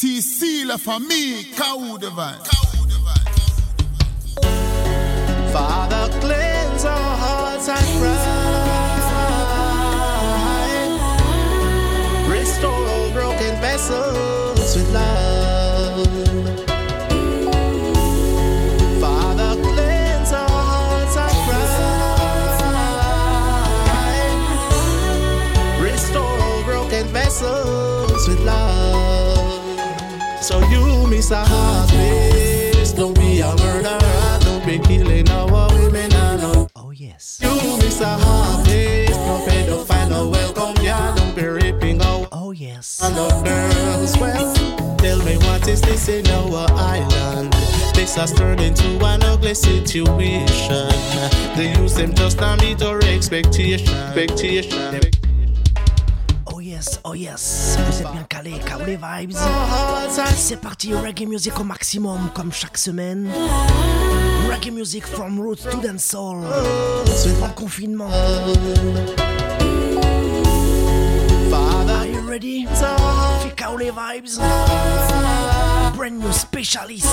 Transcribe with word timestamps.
CC 0.00 0.64
la 0.64 0.78
famille, 0.78 1.44
Kaou 1.54 1.98
Divine. 1.98 2.40
Father, 5.52 6.08
cleanse 6.20 6.86
our 6.86 7.16
hearts 7.18 7.68
and 7.68 8.00
pride. 8.00 8.29
Yes. 43.14 43.18
and 43.18 43.18
our 43.18 43.44
girls. 43.44 44.18
Well, 44.18 44.96
tell 44.96 45.18
me 45.24 45.36
what 45.38 45.66
is 45.68 45.80
this 45.80 46.08
in 46.08 46.26
our 46.28 46.66
island? 46.72 47.52
This 47.94 48.14
has 48.16 48.32
turned 48.32 48.60
into 48.60 49.04
an 49.04 49.22
ugly 49.22 49.54
situation. 49.54 50.88
They 51.56 51.74
use 51.78 51.94
them 51.94 52.14
just 52.14 52.38
to 52.38 52.56
meet 52.60 52.82
our 52.82 53.00
expectation. 53.04 53.94
Expectation. 53.94 55.00
Oh 56.46 56.58
yes. 56.58 57.00
Oh 57.04 57.14
yes. 57.14 57.76
Vous 57.78 58.00
êtes 58.00 58.12
bien 58.12 58.26
calés, 58.28 58.58
Kao 58.64 58.80
les 58.86 58.96
vibes. 58.96 59.36
C'est 60.36 60.60
parti, 60.60 60.94
reggae 60.94 61.26
music 61.26 61.58
au 61.60 61.64
maximum 61.64 62.30
comme 62.34 62.52
chaque 62.52 62.78
semaine. 62.78 63.30
Reggae 64.48 64.72
music 64.72 65.06
from 65.06 65.38
roots 65.38 65.62
to 65.62 65.76
dancehall. 65.80 66.42
Oh. 66.44 67.44
En 67.44 67.50
confinement. 67.50 68.10
Father, 72.30 72.38
Are 72.38 72.46
you 72.46 72.62
ready? 72.62 72.62
Fait 73.42 73.56
vibes. 73.90 74.38
Brand 75.96 76.20
new 76.20 76.32
specialist. 76.32 77.12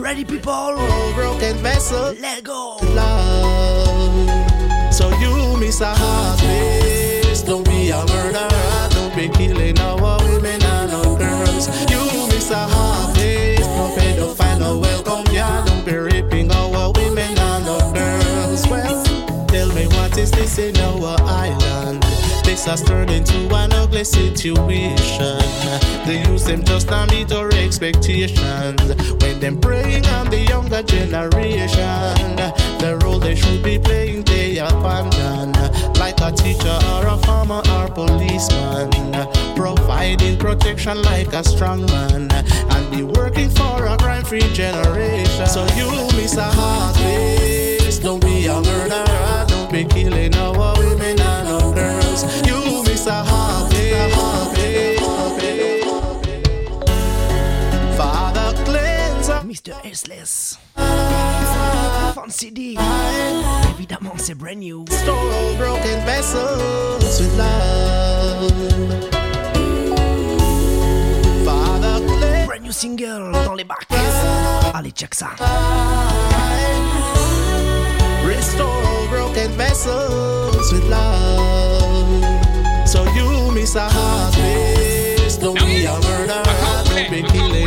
Ready 0.00 0.24
people? 0.24 0.76
broken 1.16 1.56
vessel. 1.56 2.14
Let 2.20 2.44
go. 2.44 2.76
love. 2.94 4.94
So 4.94 5.10
you 5.18 5.56
miss 5.58 5.80
a 5.80 5.92
heart, 5.92 6.38
please. 6.38 7.42
Don't 7.42 7.64
be 7.64 7.90
a 7.90 8.06
murderer. 8.06 8.88
Don't 8.90 9.12
be 9.16 9.28
killing 9.30 9.76
our 9.80 10.18
women 10.22 10.62
and 10.62 10.92
our 10.92 11.18
girls. 11.18 11.66
You 11.90 12.28
miss 12.28 12.52
a 12.52 12.68
heart, 12.68 13.16
please. 13.16 13.66
No 13.66 13.90
pedophile, 13.96 14.60
no 14.60 14.78
welcome. 14.78 15.26
Yeah, 15.34 15.64
don't 15.66 15.84
be 15.84 15.96
raping 15.96 16.52
our 16.52 16.92
women 16.92 17.36
and 17.36 17.68
our 17.68 17.92
girls. 17.92 18.64
Well, 18.68 19.02
tell 19.48 19.72
me 19.74 19.88
what 19.88 20.16
is 20.16 20.30
this 20.30 20.56
in 20.58 20.76
our 20.76 21.20
island? 21.22 22.09
This 22.50 22.64
has 22.64 22.82
turned 22.82 23.12
into 23.12 23.54
an 23.54 23.72
ugly 23.74 24.02
situation. 24.02 25.38
They 26.04 26.24
use 26.28 26.44
them 26.44 26.64
just 26.64 26.88
to 26.88 27.06
meet 27.08 27.30
our 27.30 27.48
expectations. 27.54 28.80
When 29.22 29.38
them 29.38 29.56
preying 29.60 30.04
on 30.06 30.30
the 30.30 30.44
younger 30.48 30.82
generation, 30.82 32.34
the 32.82 32.98
role 33.04 33.20
they 33.20 33.36
should 33.36 33.62
be 33.62 33.78
playing 33.78 34.24
they 34.24 34.58
abandon. 34.58 35.52
Like 35.94 36.20
a 36.20 36.32
teacher 36.32 36.76
or 36.90 37.06
a 37.06 37.16
farmer 37.18 37.62
or 37.70 37.86
policeman, 37.86 38.90
providing 39.54 40.36
protection 40.36 41.00
like 41.02 41.32
a 41.32 41.44
strong 41.44 41.86
man, 41.86 42.32
and 42.32 42.90
be 42.90 43.04
working 43.04 43.48
for 43.48 43.86
a 43.86 43.96
crime-free 43.96 44.52
generation. 44.52 45.46
So 45.46 45.64
you 45.76 45.88
miss 46.16 46.36
a 46.36 46.50
heart, 46.50 46.96
please. 46.96 48.00
Don't 48.00 48.20
be 48.20 48.46
a 48.46 48.60
murderer. 48.60 49.44
Don't 49.46 49.70
be 49.70 49.84
killing 49.84 50.34
our 50.34 50.79
cleanse 59.62 59.68
our 59.68 59.82
Mr. 59.82 59.82
Aceless. 59.84 60.58
Fancy 62.14 62.50
D. 62.50 62.76
Évidemment, 63.74 64.14
c'est 64.16 64.34
brand 64.34 64.58
new. 64.58 64.84
Store 64.88 65.56
broken 65.56 66.04
vessels 66.04 67.20
with 67.20 67.36
love. 67.38 68.50
Father, 71.44 72.06
cleanse 72.06 72.46
Brand 72.46 72.62
new 72.62 72.72
single 72.72 73.32
dans 73.32 73.54
les 73.54 73.64
bacs. 73.64 73.86
Allez, 74.74 74.92
check 74.92 75.14
ça. 75.14 75.30
Restore 78.24 79.08
broken 79.10 79.50
vessels 79.52 80.72
with 80.72 80.88
love. 80.88 82.24
So 82.86 83.04
you 83.14 83.52
miss 83.52 83.76
a 83.76 83.88
heart, 83.88 84.34
please. 84.34 85.36
Don't 85.38 85.54
be 85.54 85.86
a 85.86 85.92
murderer. 85.92 86.42
Don't 86.84 87.10
be 87.10 87.22
killing 87.22 87.59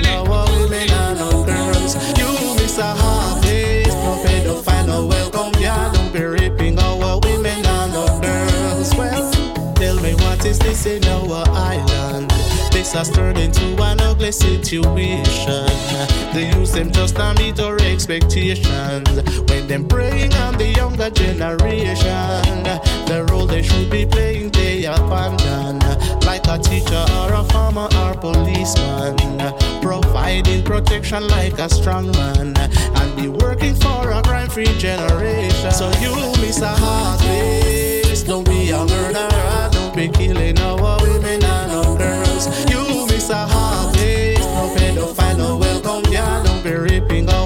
No 4.88 5.06
welcome. 5.06 5.52
Don't 5.52 6.12
be 6.12 6.76
our 6.80 7.20
women 7.24 7.66
and 7.66 7.94
our 7.94 8.20
girls. 8.20 8.96
Well, 8.96 9.32
tell 9.76 10.00
me 10.02 10.16
what 10.16 10.44
is 10.44 10.58
this 10.58 10.86
in 10.88 11.04
our 11.06 11.48
island? 11.50 12.32
This 12.72 12.94
has 12.94 13.12
turned 13.12 13.38
into 13.38 13.80
an 13.84 14.02
ugly 14.02 14.32
situation. 14.32 15.68
They 16.34 16.52
use 16.58 16.72
them 16.72 16.92
just 16.92 17.16
to 17.18 17.36
meet 17.38 17.60
our 17.60 17.80
expectations. 17.80 19.22
When 19.50 19.68
them 19.68 19.88
preying 19.88 20.34
on 20.34 20.58
the 20.58 20.73
younger 21.04 21.16
generation, 21.16 22.64
the 23.08 23.26
role 23.30 23.46
they 23.46 23.62
should 23.62 23.90
be 23.90 24.06
playing 24.06 24.50
they 24.52 24.86
abandon. 24.86 25.80
Like 26.22 26.48
a 26.48 26.58
teacher 26.58 27.06
or 27.20 27.34
a 27.34 27.44
farmer 27.46 27.88
or 27.98 28.14
policeman, 28.14 29.18
providing 29.82 30.64
protection 30.64 31.28
like 31.28 31.60
a 31.60 31.70
strong 31.70 32.12
man, 32.12 32.56
and 32.58 33.16
be 33.16 33.28
working 33.28 33.76
for 33.76 34.12
a 34.12 34.22
crime-free 34.22 34.78
generation. 34.78 35.72
So 35.72 35.92
you 36.00 36.14
heart, 36.62 37.20
please. 37.20 38.24
Don't 38.24 38.46
be 38.46 38.70
a 38.70 38.80
murderer. 38.86 39.70
Don't 39.72 39.96
be 39.96 40.08
killing 40.08 40.58
our 40.60 41.02
women 41.02 41.44
and 41.44 41.72
our 41.72 41.98
girls. 41.98 42.48
You 42.70 42.78
heart, 43.30 43.96
please. 43.96 44.40
No 44.40 44.74
pedophile, 44.76 45.38
no 45.38 45.58
welcome. 45.58 46.12
Yeah, 46.12 46.44
don't 46.44 46.64
be 46.64 46.72
raping 46.72 47.30
our 47.30 47.43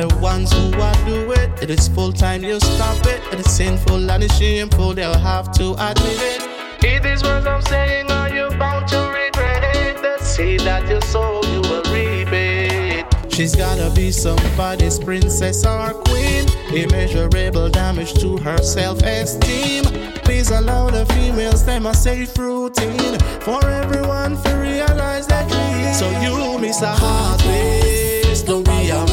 the 0.00 0.16
ones 0.18 0.52
who 0.52 0.72
are 0.80 0.94
do 1.06 1.32
it, 1.32 1.50
it 1.62 1.70
is 1.70 1.88
full 1.88 2.12
time. 2.12 2.44
You 2.44 2.60
stop 2.60 3.04
it. 3.06 3.20
It 3.32 3.40
is 3.40 3.50
sinful 3.52 4.10
and 4.10 4.22
it's 4.22 4.36
shameful. 4.36 4.94
They'll 4.94 5.18
have 5.18 5.50
to 5.52 5.72
admit 5.72 6.18
it. 6.32 6.84
It 6.84 7.04
is 7.04 7.22
what 7.22 7.46
I'm 7.46 7.62
saying. 7.62 8.10
Are 8.10 8.28
you 8.28 8.48
bound 8.58 8.86
to 8.88 8.98
regret 8.98 9.76
it? 9.76 10.00
The 10.00 10.22
seed 10.22 10.60
that 10.60 10.88
you 10.88 11.00
sow, 11.02 11.42
you 11.52 11.60
will 11.62 11.82
reap 11.92 12.32
it. 12.32 13.06
She's 13.32 13.56
gotta 13.56 13.90
be 13.94 14.12
somebody's 14.12 14.98
princess 14.98 15.64
or 15.66 15.94
queen. 16.04 16.46
Immeasurable 16.72 17.68
damage 17.70 18.14
to 18.20 18.36
her 18.38 18.58
self 18.58 19.02
esteem. 19.02 19.84
Please 20.26 20.50
allow 20.50 20.90
the 20.90 21.06
females 21.06 21.64
them 21.64 21.86
a 21.86 21.94
safe 21.94 22.36
routine 22.38 23.18
for 23.40 23.64
everyone 23.66 24.40
to 24.42 24.50
realize 24.56 25.26
their 25.26 25.46
dream. 25.48 25.94
So 25.94 26.08
you 26.20 26.58
miss 26.58 26.82
a 26.82 26.92
heart, 26.92 27.40
please. 27.40 28.42
Don't 28.42 28.64
be 28.64 28.90
a 28.90 29.04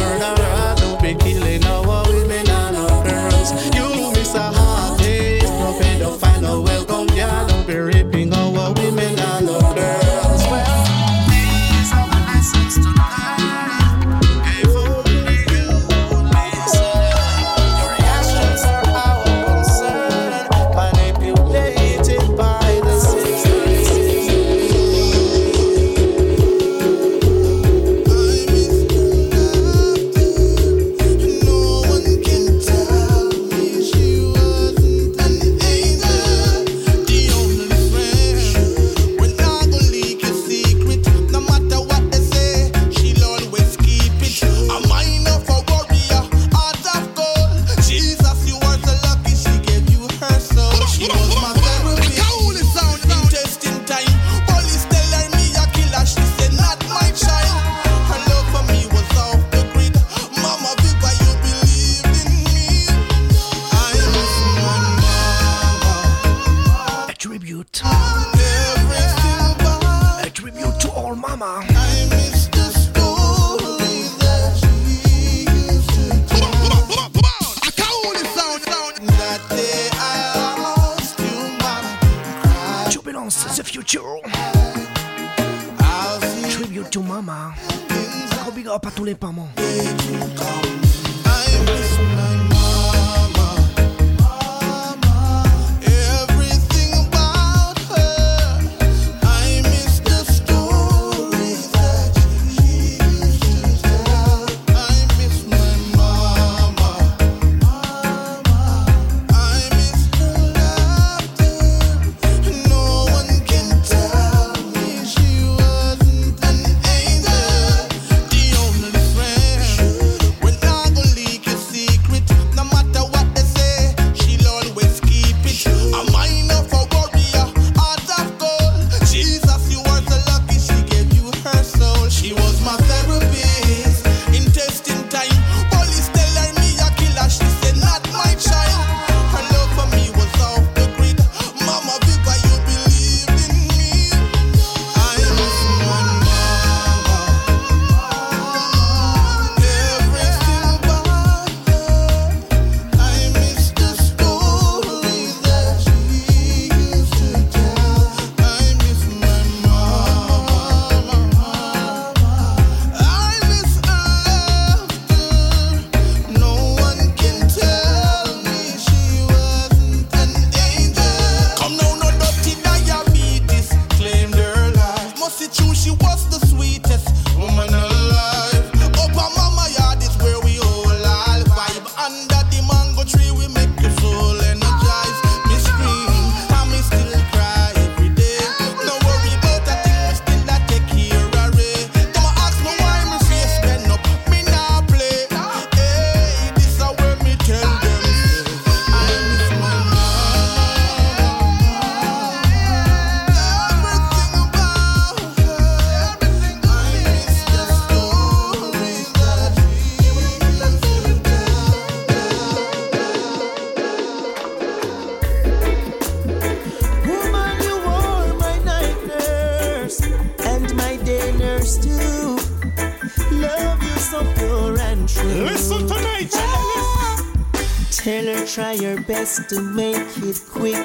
to 229.48 229.62
make 229.62 230.18
it 230.24 230.42
quick. 230.52 230.76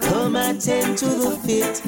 Come 0.00 0.36
attend 0.36 0.98
to 0.98 1.06
the 1.06 1.36
fit. 1.44 1.82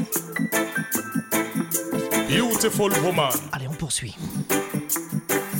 Beautiful 2.29 2.91
woman. 3.03 3.31
Allez, 3.53 3.69
on 3.69 3.75
poursuit. 3.75 4.17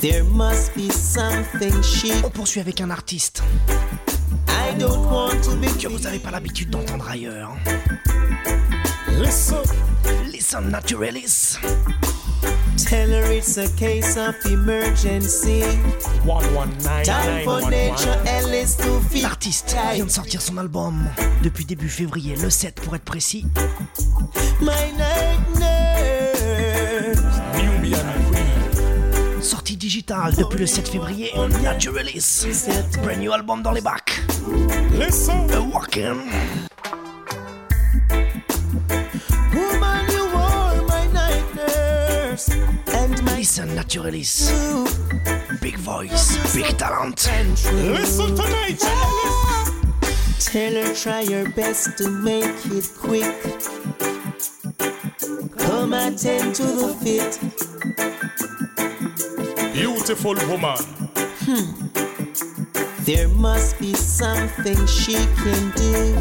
There 0.01 0.23
must 0.23 0.73
be 0.75 0.89
something 0.91 1.81
chic. 1.83 2.23
On 2.23 2.29
poursuit 2.29 2.61
avec 2.61 2.81
un 2.81 2.89
artiste. 2.89 3.43
I 4.47 4.77
don't 4.77 5.05
want 5.11 5.41
to 5.43 5.55
be 5.57 5.67
que 5.77 5.87
vous 5.87 5.99
n'avez 5.99 6.19
pas 6.19 6.31
l'habitude 6.31 6.69
d'entendre 6.69 7.07
ailleurs. 7.09 7.51
Listen. 9.21 9.63
Listen, 10.31 10.69
Naturalis. 10.69 11.57
It's 12.91 13.57
a 13.57 13.67
case 13.77 14.17
of 14.17 14.35
emergency. 14.51 15.61
One, 16.25 16.43
one, 16.55 16.71
nine, 16.83 17.05
Time 17.05 17.43
for 17.43 17.69
nature 17.69 18.15
to. 18.77 19.21
L'artiste 19.21 19.75
vient 19.93 20.05
de 20.05 20.09
sortir 20.09 20.41
son 20.41 20.57
album 20.57 21.07
depuis 21.43 21.65
début 21.65 21.87
février, 21.87 22.35
le 22.35 22.49
7 22.49 22.81
pour 22.81 22.95
être 22.95 23.03
précis. 23.03 23.45
My 24.59 24.71
Sortie 29.39 29.77
digitale 29.77 30.33
depuis 30.35 30.59
le 30.59 30.65
7 30.65 30.89
février, 30.89 31.31
Nature 31.61 31.93
Release. 31.93 32.47
Brand 33.03 33.19
new 33.19 33.31
album 33.31 33.61
dans 33.61 33.71
les 33.71 33.81
bacs. 33.81 34.19
Listen. 34.97 35.45
The 35.47 35.59
Walking. 35.73 36.68
release. 44.09 44.51
Big 45.61 45.77
voice, 45.77 46.37
big 46.55 46.77
talent. 46.77 47.29
Listen 47.71 48.35
to 48.35 48.43
me, 48.43 48.75
Taylor. 48.75 49.33
Taylor, 50.39 50.95
try 50.95 51.21
your 51.21 51.49
best 51.51 51.97
to 51.99 52.09
make 52.09 52.57
it 52.77 52.89
quick. 52.97 53.35
Come 55.57 55.93
attend 55.93 56.55
to 56.55 56.63
the 56.63 56.89
fit. 57.01 57.39
Beautiful 59.73 60.35
woman. 60.49 60.81
Hmm. 61.45 61.67
There 63.03 63.27
must 63.27 63.79
be 63.79 63.93
something 63.93 64.87
she 64.87 65.13
can 65.13 65.71
do. 65.75 66.17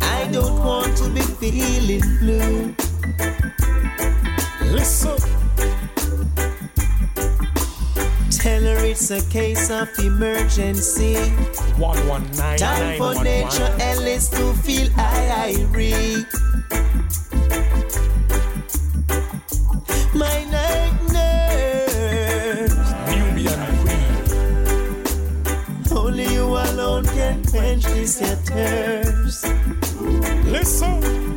I 0.00 0.28
don't 0.32 0.58
want 0.58 0.96
to 0.98 1.08
be 1.10 1.20
feeling 1.20 2.02
blue. 2.18 2.87
it's 8.90 9.10
a 9.10 9.20
case 9.28 9.70
of 9.70 9.86
emergency. 9.98 11.16
119. 11.76 12.56
Time 12.56 12.96
for 12.96 13.22
nature 13.22 13.76
Ellis 13.80 14.30
to 14.30 14.54
feel 14.64 14.88
irie. 14.96 16.24
My 20.14 20.44
night 20.54 20.96
nurse. 21.12 22.78
Nubian 23.12 23.60
queen. 23.84 24.16
Only 25.92 26.32
you 26.32 26.46
alone 26.46 27.04
can 27.04 27.44
quench 27.44 27.84
these 27.84 28.18
your. 28.18 29.44
Listen. 30.46 31.27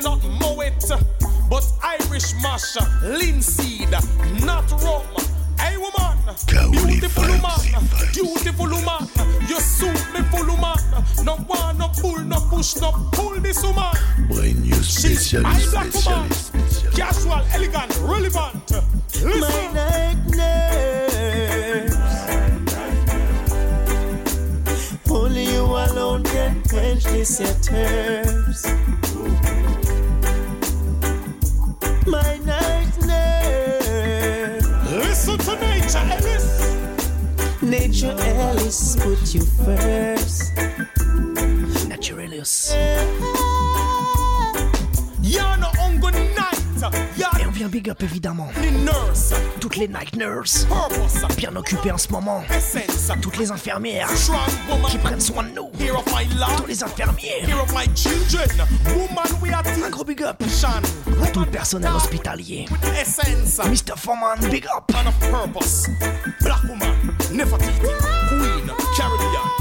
you 0.00 0.08
not 0.08 0.24
know 0.40 0.60
it. 0.62 0.84
But 1.48 1.66
Irish 1.82 2.34
mash, 2.42 2.76
linseed, 3.02 3.90
not 4.44 4.70
rum. 4.82 5.02
Hey 5.58 5.76
woman, 5.76 6.16
beautiful 6.70 7.24
woman, 7.24 7.88
beautiful 8.12 8.68
woman, 8.68 9.08
you 9.48 9.60
suit 9.60 10.00
me 10.14 10.22
full 10.30 10.46
woman. 10.46 10.78
No 11.24 11.36
one, 11.36 11.78
no 11.78 11.88
pull, 12.00 12.20
no 12.20 12.40
push, 12.48 12.76
no 12.76 12.92
pull 13.12 13.40
this 13.40 13.62
woman. 13.62 13.92
Brand 14.28 14.64
you 14.64 14.74
specialist, 14.74 15.70
specialist, 15.70 16.46
specialist. 16.46 16.96
Casual, 16.96 17.42
elegant, 17.52 17.98
relevant. 18.02 18.70
Listen. 19.22 19.40
My 19.40 19.72
nightmares. 19.74 21.10
Only 25.10 25.44
you 25.44 25.64
alone 25.64 26.22
can 26.24 26.62
quench 26.62 27.04
this 27.04 27.40
your 27.40 27.54
terms. 27.60 28.66
Nature 37.90 38.14
Alice 38.20 38.94
put 39.00 39.34
you 39.34 39.40
first. 39.64 40.49
Big 47.80 47.90
up 47.90 48.02
évidemment 48.02 48.48
toutes 49.58 49.76
les 49.76 49.88
night 49.88 50.14
nurses 50.14 50.66
bien 51.36 51.54
occupées 51.56 51.90
en 51.90 51.98
ce 51.98 52.10
moment. 52.10 52.42
Toutes 53.22 53.38
les 53.38 53.50
infirmières 53.50 54.08
qui 54.88 54.98
prennent 54.98 55.20
soin 55.20 55.44
de 55.44 55.50
nous. 55.54 55.70
Here 55.78 55.96
of 55.96 56.04
my 56.06 56.26
Tous 56.56 56.66
les 56.66 56.82
infirmiers. 56.82 57.42
Here 57.46 57.58
of 57.58 57.72
my 57.72 57.86
children. 57.94 58.48
Woman, 58.88 59.40
we 59.42 59.52
are 59.52 59.62
Un 59.84 59.90
gros 59.90 60.04
big 60.04 60.22
up 60.22 60.42
à 61.22 61.26
tout 61.28 61.40
le 61.40 61.46
personnel 61.46 61.92
hospitalier. 61.94 62.66
With 62.70 62.84
essence. 63.00 63.58
Mr. 63.58 63.96
Foreman, 63.96 64.38
big 64.50 64.66
up. 64.66 64.92
Man 64.92 65.06
of 65.06 65.18
purpose. 65.30 65.88
Black 66.40 66.62
woman. 66.64 66.94
Nefertiti. 67.32 67.80
Queen. 68.28 68.70
Caribbean. 68.96 69.60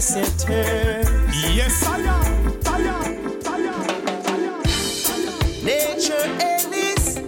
Yes, 0.00 0.16
I 1.84 1.98
am. 2.00 2.24
I 2.64 2.80
am. 2.88 3.04
I 3.44 3.58
am. 3.68 3.84
Nature 5.62 6.24
Alice 6.40 7.18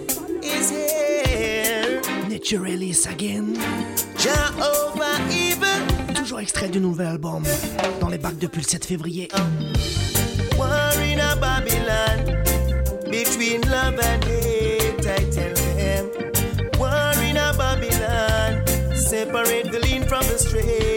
is 0.41 0.71
here. 0.71 2.01
Naturalius 2.27 3.05
again. 3.05 3.59
Jehovah 4.17 5.19
evil, 5.29 5.85
Toujours 6.15 6.39
extrait 6.39 6.69
du 6.69 6.79
nouvel 6.79 7.05
album 7.05 7.43
dans 8.01 8.09
les 8.09 8.17
bacs 8.17 8.39
depuis 8.39 8.61
le 8.61 8.67
7 8.67 8.85
février. 8.85 9.27
war 10.57 10.93
in 10.99 11.19
a 11.19 11.35
Babylon. 11.35 12.41
Between 13.11 13.61
love 13.69 13.99
and 13.99 14.23
hate, 14.25 15.05
I 15.05 15.23
tell 15.29 15.53
them. 15.77 16.09
War 16.79 17.13
in 17.21 17.37
a 17.37 17.53
Babylon. 17.55 18.63
Separate 18.95 19.71
the 19.71 19.77
lean 19.79 20.01
from 20.05 20.23
the 20.23 20.39
straight. 20.39 20.92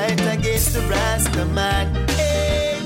Fight 0.00 0.38
against 0.38 0.72
the 0.72 0.80
Rastaman. 0.80 2.10
Hey, 2.10 2.80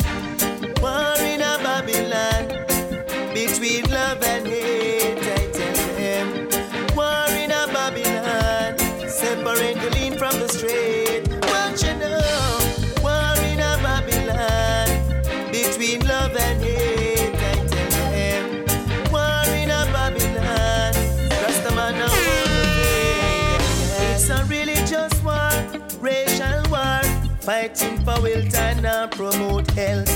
fighting 27.44 27.98
for 27.98 28.22
wealth 28.22 28.54
and 28.54 28.82
not 28.82 29.10
promote 29.10 29.70
health. 29.72 30.08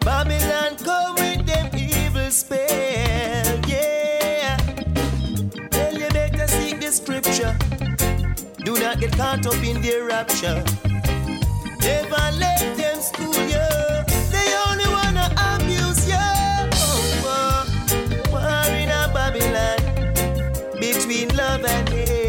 Babylon 0.00 0.76
come 0.76 1.14
with 1.14 1.46
them 1.46 1.70
evil 1.76 2.30
spell, 2.32 3.60
yeah. 3.68 4.56
Tell 5.70 5.94
you 5.94 6.08
better 6.08 6.48
seek 6.48 6.80
the 6.80 6.90
scripture. 6.90 7.56
Do 8.64 8.74
not 8.74 8.98
get 8.98 9.16
caught 9.16 9.46
up 9.46 9.62
in 9.62 9.80
their 9.80 10.04
rapture. 10.04 10.64
Never 11.82 12.24
let 12.42 12.76
them 12.76 13.00
school 13.00 13.38
you. 13.54 13.68
They 14.34 14.48
only 14.66 14.88
wanna 14.96 15.30
abuse 15.52 16.08
you. 16.08 16.26
Oh. 17.24 17.62
War 18.32 18.74
in 18.74 18.90
a 18.90 19.08
Babylon 19.14 19.78
between 20.80 21.28
love 21.36 21.64
and 21.64 21.88
hate. 21.88 22.25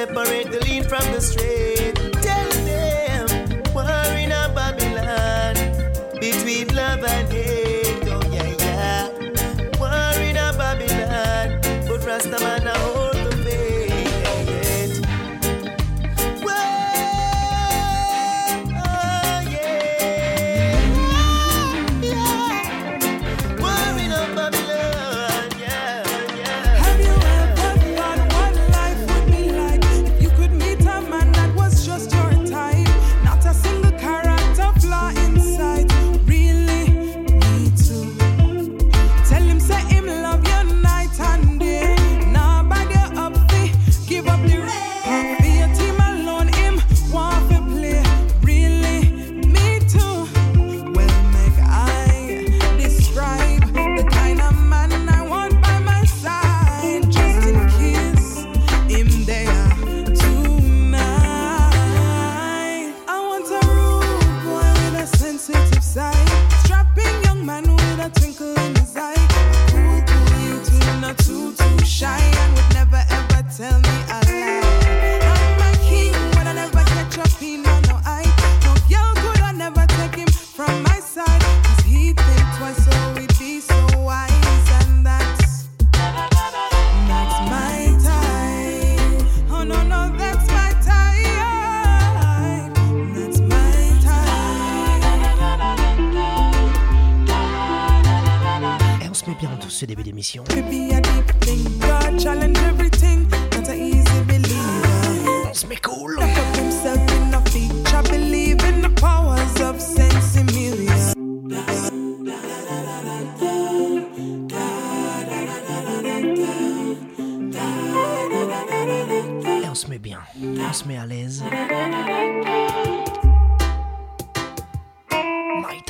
Separate 0.00 0.39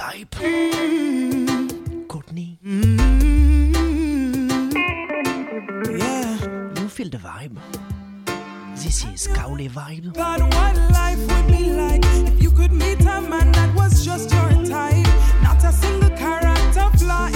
type. 0.01 0.35
Courtney. 2.09 2.59
Yeah. 6.03 6.31
You 6.77 6.89
feel 6.89 7.11
the 7.11 7.21
vibe? 7.29 7.57
This 8.77 9.05
is 9.05 9.27
Cowley 9.29 9.69
vibe. 9.69 10.17
What 10.17 10.77
life 10.99 11.21
would 11.31 11.47
be 11.49 11.65
like 11.83 12.05
if 12.31 12.43
you 12.43 12.51
could 12.51 12.73
meet 12.73 13.01
a 13.01 13.21
man 13.21 13.53
that 13.53 13.75
was 13.75 14.03
just 14.03 14.33
your 14.33 14.51
type? 14.65 15.07
Not 15.43 15.63
a 15.65 15.73
single 15.73 16.17
character 16.17 16.89
flaw. 16.97 17.29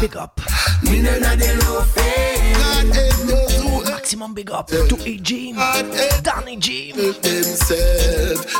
big 0.00 0.16
up. 0.16 0.40
Me 0.82 1.02
no 1.02 1.18
na 1.18 1.36
the 1.36 1.52
low 1.60 1.82
fame. 1.92 2.40
Maximum 3.84 4.32
big 4.32 4.50
up 4.50 4.68
to 4.68 4.96
E. 5.06 5.20
and 5.58 6.24
Danny 6.24 6.56
Jim. 6.56 6.96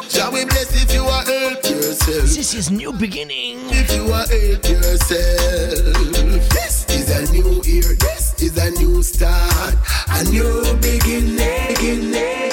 Shall 0.09 0.33
we 0.33 0.45
bless 0.45 0.71
if 0.83 0.93
you 0.93 1.03
are 1.05 1.25
help 1.25 1.65
yourself? 1.65 2.29
This 2.37 2.55
is 2.55 2.71
new 2.71 2.93
beginning. 2.93 3.59
If 3.71 3.91
you 3.95 4.13
are 4.13 4.27
help 4.29 4.69
yourself. 4.69 5.97
This 6.53 6.85
is 6.91 7.09
a 7.09 7.33
new 7.33 7.63
year. 7.65 7.97
This 7.97 8.35
is 8.43 8.59
a 8.59 8.71
new 8.73 9.03
start. 9.03 9.75
A 10.11 10.25
new 10.25 10.77
beginning. 10.77 11.69
beginning. 11.69 12.51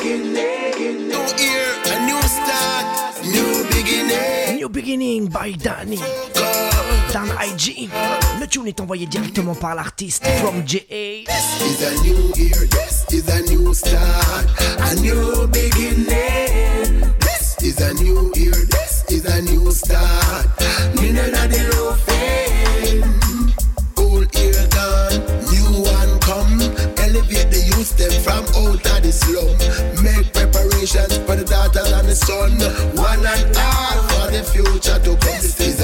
New 1.11 1.25
year, 1.43 1.67
a 1.91 2.05
new 2.05 2.21
start. 2.23 2.85
New 3.25 3.67
beginning. 3.69 4.55
New 4.55 4.69
beginning 4.69 5.27
by 5.27 5.51
Danny. 5.51 5.99
Oh 6.01 7.09
Dan 7.11 7.29
IG. 7.39 7.89
est 8.65 8.79
envoyé 8.79 9.05
directement 9.05 9.55
par 9.55 9.75
l'artiste 9.75 10.25
From 10.39 10.65
J.A. 10.65 11.25
This 11.25 11.61
is 11.61 11.83
a 11.83 12.03
new 12.03 12.33
year, 12.35 12.67
this 12.69 13.05
is 13.11 13.27
a 13.29 13.41
new 13.43 13.73
start, 13.73 14.47
a 14.79 14.95
new 14.95 15.47
beginning. 15.47 17.13
This 17.19 17.57
is 17.61 17.81
a 17.81 17.93
new 17.95 18.31
year, 18.35 18.53
this 18.53 19.03
is 19.09 19.25
a 19.25 19.41
new 19.41 19.71
start. 19.71 20.47
Me 20.95 21.11
none 21.11 21.31
the 21.31 21.69
low 21.75 21.93
fame. 22.07 23.03
Old 23.97 24.33
year 24.35 24.67
gone, 24.71 25.19
new 25.51 25.83
one 25.83 26.19
come. 26.19 26.61
Elevate 26.97 27.51
the 27.51 27.61
youth 27.67 27.97
from 28.23 28.43
out 28.63 28.85
of 28.85 29.03
the. 29.03 29.11
Make 30.01 30.33
preparations 30.33 31.17
for 31.25 31.35
the 31.35 31.45
daughters 31.45 31.91
and 31.91 32.07
the 32.07 32.15
son. 32.15 32.51
One 32.95 33.25
and 33.25 33.57
all 33.57 34.03
for 34.09 34.31
the 34.31 34.43
future 34.43 34.99
to 34.99 35.15
come. 35.17 35.41
This 35.41 35.76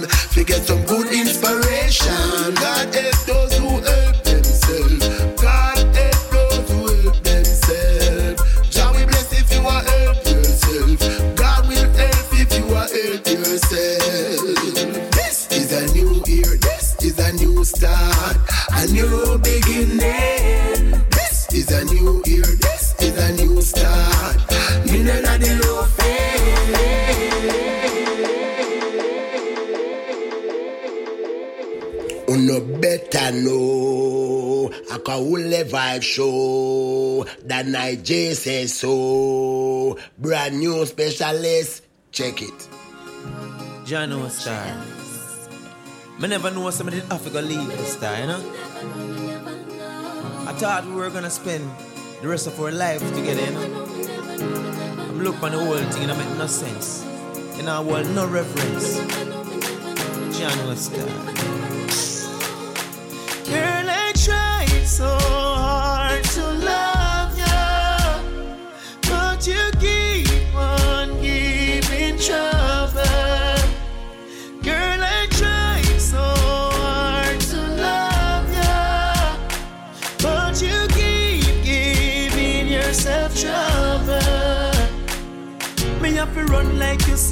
man. 0.00 0.08
Forget 0.08 0.66
some 0.66 0.84
good 0.86 0.97
Niger 37.78 38.34
says 38.34 38.74
so. 38.74 39.96
Brand 40.18 40.58
new 40.58 40.84
specialist. 40.84 41.86
Check 42.10 42.42
it. 42.42 42.58
Jano 43.86 44.28
Star. 44.28 44.66
I 46.20 46.26
never 46.26 46.50
know 46.50 46.68
somebody 46.70 46.98
in 46.98 47.06
Africa 47.12 47.40
leave 47.40 47.68
this 47.68 47.92
star, 47.92 48.18
you 48.18 48.26
know? 48.26 48.42
I 50.50 50.52
thought 50.58 50.86
we 50.86 50.94
were 50.94 51.08
gonna 51.10 51.30
spend 51.30 51.70
the 52.20 52.26
rest 52.26 52.48
of 52.48 52.58
our 52.60 52.72
life 52.72 52.98
together, 53.14 53.46
you 53.46 53.52
know? 53.52 53.86
I'm 54.98 55.22
looking 55.22 55.44
at 55.44 55.52
the 55.52 55.64
whole 55.64 55.78
thing 55.78 56.02
and 56.02 56.10
it 56.10 56.18
make 56.18 56.36
no 56.36 56.48
sense. 56.48 57.06
In 57.60 57.68
our 57.68 57.84
world, 57.84 58.10
no 58.10 58.26
reference. 58.26 58.98
Jano 60.34 60.74
Star. 60.74 61.67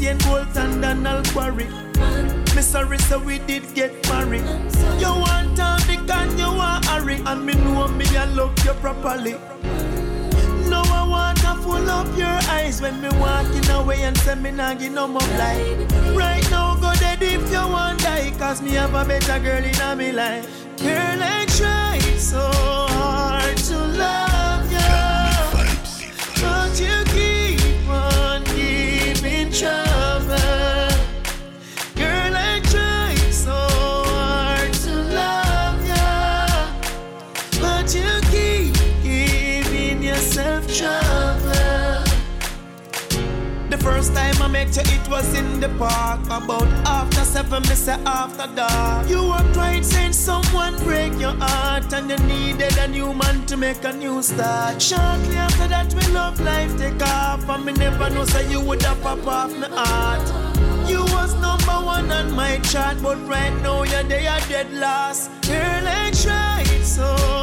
Like 0.06 0.22
you 0.22 0.28
see 0.28 0.34
in 0.34 0.44
Bolton 0.54 0.80
Donald 0.80 1.26
Quarry. 1.28 1.66
Me 2.54 2.62
sorry, 2.62 2.98
so 2.98 3.18
we 3.18 3.38
did 3.38 3.74
get 3.74 3.92
married. 4.08 4.44
You 4.98 5.08
want 5.08 5.56
to 5.56 5.84
be 5.86 5.96
and 6.12 6.38
you 6.38 6.46
want 6.46 6.84
hurry, 6.86 7.20
and 7.24 7.44
me 7.44 7.54
know 7.54 7.88
me 7.88 8.04
I 8.16 8.24
love 8.26 8.54
you 8.64 8.72
properly. 8.74 9.32
No, 10.68 10.82
I 10.84 11.06
want 11.08 11.38
to 11.38 11.54
full 11.62 11.90
up 11.90 12.06
your 12.16 12.38
eyes 12.50 12.80
when 12.80 13.00
me 13.00 13.08
walking 13.18 13.70
away 13.70 14.02
and 14.02 14.16
say 14.18 14.34
me 14.34 14.50
nah 14.50 14.74
give 14.74 14.92
no 14.92 15.06
more 15.06 15.20
light. 15.38 15.86
Right 16.14 16.50
now, 16.50 16.74
go 16.76 16.92
dead 16.94 17.22
if 17.22 17.50
you 17.50 17.68
want 17.68 18.00
die, 18.00 18.32
cause 18.38 18.62
me 18.62 18.72
have 18.72 18.94
a 18.94 19.04
better 19.04 19.38
girl 19.38 19.64
in 19.64 19.78
my 19.78 20.10
life. 20.10 20.46
Girl, 20.78 21.22
I 21.22 21.46
try 21.46 21.98
so 22.18 22.85
met 44.56 44.76
you, 44.76 44.84
it 44.96 45.08
was 45.08 45.28
in 45.34 45.60
the 45.60 45.68
park. 45.80 46.20
About 46.26 46.70
after 46.98 47.24
seven, 47.24 47.62
me 47.68 47.76
say 47.84 47.98
after 48.06 48.48
dark. 48.54 49.08
You 49.08 49.22
were 49.30 49.46
crying, 49.52 49.82
saying 49.82 50.14
someone 50.14 50.74
break 50.84 51.12
your 51.24 51.36
heart, 51.44 51.92
and 51.92 52.08
you 52.10 52.18
needed 52.32 52.76
a 52.78 52.88
new 52.88 53.12
man 53.12 53.44
to 53.46 53.56
make 53.56 53.84
a 53.84 53.92
new 53.92 54.22
start. 54.22 54.80
Shortly 54.80 55.36
after 55.46 55.68
that, 55.68 55.88
we 55.96 56.04
love 56.12 56.40
life 56.40 56.72
take 56.78 57.02
off, 57.02 57.48
and 57.48 57.64
me 57.66 57.72
never 57.72 58.08
know 58.10 58.24
so 58.24 58.40
you 58.52 58.60
would 58.60 58.82
have 58.82 59.00
pop 59.02 59.26
off 59.26 59.52
my 59.62 59.68
heart. 59.68 60.26
You 60.90 61.02
was 61.16 61.34
number 61.46 61.78
one 61.94 62.10
on 62.10 62.32
my 62.32 62.58
chart, 62.70 62.96
but 63.02 63.18
right 63.28 63.54
now 63.62 63.82
you're 63.82 64.08
there, 64.12 64.40
dead 64.48 64.72
last. 64.72 65.30
Girl, 65.42 65.84
I 66.02 66.10
tried 66.22 66.84
so 66.96 67.35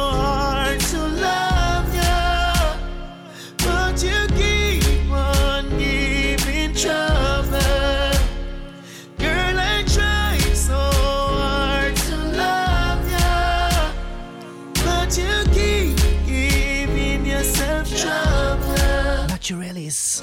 trouble. 19.44 19.64
Naturalis. 19.64 20.22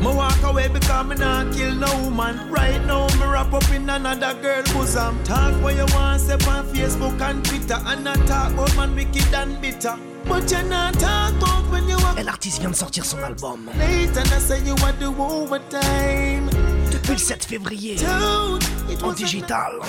Me 0.00 0.06
walk 0.06 0.42
away 0.42 0.68
because 0.68 1.06
me 1.06 1.16
not 1.16 1.52
kill 1.52 1.74
no 1.74 1.86
woman. 2.02 2.50
Right 2.50 2.84
now, 2.86 3.06
me 3.18 3.26
wrap 3.26 3.52
up 3.52 3.70
in 3.70 3.88
another 3.88 4.34
girl 4.40 4.62
bosom. 4.74 5.22
Talk 5.24 5.54
what 5.62 5.76
you 5.76 5.86
want, 5.94 6.20
say 6.20 6.34
on 6.34 6.66
Facebook 6.72 7.20
and 7.20 7.44
Twitter. 7.44 7.78
And 7.86 8.04
not 8.04 8.18
talk 8.26 8.52
about 8.52 8.76
man 8.76 8.94
wicked 8.94 9.34
and 9.34 9.60
bitter. 9.60 9.96
But 10.24 10.50
you 10.50 10.62
not 10.64 10.94
talk 10.94 11.32
about 11.36 11.70
when 11.70 11.88
you 11.88 11.96
Et 12.16 12.22
l'artiste 12.24 12.60
vient 12.60 12.70
de 12.70 12.76
sortir 12.76 13.04
son 13.04 13.22
album. 13.22 13.70
Late 13.78 14.16
and 14.16 14.32
I 14.32 14.38
say 14.38 14.60
you 14.64 14.74
want 14.82 14.98
the 14.98 15.06
overtime. 15.06 16.50
Depuis 16.90 17.12
le 17.12 17.18
7 17.18 17.44
février. 17.44 17.96
En 19.02 19.12
digital. 19.12 19.80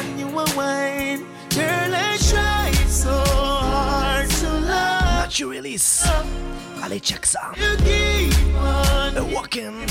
Girl, 1.49 1.93
I 1.95 2.17
try 2.19 2.71
so 2.87 3.58
love. 5.29 6.03
Naturalis. 6.03 6.03
Allez, 6.83 6.99
check 6.99 7.25
ça. 7.25 7.51
You 7.57 7.77
keep 7.77 8.33
on 8.57 9.17
A 9.17 9.23
walking. 9.33 9.85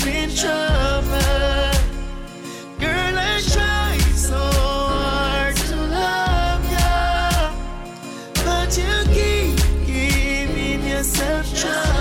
Girl, 2.79 3.17
I 3.17 3.41
try 3.41 3.97
so 4.15 4.37
hard 4.37 5.55
to 5.55 5.75
love 5.75 6.63
you, 6.71 8.43
but 8.43 8.77
you 8.77 9.03
keep 9.13 9.57
giving 9.85 10.87
yourself 10.87 11.45
trouble. 11.55 11.98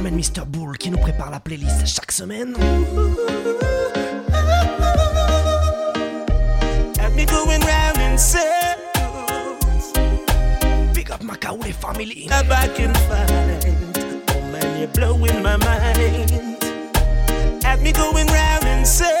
M'emmène 0.00 0.16
Mr. 0.16 0.46
Bull 0.46 0.78
qui 0.78 0.90
nous 0.90 0.96
prépare 0.96 1.30
la 1.30 1.40
playlist 1.40 1.86
chaque 1.86 2.10
semaine. 2.10 2.54
Have 6.98 7.14
me 7.14 7.26
going 7.26 7.60
round 7.60 7.98
in 7.98 8.16
circles. 8.16 9.92
Big 10.94 11.10
up 11.10 11.22
Macaulay 11.22 11.72
family. 11.72 12.28
Now 12.30 12.40
I 12.50 12.68
can 12.68 12.94
find. 13.10 13.62
Oh 14.30 14.40
man, 14.50 14.78
you're 14.78 14.88
blowing 14.88 15.42
my 15.42 15.58
mind. 15.58 16.30
Have 17.62 17.82
me 17.82 17.92
going 17.92 18.26
round 18.28 18.64
in 18.64 18.86
circles. 18.86 19.19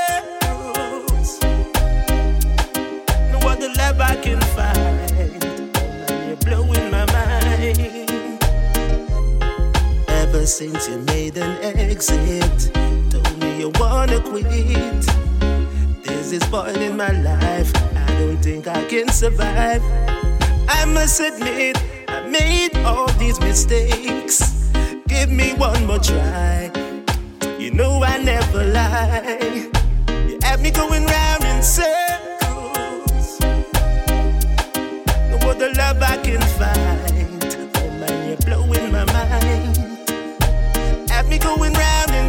Since 10.50 10.88
you 10.88 10.98
made 10.98 11.36
an 11.36 11.76
exit, 11.78 12.72
told 13.08 13.38
me 13.38 13.60
you 13.60 13.70
wanna 13.78 14.20
quit. 14.20 15.06
There's 16.02 16.30
this 16.32 16.44
point 16.48 16.76
in 16.76 16.96
my 16.96 17.12
life, 17.12 17.70
I 17.94 18.06
don't 18.18 18.42
think 18.42 18.66
I 18.66 18.84
can 18.86 19.08
survive. 19.10 19.80
I 20.68 20.84
must 20.86 21.20
admit, 21.20 21.78
I 22.08 22.26
made 22.26 22.76
all 22.84 23.06
these 23.12 23.38
mistakes. 23.38 24.68
Give 25.06 25.30
me 25.30 25.52
one 25.54 25.86
more 25.86 26.00
try. 26.00 26.72
You 27.56 27.70
know 27.70 28.02
I 28.02 28.18
never 28.18 28.64
lie. 28.64 29.70
You 30.26 30.38
have 30.42 30.60
me 30.60 30.72
going 30.72 31.06
round 31.06 31.44
in 31.44 31.62
circles. 31.62 33.38
No 35.30 35.36
other 35.48 35.72
love 35.74 36.02
I 36.02 36.16
can 36.24 36.40
find. 36.58 36.89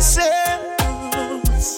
Circles. 0.02 1.78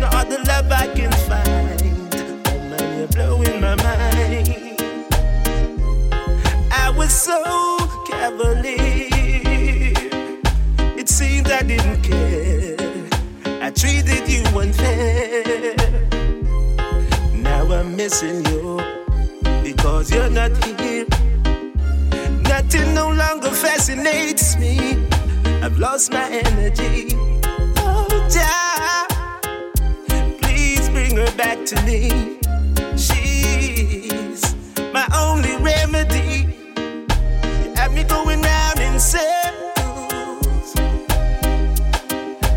No 0.00 0.08
other 0.12 0.38
love 0.42 0.70
I 0.70 0.88
can 0.94 1.12
find. 1.28 2.14
Oh 2.48 2.58
man, 2.70 2.98
you're 2.98 3.08
blowing 3.08 3.60
my 3.60 3.76
mind. 3.76 4.80
I 6.72 6.90
was 6.96 7.12
so 7.12 7.38
cavalier. 8.08 9.92
It 10.98 11.08
seemed 11.08 11.50
I 11.50 11.62
didn't 11.62 12.02
care. 12.02 12.76
I 13.62 13.70
treated 13.70 14.28
you 14.28 14.42
unfair. 14.58 15.76
Now 17.32 17.72
I'm 17.72 17.94
missing 17.96 18.44
you 18.46 18.80
because 19.62 20.10
you're 20.10 20.30
not 20.30 20.52
here. 20.80 21.06
Nothing 22.42 22.92
no 22.94 23.10
longer 23.10 23.50
fascinates 23.50 24.56
me. 24.58 25.13
I've 25.64 25.78
lost 25.78 26.12
my 26.12 26.28
energy. 26.28 27.08
Oh, 27.78 28.28
Jah, 28.30 29.06
please 30.42 30.90
bring 30.90 31.16
her 31.16 31.34
back 31.38 31.64
to 31.64 31.82
me. 31.86 32.36
She's 32.98 34.54
my 34.92 35.08
only 35.16 35.56
remedy. 35.64 36.54
You 36.76 37.72
have 37.76 37.94
me 37.94 38.04
going 38.04 38.42
round 38.42 38.78
in 38.78 39.00
circles. 39.00 40.74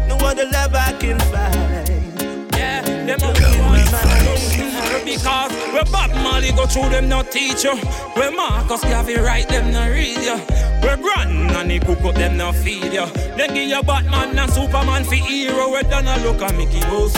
No 0.10 0.17
other 0.17 0.50
love 0.52 0.76
I 0.76 0.91
can 1.00 1.17
find. 1.32 2.54
Yeah, 2.58 2.82
them 2.82 3.20
my 3.22 3.86
mind. 3.89 5.06
Because 5.06 5.54
where 5.72 5.86
Bob 5.86 6.12
Marley 6.15 6.52
go 6.52 6.65
through 6.65 6.89
them 6.89 7.08
not 7.08 7.32
teach 7.32 7.63
you. 7.63 7.78
Where 8.17 8.32
Marcus 8.32 8.82
Garvey 8.82 9.15
write 9.15 9.48
them 9.48 9.72
not 9.72 9.91
read 9.91 10.17
you. 10.17 10.67
Where 10.88 10.95
Brandon 10.95 11.69
he 11.69 11.80
cook 11.80 12.00
up 12.06 12.15
them 12.15 12.38
not 12.38 12.56
feed 12.56 12.93
you. 12.93 13.06
Then 13.36 13.54
give 13.54 13.67
you 13.67 13.84
Batman 13.84 14.39
and 14.39 14.54
Superman 14.54 15.04
for 15.04 15.15
hero. 15.15 15.69
Where 15.69 15.84
Donald 15.84 16.21
look 16.21 16.41
at 16.41 16.56
Mickey 16.56 16.80
Mouse. 16.88 17.12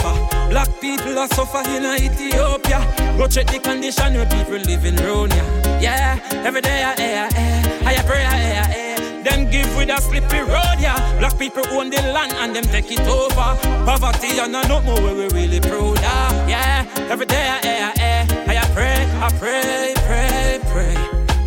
Black 0.50 0.68
people 0.80 1.16
are 1.16 1.28
suffer 1.28 1.62
in 1.70 1.84
Ethiopia. 1.84 2.82
Go 3.16 3.28
check 3.28 3.46
the 3.46 3.60
condition 3.60 4.14
where 4.14 4.26
people 4.26 4.58
living 4.58 4.96
round 4.96 5.32
ya. 5.32 5.44
Yeah, 5.78 6.18
every 6.44 6.62
day 6.62 6.82
I 6.82 6.94
air, 6.98 7.28
air. 7.30 7.62
Eh, 7.86 8.00
I 8.00 8.02
pray, 8.02 8.22
eh, 8.22 8.28
I 8.28 8.40
air, 8.42 8.66
air. 8.74 9.22
Them 9.22 9.48
give 9.48 9.70
with 9.76 9.88
a 9.88 10.00
slippery 10.02 10.40
road, 10.40 10.80
yeah. 10.80 10.98
Black 11.20 11.38
people 11.38 11.62
own 11.68 11.90
the 11.90 12.02
land 12.10 12.32
and 12.42 12.56
them 12.56 12.64
take 12.64 12.90
it 12.90 13.06
over. 13.06 13.54
Poverty 13.86 14.36
and 14.40 14.56
I 14.56 14.66
know 14.66 14.82
more 14.82 15.00
where 15.00 15.14
we 15.14 15.28
really 15.28 15.60
proud, 15.60 16.00
yeah. 16.50 16.90
Every 17.08 17.26
day 17.26 17.46
I 17.48 17.60
air, 17.64 17.92
air. 18.00 18.26
Eh, 18.48 18.58
I 18.58 18.66
pray, 18.74 19.06
I 19.22 19.28
pray, 19.38 19.94
pray, 19.94 20.58
pray. 20.72 20.99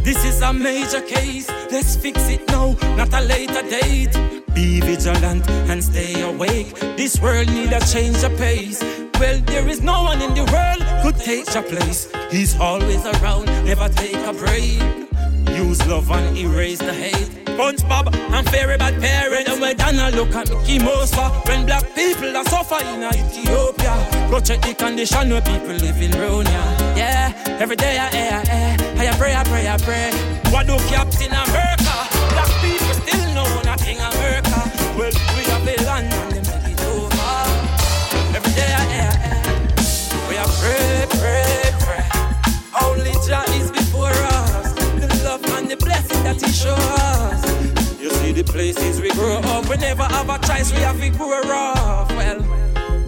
This 0.04 0.26
is 0.26 0.42
a 0.42 0.52
major 0.52 1.00
case, 1.00 1.50
let's 1.72 1.96
fix 1.96 2.28
it 2.28 2.46
now, 2.50 2.76
not 2.98 3.13
a 3.13 3.22
later 3.22 3.62
date. 3.70 4.13
Be 4.54 4.82
vigilant 4.82 5.50
and 5.50 5.82
stay 5.82 6.22
awake. 6.22 6.78
This 6.98 7.22
world 7.22 7.48
need 7.48 7.72
a 7.72 7.80
change 7.80 8.22
of 8.22 8.38
pace. 8.38 8.84
Well, 9.18 9.39
there 9.46 9.66
is 9.70 9.82
no 9.82 10.04
one 10.04 10.22
in 10.22 10.34
the 10.34 10.44
world 10.52 10.84
could 11.04 11.16
take 11.16 11.54
your 11.54 11.63
place. 11.63 12.12
He's 12.30 12.60
always 12.60 13.06
around, 13.06 13.46
never 13.63 13.88
take 13.88 14.16
a 14.28 14.34
break. 14.34 14.82
Use 15.58 15.88
love 15.88 16.12
and 16.12 16.38
erase 16.38 16.80
the 16.80 16.94
hate. 16.94 17.46
SpongeBob 17.46 18.13
and 18.13 18.50
fairy 18.50 18.78
bad 18.78 19.00
parents. 19.02 19.50
And 19.50 19.62
when 19.62 19.78
Dana 19.78 20.10
look 20.16 20.36
at 20.36 20.50
Mickey 20.50 20.80
Mouse, 20.80 21.16
when 21.48 21.66
black 21.66 21.96
people 21.96 22.36
are 22.36 22.46
suffering 22.46 22.88
in 22.96 23.04
Ethiopia. 23.04 24.12
Go 24.34 24.39
check 24.39 24.62
the 24.62 24.74
condition 24.74 25.30
where 25.30 25.41
people 25.43 25.78
living 25.78 26.10
round 26.17 26.48
ya. 26.50 26.63
Yeah, 26.98 27.58
every 27.62 27.76
day 27.76 28.00
I 28.00 28.10
air, 28.17 28.41
air. 28.50 28.78
I 28.98 29.15
pray, 29.15 29.36
I 29.36 29.43
pray, 29.43 29.67
I 29.67 29.78
pray. 29.78 30.10
What 30.50 30.65
do 30.65 30.76
Captain 30.89 31.30
America? 31.30 31.93
Black 32.34 32.50
people 32.58 32.98
still 32.98 33.26
know 33.38 33.46
nothing 33.62 34.00
America. 34.02 34.58
Well, 34.98 35.13
we 35.38 35.43
have 35.54 35.67
a 35.69 35.76
land 35.86 36.12
and 36.12 36.32
they 36.34 36.41
make 36.50 36.74
it 36.74 36.82
over. 36.82 37.13
Every 38.34 38.54
day 38.58 38.74
I 38.74 38.84
air, 39.06 39.13
air. 39.22 39.46
We 40.28 40.38
are 40.41 40.50
pray, 40.58 41.06
pray, 41.13 41.69
pray. 41.86 42.06
Only 42.82 43.13
Jah 43.30 43.46
is 43.54 43.69
before 43.69 44.17
us. 44.34 44.74
The 44.98 45.22
love 45.24 45.46
and 45.46 45.69
the 45.69 45.78
blessing 45.78 46.24
that 46.24 46.41
He 46.41 46.52
shows 46.52 46.80
us. 47.06 48.02
You 48.02 48.10
see 48.10 48.32
the 48.32 48.43
places 48.43 49.00
we 49.00 49.12
grow 49.12 49.38
up. 49.54 49.69
We 49.69 49.78
never 49.78 50.06
have 50.06 50.28
a 50.28 50.39
choice. 50.39 50.74
We 50.74 50.82
have 50.82 51.00
to 51.00 51.10
grow 51.12 51.38
up. 51.38 52.10
Well. 52.17 52.42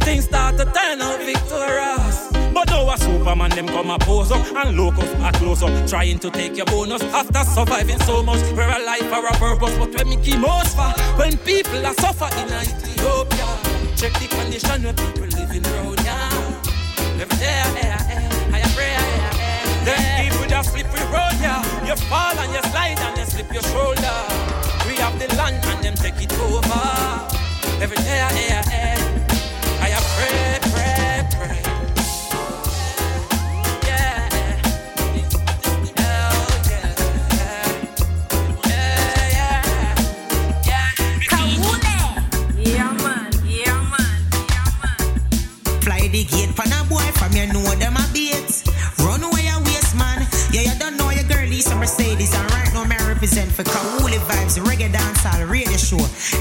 Things 0.06 0.26
start 0.26 0.56
to 0.58 0.66
turn 0.66 1.02
out 1.02 1.20
victorious. 1.24 2.30
But 2.54 2.70
now 2.70 2.94
a 2.94 2.96
Superman 2.96 3.50
them 3.50 3.66
come 3.66 3.90
a 3.90 3.98
pose 3.98 4.32
up 4.32 4.46
and 4.56 4.78
locals 4.78 5.10
a 5.10 5.32
close 5.32 5.64
up, 5.64 5.90
trying 5.90 6.20
to 6.20 6.30
take 6.30 6.56
your 6.56 6.68
bonus. 6.68 7.02
After 7.02 7.44
surviving 7.44 8.00
so 8.02 8.22
much, 8.22 8.40
we're 8.52 8.70
alive 8.70 9.08
for 9.10 9.26
a 9.26 9.34
purpose. 9.34 9.76
But 9.80 9.96
when 9.96 10.10
me 10.10 10.18
keep 10.18 10.38
most 10.38 10.78
far, 10.78 10.94
when 11.18 11.36
people 11.40 11.84
are 11.84 11.96
suffering 11.96 12.38
in 12.38 12.54
Ethiopia, 12.54 13.50
check 13.98 14.14
the 14.22 14.28
condition 14.30 14.84
where 14.84 14.94
people 14.94 15.26
living 15.42 15.66
around 15.66 15.98
now. 16.06 16.62
Every 17.20 17.38
day, 17.42 17.66
air, 17.82 17.98
air, 18.14 18.30
I 18.54 18.62
pray, 18.78 18.94
air, 18.94 19.10
air. 19.10 19.34
Then 19.86 20.28
if 20.28 20.40
with 20.40 20.52
a 20.52 20.64
slippery 20.64 21.02
road, 21.10 21.34
yeah, 21.42 21.66
you 21.84 21.96
fall 22.06 22.38
and 22.38 22.54
you 22.54 22.62
slide 22.70 23.00
and 23.02 23.18
you 23.18 23.26
slip 23.26 23.52
your 23.52 23.64
shoulder. 23.74 24.18
We 24.86 25.02
have 25.02 25.18
the 25.18 25.34
land 25.36 25.66
and 25.66 25.84
them 25.84 25.96
take 25.96 26.22
it 26.22 26.32
over. 26.38 26.86
Every 27.82 27.98
day, 27.98 28.22
air, 28.22 28.64
air. 28.72 29.15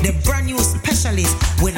the 0.03 0.13
brand 0.25 0.47
new 0.47 0.59
specialist 0.59 1.37
with 1.63 1.74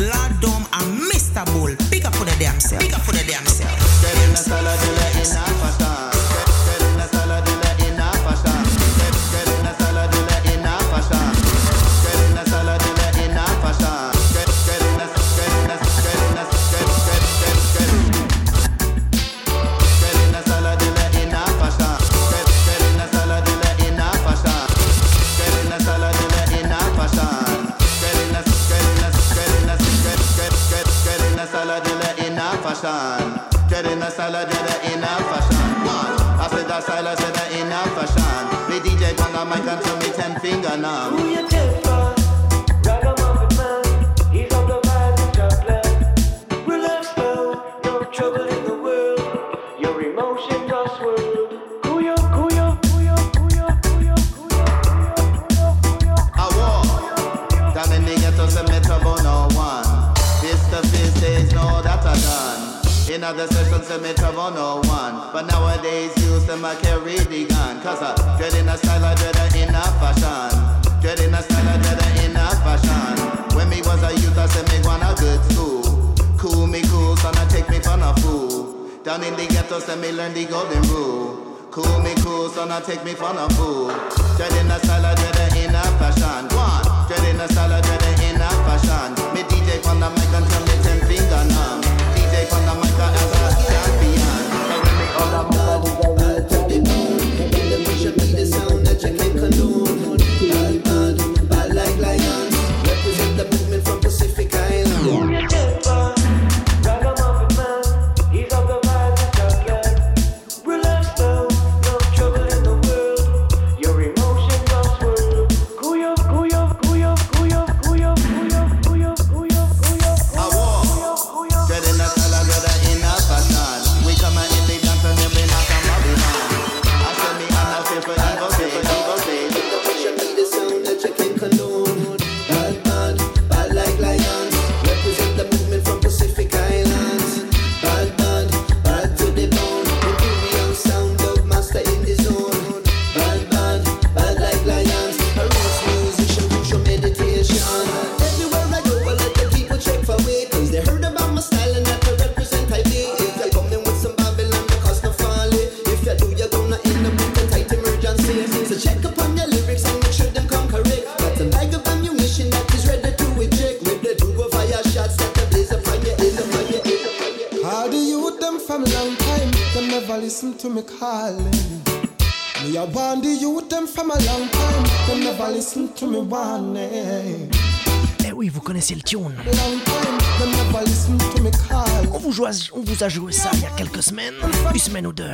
nous 182.97 183.05
a 183.05 183.09
joué 183.09 183.33
ça 183.33 183.51
il 183.55 183.61
y 183.61 183.67
a 183.67 183.71
quelques 183.71 184.03
semaines, 184.03 184.35
une 184.73 184.79
semaine 184.79 185.07
ou 185.07 185.13
deux. 185.13 185.25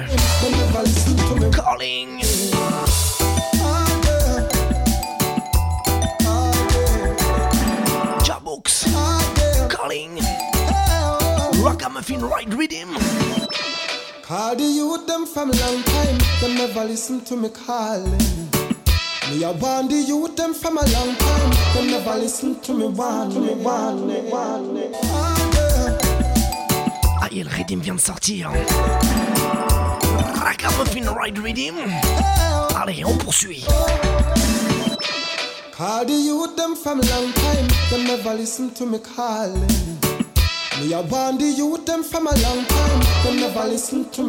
Calling. 1.54 2.20
Jabooks. 8.24 8.86
Calling. 9.68 10.20
Ragamuffin 11.62 12.20
Ride 12.22 12.54
Rhythm. 12.54 12.96
Call 14.26 14.56
the 14.56 14.64
youth 14.64 15.06
them 15.06 15.26
from 15.26 15.50
long 15.50 15.82
time, 15.84 16.18
them 16.40 16.54
never 16.54 16.84
listen 16.84 17.20
to 17.20 17.36
me 17.36 17.48
calling. 17.48 18.48
Me 19.30 19.44
a 19.44 19.52
warn 19.52 19.88
the 19.88 19.94
youth 19.94 20.36
them 20.36 20.54
from 20.54 20.78
a 20.78 20.84
long 20.86 21.14
time, 21.16 21.50
them 21.74 21.86
never 21.86 22.18
listen 22.18 22.58
to 22.60 22.74
me 22.74 22.86
warning. 22.86 24.81
Et 27.34 27.42
le 27.42 27.48
Redim 27.48 27.80
vient 27.80 27.94
de 27.94 28.00
sortir. 28.00 28.50
Ragamuffin 30.34 31.06
Allez, 32.76 33.04
on 33.04 33.16
poursuit. 33.16 33.64
Them 36.56 36.74
from 36.76 37.00
long 37.02 37.32
time, 37.32 38.04
never 38.04 38.34
listen 38.34 38.70
to 38.74 38.84
me 38.84 38.98
calling. 38.98 39.66
Them 41.86 42.02
from 42.02 42.26
a 42.26 42.34
long 42.34 42.64
time, 42.66 43.00
never 43.40 43.68
listen 43.68 44.04
to 44.12 44.22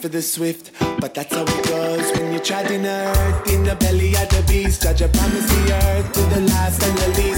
for 0.00 0.08
the 0.08 0.22
swift, 0.22 0.70
but 0.98 1.14
that's 1.14 1.34
how 1.34 1.42
it 1.42 1.64
goes 1.68 2.18
when 2.18 2.32
you're 2.32 2.42
treading 2.42 2.86
earth 2.86 3.52
in 3.52 3.64
the 3.64 3.76
belly 3.76 4.14
of 4.14 4.28
the 4.30 4.42
beast. 4.48 4.82
Judge 4.82 5.00
promise 5.12 5.46
the 5.46 5.72
earth 5.74 6.12
to 6.12 6.20
the 6.34 6.40
last 6.40 6.82
and 6.82 6.98
the 6.98 7.20
least. 7.20 7.29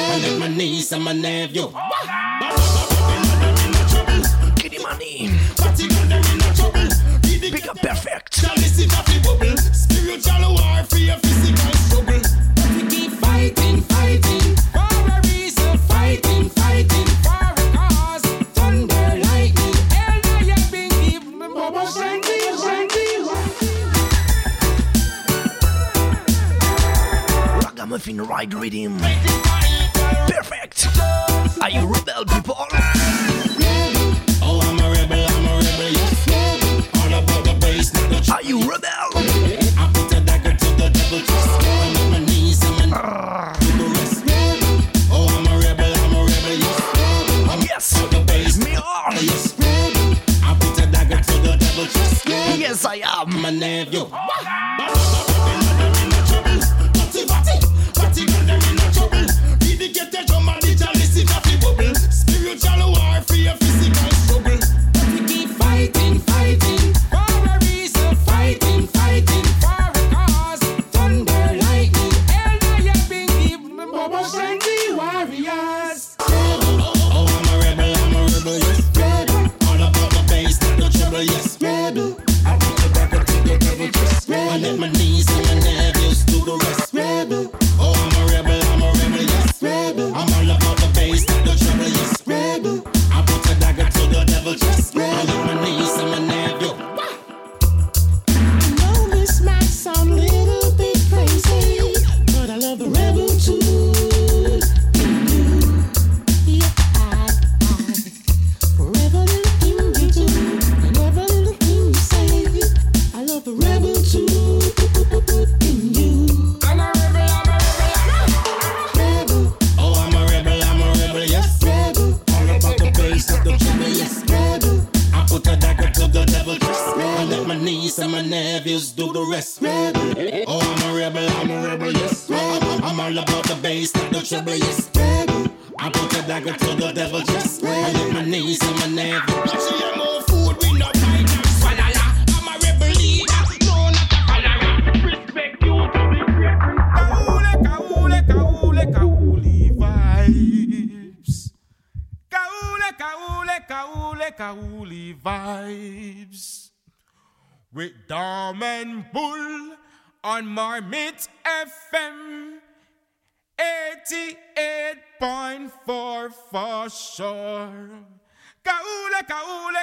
girl 0.00 0.24
and 0.24 0.38
my 0.40 0.48
niece 0.48 0.92
and 0.92 1.04
my 1.04 1.12
nephew. 1.12 1.70
Kitty 4.56 4.78
money. 4.78 5.30
Big 7.40 7.68
up 7.68 7.76
perfect. 7.78 8.34
Spiritual 9.74 10.54
war 10.54 10.84
for 10.84 10.98
your 10.98 11.16
physical 11.18 11.72
struggle. 11.84 12.20
But 12.54 12.70
we 12.76 12.82
keep 12.88 13.12
fighting, 13.12 13.80
fighting. 13.82 14.56
For 14.74 14.92
a 15.14 15.20
reason, 15.24 15.78
fighting, 15.90 16.48
fighting. 16.50 17.08
For 17.24 17.46
a 17.62 17.66
cause. 17.76 18.22
Thunder, 18.56 19.08
lightning, 19.26 19.74
hell, 19.94 20.20
I 20.24 20.44
have 20.52 20.70
been 20.70 20.90
given. 21.04 21.38
Baba 21.38 21.84
Shanti, 21.86 22.38
Shanti. 22.62 23.08
Ragamuffin 27.64 28.20
ride 28.22 28.54
rhythm 28.54 29.00
you 31.72 31.86
rebel 31.86 32.24
people 32.24 32.54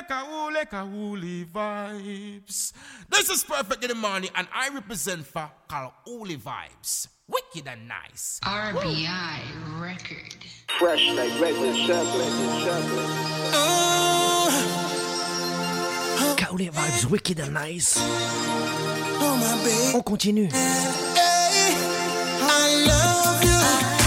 kaule 0.08 0.66
kaule 0.66 1.45
vibes. 1.45 2.74
This 3.10 3.30
is 3.30 3.43
perfect 3.43 3.84
in 3.84 3.89
the 3.89 3.95
morning, 3.95 4.30
and 4.36 4.47
I 4.53 4.70
represent 4.70 5.26
for 5.26 5.49
kaule 5.70 6.38
vibes. 6.38 7.08
Wicked 7.28 7.68
and 7.68 7.88
nice. 7.88 8.39
RBI 8.43 8.74
Woo. 8.74 9.84
record. 9.84 10.36
Fresh 10.80 11.05
like 11.10 11.39
resin 11.41 11.76
chocolate, 11.86 12.64
chocolate. 12.64 13.10
Oh. 13.53 14.74
Vibes, 16.58 17.05
wicked 17.05 17.39
and 17.39 17.53
nice. 17.53 17.97
Oh, 19.20 19.91
On 19.95 20.01
continue. 20.03 20.45
Hey, 20.45 21.74
I 22.41 22.86
love 22.88 23.43
you. 23.43 24.07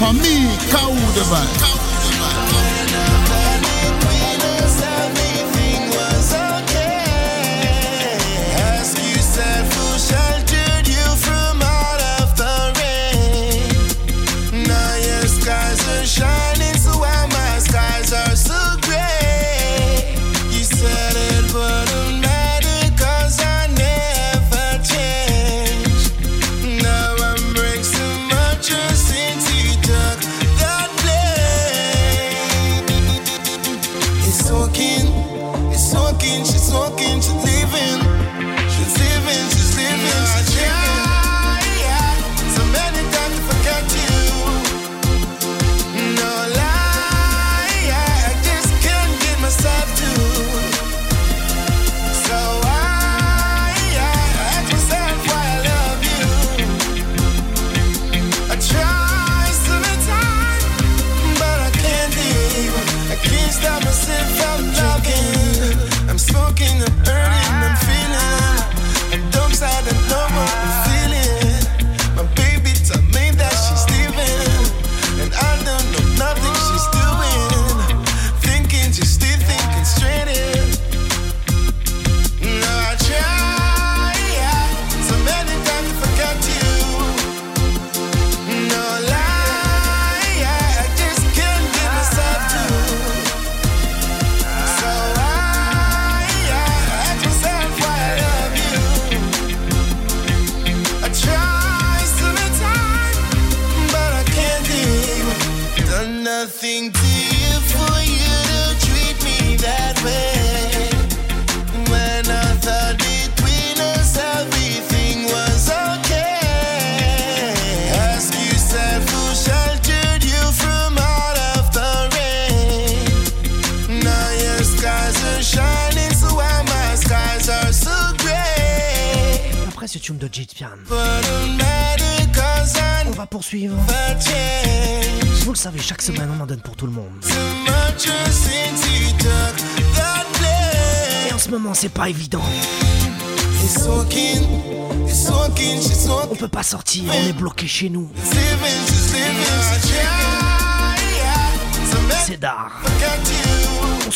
vibe. 0.00 0.20
Everything 1.20 1.59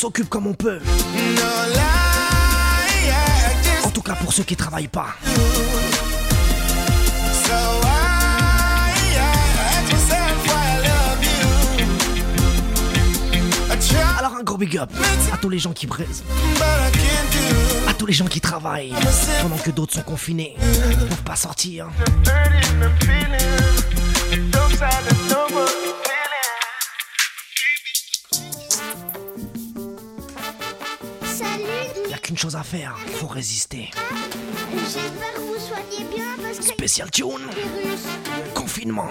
s'occupe 0.04 0.28
comme 0.28 0.46
on 0.46 0.52
peut. 0.52 0.80
En 3.84 3.88
tout 3.88 4.02
cas 4.02 4.14
pour 4.16 4.34
ceux 4.34 4.42
qui 4.42 4.54
travaillent 4.54 4.86
pas. 4.86 5.14
Alors 14.18 14.34
un 14.36 14.42
gros 14.42 14.58
big 14.58 14.76
up 14.76 14.90
à 15.32 15.38
tous 15.38 15.48
les 15.48 15.58
gens 15.58 15.72
qui 15.72 15.86
do. 15.86 15.94
à 17.88 17.94
tous 17.94 18.04
les 18.04 18.12
gens 18.12 18.26
qui 18.26 18.42
travaillent 18.42 18.92
pendant 19.40 19.56
que 19.56 19.70
d'autres 19.70 19.94
sont 19.94 20.02
confinés, 20.02 20.54
ne 20.60 21.06
peuvent 21.06 21.22
pas 21.22 21.36
sortir. 21.36 21.88
Faire, 32.74 32.96
faut 33.18 33.26
résister. 33.28 33.90
J'espère 34.72 35.34
que 35.34 35.40
vous 35.40 35.58
soignez 35.58 36.04
bien 36.12 36.24
parce 36.42 36.58
que 36.58 36.64
Spécial 36.64 37.10
tune, 37.10 37.26
virus. 37.54 38.00
confinement. 38.54 39.10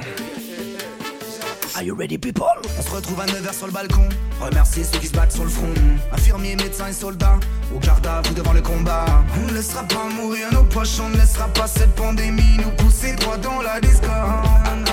Are 1.76 1.82
you 1.84 1.95
ready 1.95 2.18
people? 2.18 2.43
On 2.78 2.82
se 2.82 2.89
retrouve 2.91 3.22
à 3.22 3.26
9h 3.26 3.53
sur 3.53 3.68
le 3.68 3.72
balcon. 3.72 4.07
Remercier 4.41 4.84
ceux 4.84 4.99
qui 4.99 5.07
se 5.07 5.14
battent 5.14 5.32
sur 5.32 5.45
le 5.45 5.49
front. 5.49 5.74
Infirmiers, 6.11 6.57
médecins 6.57 6.88
et 6.88 6.93
soldats. 6.93 7.39
Au 7.74 7.80
garde 7.80 8.05
à 8.05 8.22
vous 8.22 8.34
devant 8.34 8.53
le 8.53 8.61
combat. 8.61 9.05
On 9.41 9.47
ne 9.47 9.53
laissera 9.53 9.84
pas 9.84 10.09
mourir 10.09 10.51
nos 10.51 10.64
proches. 10.66 10.99
On 10.99 11.09
ne 11.09 11.18
laissera 11.18 11.47
pas 11.47 11.68
cette 11.68 11.95
pandémie 11.95 12.57
nous 12.57 12.72
pousser 12.84 13.14
droit 13.16 13.38
dans 13.38 13.61
la 13.61 13.80
discorde. 13.80 14.89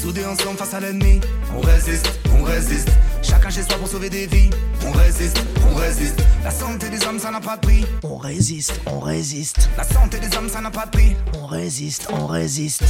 Soudés 0.00 0.24
ensemble 0.24 0.56
face 0.56 0.74
à 0.74 0.80
l'ennemi. 0.80 1.20
On 1.56 1.60
résiste, 1.60 2.10
on 2.38 2.44
résiste. 2.44 2.90
Chacun 3.22 3.50
chez 3.50 3.62
soi 3.62 3.76
pour 3.76 3.88
sauver 3.88 4.08
des 4.08 4.26
vies. 4.26 4.50
On 4.86 4.92
résiste, 4.92 5.42
on 5.70 5.74
résiste. 5.74 6.20
La 6.42 6.50
santé 6.50 6.88
des 6.88 7.04
hommes, 7.06 7.18
ça 7.18 7.30
n'a 7.30 7.40
pas 7.40 7.56
de 7.56 7.60
prix. 7.60 7.84
On 8.02 8.16
résiste, 8.16 8.80
on 8.86 9.00
résiste. 9.00 9.68
La 9.76 9.84
santé 9.84 10.18
des 10.18 10.36
hommes, 10.36 10.48
ça 10.48 10.60
n'a 10.60 10.70
pas 10.70 10.86
de 10.86 10.90
prix. 10.90 11.16
On 11.40 11.46
résiste, 11.46 12.06
on 12.10 12.26
résiste. 12.26 12.84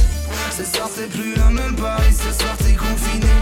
Ce 0.57 0.63
soir 0.63 0.89
c'est 0.93 1.09
plus 1.09 1.35
la 1.35 1.49
même 1.49 1.75
Paris, 1.75 2.13
ce 2.13 2.31
soir 2.39 2.55
t'es 2.57 2.73
confiné. 2.73 3.33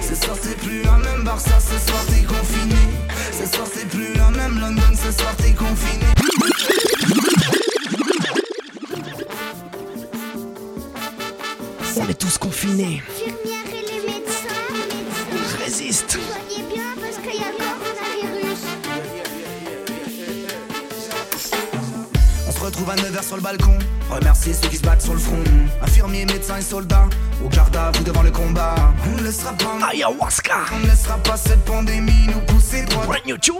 Ce 0.00 0.14
soir 0.14 0.36
c'est 0.40 0.56
plus 0.56 0.82
la 0.82 0.96
même 0.98 1.24
Barça, 1.24 1.58
ce 1.60 1.78
soir 1.86 2.02
t'es 2.08 2.17
balcon. 23.48 23.78
Remercier 24.10 24.52
ceux 24.52 24.68
qui 24.68 24.76
se 24.76 24.82
battent 24.82 25.02
sur 25.02 25.14
le 25.14 25.18
front. 25.18 25.42
Infirmiers, 25.82 26.26
médecins 26.26 26.58
et 26.58 26.62
soldats. 26.62 27.08
Au 27.44 27.48
garde 27.48 27.74
à 27.76 27.90
vous 27.92 28.04
devant 28.04 28.22
le 28.22 28.30
combat. 28.30 28.74
On 29.06 29.16
ne 29.16 29.22
laissera 29.22 29.52
pas. 29.52 29.78
Ayahuasca. 29.90 30.60
On 30.74 30.80
ne 30.80 30.90
laissera 30.90 31.16
pas 31.18 31.36
cette 31.36 31.64
pandémie 31.64 32.26
nous 32.26 32.40
pousser 32.40 32.82
droit. 32.82 33.04
Brand 33.06 33.26
new 33.26 33.38
tune. 33.38 33.54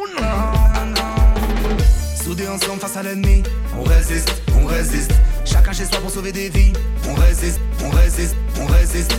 Soudés 2.23 2.49
ensemble 2.49 2.81
face 2.81 2.97
à 2.97 3.03
l'ennemi. 3.03 3.43
On 3.79 3.83
résiste, 3.85 4.31
on 4.61 4.67
résiste. 4.67 5.13
Chacun 5.45 5.73
chez 5.73 5.87
soi 5.87 5.99
pour 6.01 6.11
sauver 6.11 6.33
des 6.33 6.51
vies. 6.51 6.73
On 7.09 7.15
résiste, 7.15 7.61
on 7.83 7.91
résiste, 7.91 8.37
on 8.61 8.67
résiste. 8.67 9.15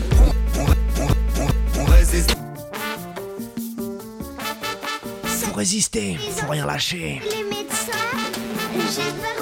On, 0.55 0.61
on, 0.61 0.65
on, 1.01 1.07
on, 1.41 1.81
on 1.81 1.85
résiste. 1.85 2.35
Faut 5.25 5.53
résister, 5.55 6.17
faut 6.37 6.47
rien 6.47 6.65
lâcher. 6.65 7.21
Les 7.23 7.43
médecins. 7.43 9.38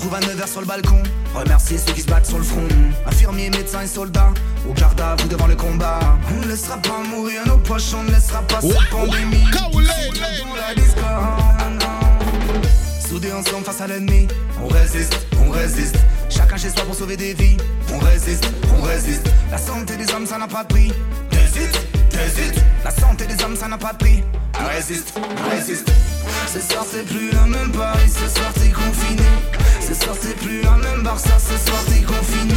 Retrouve 0.00 0.14
à 0.14 0.20
9h 0.20 0.50
sur 0.50 0.60
le 0.60 0.66
balcon. 0.66 1.02
Remercier 1.34 1.76
ceux 1.78 1.92
qui 1.92 2.00
se 2.00 2.06
battent 2.06 2.26
sur 2.26 2.38
le 2.38 2.44
front. 2.44 2.66
Infirmiers, 3.06 3.50
médecins 3.50 3.82
et 3.82 3.86
soldats. 3.86 4.32
Au 4.68 4.72
garde 4.72 5.00
à 5.00 5.14
vous 5.16 5.28
devant 5.28 5.46
le 5.46 5.56
combat. 5.56 6.00
On 6.30 6.40
ne 6.40 6.50
laissera 6.50 6.78
pas 6.78 7.02
mourir 7.08 7.42
nos 7.46 7.58
proches. 7.58 7.92
On 7.94 8.04
ne 8.04 8.10
laissera 8.10 8.40
pas 8.42 8.60
cette 8.60 8.90
pandémie. 8.90 9.44
Soudés 13.06 13.32
ensemble 13.32 13.64
face 13.64 13.80
à 13.80 13.88
l'ennemi, 13.88 14.28
on 14.62 14.68
résiste, 14.68 15.26
on 15.44 15.50
résiste. 15.50 15.96
Chacun 16.28 16.56
chez 16.56 16.70
soi 16.70 16.84
pour 16.84 16.94
sauver 16.94 17.16
des 17.16 17.34
vies, 17.34 17.56
on 17.92 17.98
résiste, 17.98 18.46
on 18.78 18.82
résiste. 18.82 19.28
La 19.50 19.58
santé 19.58 19.96
des 19.96 20.10
hommes, 20.14 20.26
ça 20.26 20.38
n'a 20.38 20.46
pas 20.46 20.62
de 20.62 20.68
prix. 20.68 20.92
T'hésites. 21.28 22.64
La 22.84 22.90
santé 22.90 23.26
des 23.26 23.42
hommes, 23.42 23.56
ça 23.56 23.66
n'a 23.66 23.76
pas 23.76 23.92
de 23.92 23.98
prix. 23.98 24.22
On 24.60 24.68
résiste, 24.68 25.12
on 25.16 25.50
résiste. 25.50 25.90
Ce 26.46 26.60
soir 26.60 26.84
c'est 26.90 27.04
plus 27.04 27.30
la 27.32 27.46
même 27.46 27.72
Paris, 27.72 28.08
ce 28.08 28.28
soir 28.38 28.52
t'es 28.54 28.68
confiné. 28.70 29.59
Ce 29.90 29.96
soir 29.96 30.14
c'est 30.20 30.36
plus 30.36 30.62
la 30.62 30.76
même 30.76 31.02
Barça, 31.02 31.36
ce 31.36 31.68
soir 31.68 31.82
t'es 31.86 32.02
confiné. 32.02 32.54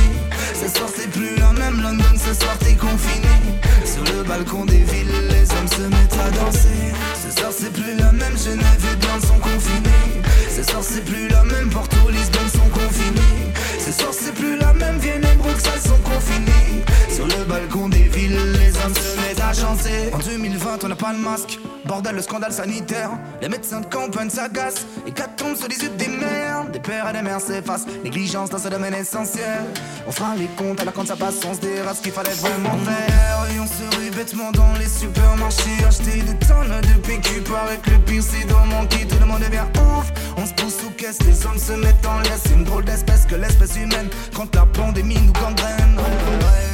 Ce 0.54 0.68
soir 0.70 0.88
c'est 0.96 1.10
plus 1.10 1.36
la 1.36 1.52
même 1.54 1.82
London, 1.82 2.14
ce 2.16 2.32
soir 2.32 2.56
t'es 2.60 2.76
confiné. 2.76 3.58
Sur 3.84 4.04
le 4.04 4.22
balcon 4.22 4.66
des 4.66 4.84
villes, 4.84 5.12
les 5.32 5.52
hommes 5.54 5.68
se 5.68 5.82
mettent 5.82 6.14
à 6.14 6.30
danser. 6.30 6.94
Ce 7.26 7.36
soir 7.36 7.52
c'est 7.52 7.74
plus 7.74 7.96
la 7.98 8.12
même 8.12 8.38
Genève 8.38 8.86
et 8.92 8.96
Berne 8.98 9.22
sont 9.22 9.40
confinés. 9.40 10.22
Ce 10.48 10.62
soir 10.62 10.84
c'est 10.84 11.04
plus 11.04 11.28
la 11.28 11.44
même 11.46 11.72
Porto, 11.72 11.98
Lisbonne 12.12 12.50
sont 12.50 12.70
confinés. 12.70 13.52
Ce 13.84 13.92
soir 13.92 14.12
c'est 14.14 14.36
plus 14.36 14.56
la 14.60 14.72
même 14.74 15.00
Vienne 15.00 15.26
et 15.26 15.36
Bruxelles 15.36 15.82
sont 15.82 16.02
confinés. 16.04 16.86
Sur 17.10 17.26
le 17.26 17.46
balcon 17.46 17.90
des 17.90 18.10
villes, 18.10 18.38
les 18.60 18.78
hommes 18.78 18.94
se 18.94 19.20
mettent 19.22 19.42
à 19.42 19.54
chanter. 19.54 20.14
En 20.14 20.20
2020, 20.20 20.84
on 20.84 20.88
n'a 20.88 20.96
pas 20.96 21.14
de 21.14 21.18
masque. 21.20 21.60
Bordel, 21.86 22.16
le 22.16 22.22
scandale 22.22 22.54
sanitaire. 22.54 23.10
Les 23.42 23.50
médecins 23.50 23.82
de 23.82 23.88
campagne 23.88 24.30
s'agacent. 24.30 24.86
Et 25.08 25.12
quatre 25.12 25.36
tombent 25.36 25.56
sur 25.56 25.68
les 25.68 25.78
yeux 25.78 25.90
des 25.98 26.08
mères. 26.08 26.43
Des 26.74 26.80
pères 26.80 27.08
et 27.08 27.14
des 27.14 27.22
mères 27.22 27.40
s'effacent. 27.40 27.86
Négligence 28.04 28.50
dans 28.50 28.58
ce 28.58 28.68
domaine 28.68 28.96
essentiel. 28.96 29.64
On 30.08 30.12
fera 30.12 30.36
les 30.36 30.48
comptes 30.58 30.82
alors 30.82 30.94
quand 30.96 31.06
ça 31.06 31.16
passe, 31.16 31.36
on 31.48 31.54
se 31.54 31.60
dira 31.60 31.94
ce 31.94 32.02
qu'il 32.02 32.12
fallait 32.12 32.34
vraiment 32.34 32.76
faire. 32.80 33.48
Et 33.56 33.60
on 33.60 33.68
se 33.68 33.96
rue 33.96 34.10
bêtement 34.10 34.52
dans 34.52 34.74
les 34.80 34.88
supermarchés. 34.88 35.86
Acheter 35.88 36.22
des 36.24 36.36
tonnes 36.48 36.82
de 36.82 37.08
PQ 37.08 37.44
avec 37.64 37.86
le 37.86 38.00
pire, 38.00 38.24
c'est 38.24 38.48
dans 38.48 38.66
mon 38.66 38.88
kit. 38.88 39.06
Tout 39.06 39.20
le 39.20 39.26
monde 39.28 39.42
devient 39.42 39.68
ouf. 39.78 40.12
On 40.36 40.48
se 40.48 40.54
pousse 40.54 40.78
sous 40.80 40.90
caisse, 40.98 41.20
les 41.22 41.46
hommes 41.46 41.60
se 41.60 41.74
mettent 41.74 42.06
en 42.08 42.20
laisse. 42.22 42.42
C'est 42.48 42.54
une 42.54 42.64
drôle 42.64 42.86
d'espèce 42.86 43.28
que 43.28 43.36
l'espèce 43.36 43.76
humaine. 43.76 44.10
Quand 44.36 44.54
la 44.56 44.66
pandémie 44.66 45.20
nous 45.22 45.34
gangrène. 45.34 46.00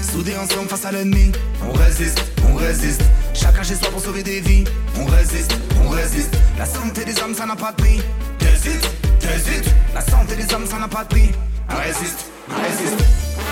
Soudés 0.01 0.37
ensemble 0.37 0.69
face 0.69 0.85
à 0.85 0.93
l'ennemi, 0.93 1.33
on 1.67 1.73
résiste, 1.73 2.23
on 2.49 2.55
résiste. 2.55 3.03
Chacun 3.33 3.63
chez 3.63 3.75
soi 3.75 3.89
pour 3.91 4.01
sauver 4.01 4.23
des 4.23 4.39
vies, 4.39 4.63
on 4.97 5.05
résiste, 5.05 5.53
on 5.85 5.89
résiste. 5.89 6.33
La 6.57 6.65
santé 6.65 7.03
des 7.03 7.21
hommes, 7.21 7.35
ça 7.35 7.45
n'a 7.45 7.55
pas 7.57 7.73
de 7.73 7.81
prix. 7.81 8.01
T'hésites, 8.39 8.89
t'hésites. 9.19 9.69
La 9.93 10.01
santé 10.01 10.35
des 10.35 10.53
hommes, 10.53 10.65
ça 10.65 10.79
n'a 10.79 10.87
pas 10.87 11.03
de 11.03 11.09
prix. 11.09 11.31
Résiste, 11.69 12.25
résiste. 12.49 12.99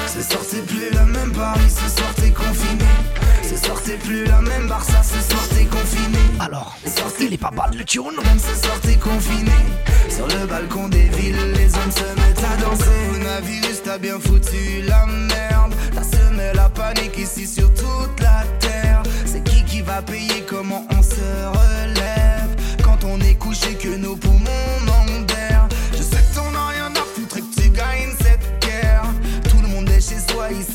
Ce 0.08 0.22
soir 0.22 0.42
c'est 0.48 0.66
plus 0.66 0.90
la 0.94 1.04
même 1.04 1.32
Paris, 1.32 1.70
ce 1.70 1.90
soir 1.96 2.14
t'es 2.16 2.32
confiné. 2.32 2.86
Ce 3.44 3.56
soir 3.58 3.78
plus 4.04 4.26
la 4.26 4.42
même 4.42 4.68
Barça, 4.68 5.02
ce 5.04 5.20
soir 5.30 5.44
t'es 5.50 5.66
confiné. 5.66 6.18
Alors, 6.40 6.78
il 7.20 7.34
est 7.34 7.38
pas 7.38 7.52
bad 7.52 7.74
le 7.74 7.84
tune 7.84 8.04
Même 8.04 8.40
ce 8.40 8.62
soir 8.62 8.80
t'es 8.82 8.96
confiné. 8.96 9.52
Sur 10.10 10.28
le 10.28 10.46
balcon 10.46 10.88
des 10.88 11.10
villes, 11.18 11.54
les 11.56 11.74
hommes 11.76 11.92
se 11.92 12.20
mettent 12.20 12.44
à 12.44 12.58
danser. 12.62 12.86
Coronavirus, 13.12 13.84
t'as 13.84 13.98
bien 13.98 14.20
foutu 14.20 14.82
la 14.88 15.06
merde. 15.06 15.74
T'as 15.94 16.04
semé 16.04 16.52
la 16.54 16.70
panique 16.70 17.18
ici 17.18 17.48
sur 17.48 17.74
toute 17.74 18.20
la 18.20 18.44
terre. 18.60 19.04
C'est 19.26 19.44
qui 19.44 19.64
qui 19.64 19.82
va 19.82 20.02
payer? 20.02 20.44
Comment 20.48 20.86
on 20.97 20.97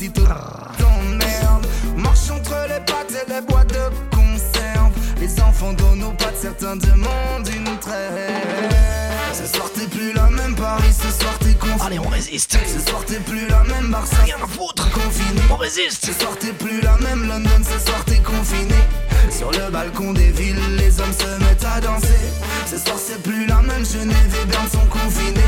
tout 0.09 0.23
t'emmerde. 0.77 1.67
Marche 1.95 2.29
entre 2.31 2.55
les 2.67 2.79
pattes 2.85 3.11
et 3.11 3.31
les 3.31 3.41
boîtes 3.41 3.69
de 3.69 4.15
conserve. 4.15 4.91
Les 5.19 5.41
enfants 5.41 5.73
dans 5.73 5.95
nos 5.95 6.11
pattes, 6.11 6.37
certains 6.41 6.75
demandent 6.75 7.49
une 7.55 7.77
trêve. 7.79 8.73
Ce 9.33 9.47
soir 9.47 9.69
t'es 9.73 9.87
plus 9.87 10.13
la 10.13 10.29
même 10.29 10.55
Paris, 10.55 10.93
ce 10.93 11.09
soir 11.19 11.37
t'es 11.39 11.53
confiné. 11.53 11.81
Allez, 11.85 11.99
on 11.99 12.09
résiste. 12.09 12.57
Ce 12.67 12.79
soir 12.89 13.03
t'es 13.05 13.19
plus 13.19 13.47
la 13.47 13.63
même 13.63 13.91
Barça. 13.91 14.17
Rien 14.23 14.37
à 14.43 14.47
foutre. 14.47 14.89
Confiné. 14.91 15.41
On 15.49 15.55
résiste. 15.55 16.05
Ce 16.05 16.13
soir 16.13 16.33
t'es 16.39 16.53
plus 16.53 16.81
la 16.81 16.97
même 16.97 17.27
London, 17.27 17.49
ce 17.63 17.79
soir 17.85 18.03
t'es 18.05 18.19
confiné. 18.19 18.75
Sur 19.31 19.51
le 19.51 19.71
balcon 19.71 20.13
des 20.13 20.31
villes, 20.31 20.59
les 20.77 20.99
hommes 20.99 21.13
se 21.13 21.43
mettent 21.43 21.65
à 21.65 21.81
danser. 21.81 22.07
Ce 22.69 22.77
soir 22.77 22.97
c'est 23.03 23.21
plus 23.23 23.45
la 23.47 23.61
même 23.61 23.85
Genève 23.85 24.35
et 24.41 24.45
Berne 24.45 24.69
sont 24.69 24.85
confinés. 24.85 25.41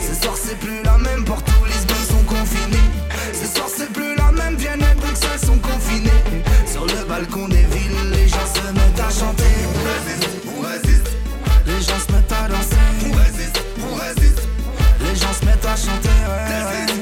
Ce 0.00 0.14
soir 0.22 0.34
c'est 0.36 0.58
plus 0.58 0.82
la 0.82 0.96
même 0.98 1.24
Porto, 1.24 1.52
Lisbonne 1.66 2.06
sont 2.08 2.24
confinés. 2.24 2.95
Ce 3.46 3.54
soir 3.54 3.68
c'est 3.68 3.92
plus 3.92 4.16
la 4.16 4.32
même 4.32 4.56
Vienne 4.56 4.84
Bruxelles 4.96 5.38
sont 5.38 5.58
confinés. 5.58 6.10
Sur 6.66 6.84
le 6.84 7.04
balcon 7.04 7.46
des 7.46 7.62
villes, 7.62 8.10
les 8.10 8.26
gens 8.26 8.46
se 8.52 8.72
mettent 8.72 8.98
à 8.98 9.08
chanter. 9.08 9.44
On 9.68 9.84
résiste, 9.86 10.28
on 10.58 10.60
résiste. 10.62 11.16
Les 11.64 11.80
gens 11.80 12.00
se 12.06 12.12
mettent 12.12 12.32
à 12.32 12.48
danser. 12.48 12.76
On 13.06 13.16
résiste, 13.16 13.62
on 13.88 13.94
résiste. 13.94 14.48
Les 15.00 15.14
gens 15.14 15.32
se 15.32 15.44
mettent 15.44 15.64
à 15.64 15.76
chanter. 15.76 16.95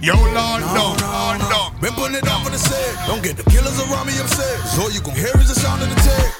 Yo, 0.00 0.14
Lord, 0.14 0.62
no, 0.78 0.94
no, 0.94 1.36
no. 1.50 1.70
Been 1.80 1.92
putting 1.94 2.16
it 2.16 2.24
down 2.24 2.44
for 2.44 2.50
the 2.50 2.58
set. 2.58 3.06
Don't 3.08 3.22
get 3.22 3.36
the 3.36 3.42
killers 3.50 3.80
around 3.80 4.06
me 4.06 4.14
upset. 4.20 4.58
So 4.70 4.82
all 4.82 4.90
you 4.92 5.00
gon' 5.00 5.14
hear 5.14 5.34
is 5.42 5.48
the 5.48 5.58
sound 5.58 5.82
of 5.82 5.88
the 5.88 5.96
tech. 5.96 6.30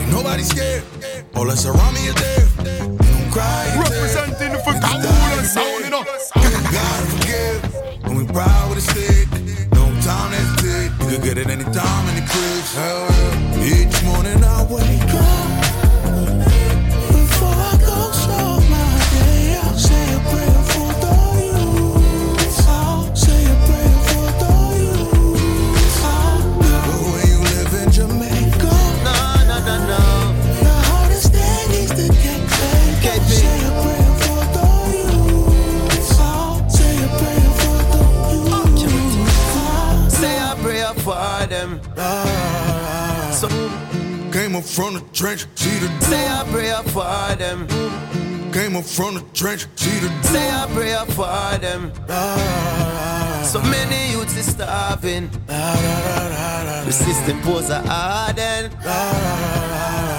Ain't 0.00 0.10
nobody 0.10 0.42
scared. 0.42 0.82
All 1.36 1.46
that's 1.46 1.64
around 1.64 1.94
me 1.94 2.10
is 2.10 2.14
there. 2.16 2.42
You 2.66 3.12
don't 3.14 3.30
cry. 3.30 3.70
Representing 3.78 4.58
for 4.66 4.74
Kabul 4.82 5.14
and 5.38 5.46
sound, 5.46 5.84
you 5.84 5.90
know. 5.90 6.02
gotta 6.02 7.06
forgive. 7.06 8.04
And 8.04 8.18
we 8.18 8.26
proud 8.26 8.68
with 8.70 8.78
a 8.78 8.86
stick. 8.90 9.28
No 9.72 9.86
time 10.02 10.32
to 10.32 10.36
hesitate. 10.36 10.90
You 10.98 11.06
could 11.06 11.22
get 11.22 11.38
it 11.38 11.46
anytime 11.46 12.08
in 12.08 12.14
the 12.16 12.26
crib. 12.26 12.64
Hell 12.74 13.11
up 44.62 44.68
from 44.68 44.94
the 44.94 45.00
trench, 45.12 45.46
see 45.56 45.78
the 45.80 45.88
say 46.00 46.26
a 46.26 46.44
prayer 46.52 46.82
for 46.94 47.34
them. 47.36 47.66
Came 48.52 48.76
up 48.76 48.84
from 48.84 49.14
the 49.14 49.24
trench, 49.34 49.66
see 49.76 49.98
the 49.98 50.08
day 50.08 50.22
Say 50.22 50.48
a 50.50 50.66
prayer 50.68 51.04
for 51.16 51.58
them. 51.58 51.92
So 53.44 53.60
many 53.62 54.12
youths 54.12 54.36
is 54.36 54.52
starving. 54.52 55.30
The 55.46 56.92
system 56.92 57.40
pose 57.42 57.70
a 57.70 57.80
harden. 57.82 58.70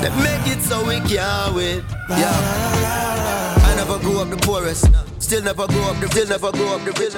They 0.02 0.12
make 0.22 0.46
it 0.54 0.62
so 0.62 0.84
we 0.86 1.00
can't 1.08 1.56
win. 1.56 1.84
Yeah. 2.10 3.70
I 3.70 3.76
never 3.78 3.98
grew 4.00 4.20
up 4.20 4.30
the 4.30 4.38
poorest. 4.38 5.13
Still 5.34 5.46
never 5.46 5.66
grew 5.66 5.82
up 5.90 5.98
the 5.98 6.08
still 6.10 6.28
never 6.28 6.52
grew 6.52 6.68
up 6.68 6.86
the 6.86 6.94
rich. 7.02 7.18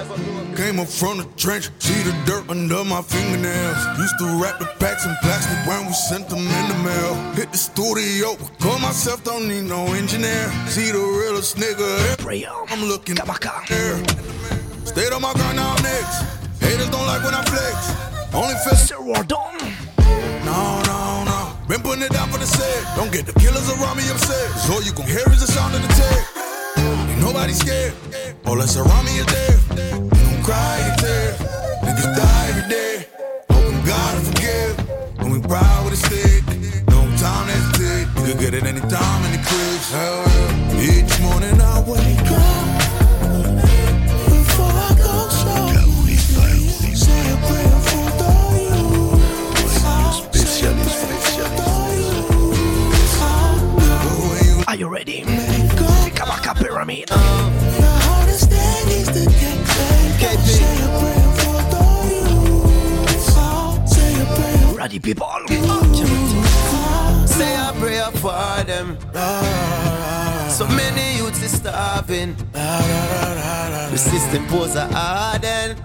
Came 0.56 0.80
up 0.80 0.88
from 0.88 1.18
the 1.18 1.28
trench, 1.36 1.68
see 1.80 2.02
the 2.08 2.16
dirt 2.24 2.48
under 2.48 2.82
my 2.86 3.02
fingernails. 3.02 3.76
Used 4.00 4.18
to 4.20 4.40
wrap 4.40 4.56
the 4.58 4.72
packs 4.80 5.04
in 5.04 5.12
plastic 5.20 5.60
when 5.68 5.86
we 5.86 5.92
sent 5.92 6.30
them 6.30 6.40
in 6.40 6.66
the 6.72 6.80
mail. 6.80 7.12
Hit 7.36 7.52
the 7.52 7.58
studio, 7.58 8.40
call 8.64 8.80
myself, 8.80 9.22
don't 9.26 9.50
need 9.50 9.68
no 9.68 9.84
engineer. 9.92 10.48
See 10.72 10.96
the 10.96 11.04
realest 11.04 11.58
nigga. 11.58 12.16
I'm 12.72 12.88
looking 12.88 13.20
there. 13.68 14.00
Stayed 14.88 15.12
on 15.12 15.20
my 15.22 15.34
grind 15.34 15.58
now 15.58 15.76
next. 15.84 16.24
Haters 16.64 16.88
don't 16.96 17.04
like 17.12 17.20
when 17.20 17.36
I 17.36 17.44
flex. 17.44 17.76
Only 18.32 18.56
feel 18.64 18.80
No, 20.48 20.80
no, 20.88 21.28
no. 21.28 21.52
Been 21.68 21.84
putting 21.84 22.04
it 22.08 22.14
down 22.16 22.32
for 22.32 22.40
the 22.40 22.48
set. 22.48 22.80
Don't 22.96 23.12
get 23.12 23.26
the 23.26 23.36
killers 23.36 23.68
around 23.76 23.98
me 24.00 24.08
upset. 24.08 24.56
So 24.64 24.80
all 24.80 24.84
you 24.84 24.94
gon' 24.94 25.04
hear 25.06 25.28
is 25.36 25.44
the 25.44 25.52
sound 25.52 25.76
of 25.76 25.82
the 25.82 25.92
tech. 26.00 26.35
Nobody 27.36 27.54
scared. 27.54 27.94
All 28.46 28.56
that's 28.56 28.78
around 28.78 29.04
me 29.04 29.20
is. 29.20 29.28
You 29.28 30.08
don't 30.10 30.42
cry, 30.42 30.80
you 30.88 30.96
tear. 31.04 31.34
Niggas 31.84 32.16
die 32.16 32.48
every 32.48 32.70
day. 32.70 33.08
Hoping 33.50 33.84
God 33.84 34.16
will 34.16 34.24
forgive. 34.32 34.80
And 35.20 35.34
we 35.34 35.42
proud 35.42 35.84
with 35.84 35.96
a 35.96 35.98
stick. 35.98 36.46
No 36.88 37.02
time 37.18 37.50
hesitate. 37.50 38.08
You 38.16 38.36
could 38.36 38.40
get 38.40 38.54
it 38.54 38.64
the 38.64 39.42
crib. 39.44 39.82
Hell 39.92 40.24
yeah. 40.32 40.94
Each 40.96 41.20
morning 41.20 41.60
I 41.60 41.84
wake 41.84 42.32
up. 42.32 42.68
Before 44.32 44.72
I 44.72 44.96
go 44.96 45.28
slow. 45.28 45.76
Say 46.96 47.20
a 47.20 47.38
prayer 47.48 47.80
for 47.90 48.08
the 48.22 48.32
youth. 48.64 49.20
Spécialiste, 50.32 51.04
spécialiste. 51.04 51.96
not 54.78 55.35
pyramid. 56.56 57.10
Uh. 57.12 57.52
Ready 64.76 65.00
people. 65.00 65.28
Oh. 65.28 67.26
Say 67.28 67.56
a 67.56 67.74
prayer 67.80 68.12
for 68.22 68.64
them. 68.66 68.98
So 70.50 70.68
many 70.68 71.18
youths 71.18 71.42
is 71.42 71.52
starving. 71.58 72.36
The 72.54 73.98
system 73.98 74.46
pose 74.48 74.76
a 74.76 74.88
harden. 74.88 75.76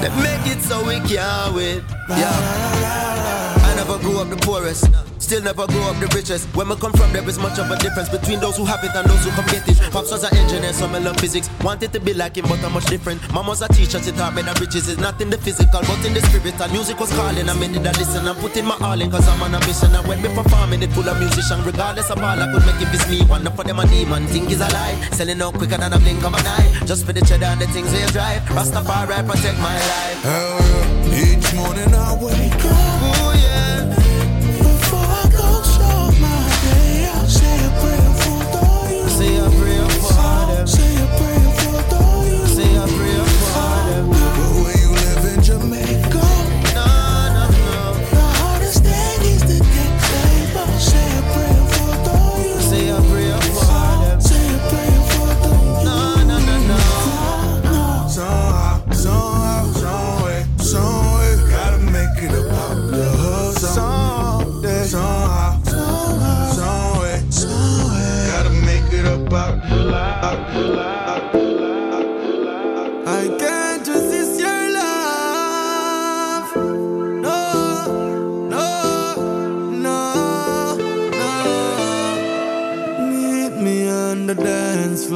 They 0.00 0.10
make 0.22 0.46
it 0.46 0.62
so 0.62 0.82
we 0.86 1.00
can't 1.00 1.54
win. 1.54 1.84
Yeah. 2.08 3.60
I 3.62 3.74
never 3.76 3.98
grew 3.98 4.20
up 4.20 4.30
the 4.30 4.36
poorest. 4.36 4.90
No. 4.90 4.98
Still 5.30 5.46
never 5.46 5.64
grow 5.70 5.86
up 5.86 5.94
the 6.02 6.10
richest. 6.10 6.50
Where 6.58 6.66
me 6.66 6.74
come 6.74 6.90
from, 6.90 7.12
there 7.12 7.22
is 7.22 7.38
much 7.38 7.56
of 7.62 7.70
a 7.70 7.78
difference 7.78 8.08
between 8.08 8.40
those 8.40 8.56
who 8.56 8.64
have 8.66 8.82
it 8.82 8.90
and 8.98 9.06
those 9.06 9.22
who 9.22 9.30
come 9.30 9.46
get 9.46 9.62
it. 9.62 9.78
Pops 9.94 10.10
was 10.10 10.26
an 10.26 10.34
engineer, 10.34 10.72
so 10.72 10.90
me 10.90 10.98
love 10.98 11.22
physics. 11.22 11.46
Wanted 11.62 11.92
to 11.92 12.00
be 12.00 12.12
like 12.14 12.34
him, 12.34 12.50
but 12.50 12.58
I'm 12.66 12.74
much 12.74 12.90
different. 12.90 13.22
Mama's 13.30 13.62
a 13.62 13.68
teacher, 13.68 14.02
she 14.02 14.10
taught 14.10 14.34
me 14.34 14.42
that 14.42 14.58
riches 14.58 14.88
is 14.88 14.98
not 14.98 15.22
in 15.22 15.30
the 15.30 15.38
physical, 15.38 15.86
but 15.86 16.02
in 16.02 16.18
the 16.18 16.20
spiritual. 16.26 16.66
Music 16.74 16.98
was 16.98 17.14
calling, 17.14 17.48
I 17.48 17.54
made 17.54 17.78
it 17.78 17.86
a 17.86 17.94
listen. 17.94 18.26
I'm 18.26 18.34
putting 18.42 18.66
my 18.66 18.74
all 18.82 19.00
in, 19.00 19.08
cause 19.08 19.22
I'm 19.28 19.40
on 19.40 19.54
a 19.54 19.60
mission. 19.70 19.94
And 19.94 20.02
when 20.10 20.18
me 20.18 20.34
performing, 20.34 20.82
it 20.82 20.90
full 20.90 21.06
of 21.06 21.14
musicians. 21.22 21.62
Regardless 21.62 22.10
of 22.10 22.18
all 22.18 22.34
I 22.34 22.50
could 22.50 22.66
make, 22.66 22.82
if 22.82 22.90
it's 22.90 23.06
me, 23.06 23.22
one 23.30 23.46
up 23.46 23.54
for 23.54 23.62
them 23.62 23.78
a 23.78 23.86
demon. 23.86 24.26
Think 24.34 24.50
is 24.50 24.58
a 24.58 24.66
lie. 24.74 24.98
Selling 25.14 25.40
out 25.40 25.54
quicker 25.54 25.78
than 25.78 25.94
a 25.94 25.98
blink 26.02 26.26
of 26.26 26.34
an 26.34 26.42
eye. 26.42 26.82
Just 26.90 27.06
for 27.06 27.12
the 27.12 27.22
cheddar 27.22 27.54
and 27.54 27.60
the 27.62 27.68
things 27.70 27.86
we 27.94 28.02
drive. 28.10 28.42
Rastafari 28.50 29.22
protect 29.30 29.62
my 29.62 29.78
life. 29.78 30.26
Hell 30.26 30.58
yeah. 30.58 31.22
Each 31.22 31.54
morning 31.54 31.94
I 31.94 32.18
wake 32.18 32.64
up. 32.66 32.89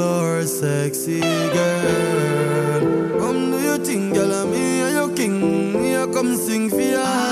floor, 0.05 0.43
sexy 0.45 1.21
girl. 1.57 2.83
Come 3.21 3.51
do 3.53 3.59
your 3.69 3.79
thing, 3.79 4.13
girl, 4.13 4.33
I'm 4.41 4.53
your 4.97 5.09
king. 5.17 5.39
Here, 5.83 6.07
come 6.09 6.37
sing 6.37 6.69
for 6.69 6.81
ya. 6.95 7.24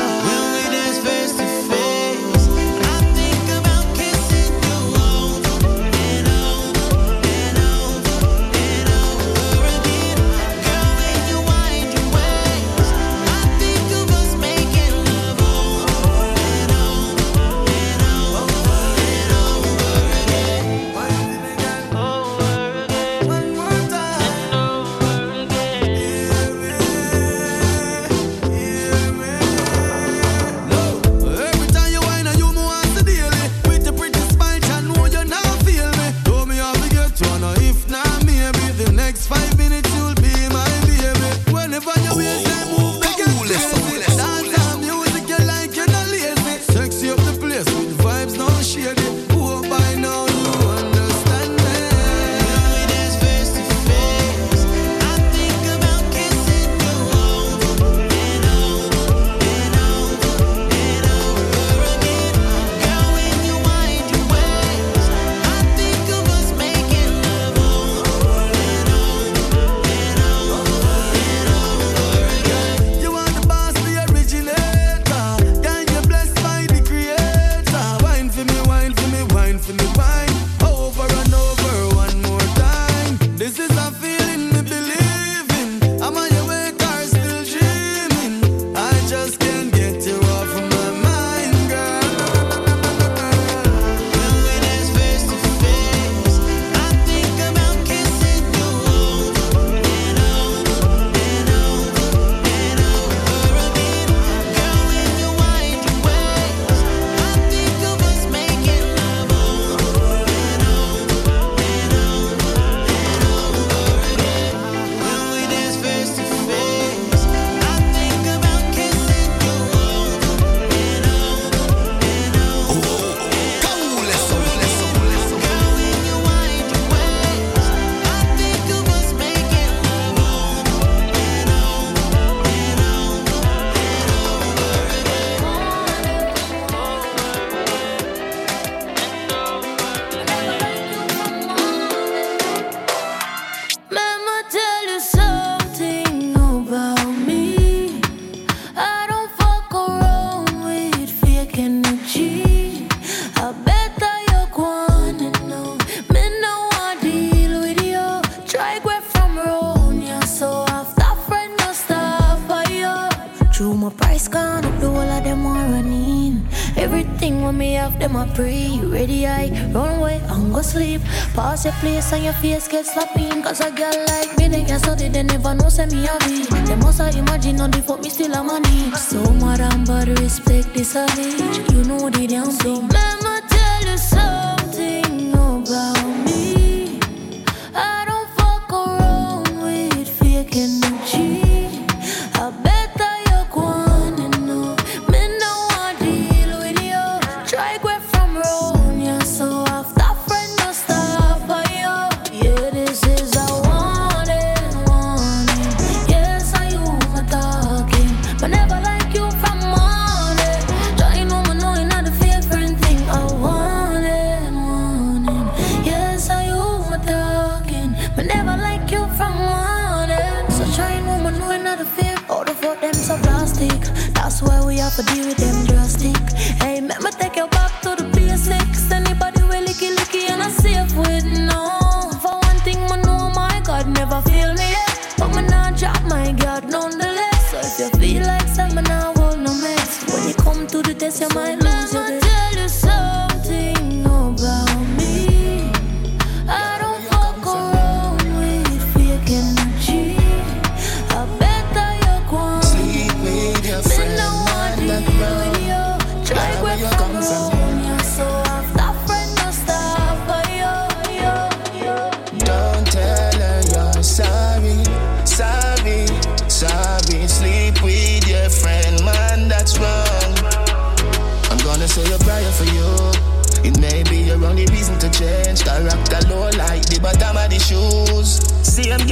place 171.83 172.13
on 172.13 172.23
your 172.23 172.33
face 172.35 172.62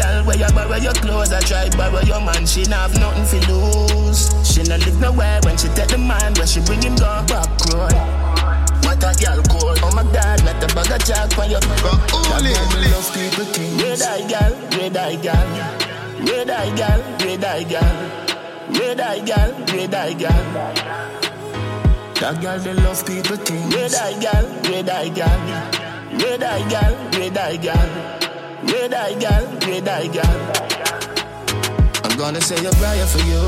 girl 0.00 0.24
where 0.24 0.38
you 0.38 0.48
borrow 0.54 0.76
your 0.76 0.94
clothes, 0.94 1.32
I 1.32 1.40
try 1.40 1.68
borrow 1.76 2.00
your 2.00 2.20
man. 2.20 2.46
She 2.46 2.64
not 2.64 2.90
have 2.90 3.00
nothing 3.00 3.40
to 3.44 3.52
lose. 3.52 4.32
She 4.48 4.62
not 4.64 4.80
live 4.80 5.00
nowhere 5.00 5.40
when 5.44 5.56
she 5.56 5.68
take 5.76 5.88
the 5.88 5.98
man 5.98 6.32
where 6.34 6.46
she 6.46 6.60
bring 6.64 6.82
him 6.82 6.96
go 6.96 7.22
back 7.28 7.48
road. 7.68 7.92
What 8.84 9.02
a 9.04 9.12
girl 9.22 9.40
called 9.44 9.78
Oh 9.82 9.92
my 9.94 10.02
god, 10.12 10.44
not 10.44 10.62
a 10.64 10.66
bag 10.74 10.90
of 10.90 11.04
jack 11.04 11.36
when 11.36 11.50
you 11.50 11.60
go 11.60 11.92
Only, 12.34 12.52
only 12.56 12.90
love 12.90 13.08
people 13.14 13.44
things 13.54 13.82
Red 13.82 14.02
eye 14.02 14.26
girl, 14.28 14.52
red 14.76 14.96
eye 14.96 15.16
girl 15.16 15.46
Red 16.26 16.50
eye 16.50 16.74
girl, 16.76 17.00
red 17.24 17.44
eye 17.44 17.64
girl 17.64 17.94
Red 18.76 19.00
eye 19.00 19.20
girl, 19.24 19.50
red 19.72 19.94
eye 19.94 20.14
girl 20.14 20.44
That 22.18 22.40
girl 22.40 22.58
they 22.58 22.74
love 22.74 23.06
people 23.06 23.36
things 23.36 23.74
Red 23.74 23.94
eye 23.94 24.18
girl, 24.20 24.44
red 24.70 24.88
eye 24.88 25.08
girl 25.08 25.40
Red 26.18 26.42
eye 26.42 26.68
girl, 26.68 27.20
red 27.20 27.38
eye 27.38 27.56
girl 27.56 28.09
Red 28.62 28.94
eye 28.94 29.14
girl, 29.18 29.44
red 29.66 29.88
eye 29.88 30.08
girl 30.08 30.36
I'm 32.04 32.16
gonna 32.16 32.40
say 32.40 32.56
a 32.64 32.70
prayer 32.76 33.06
for 33.06 33.22
you. 33.24 33.40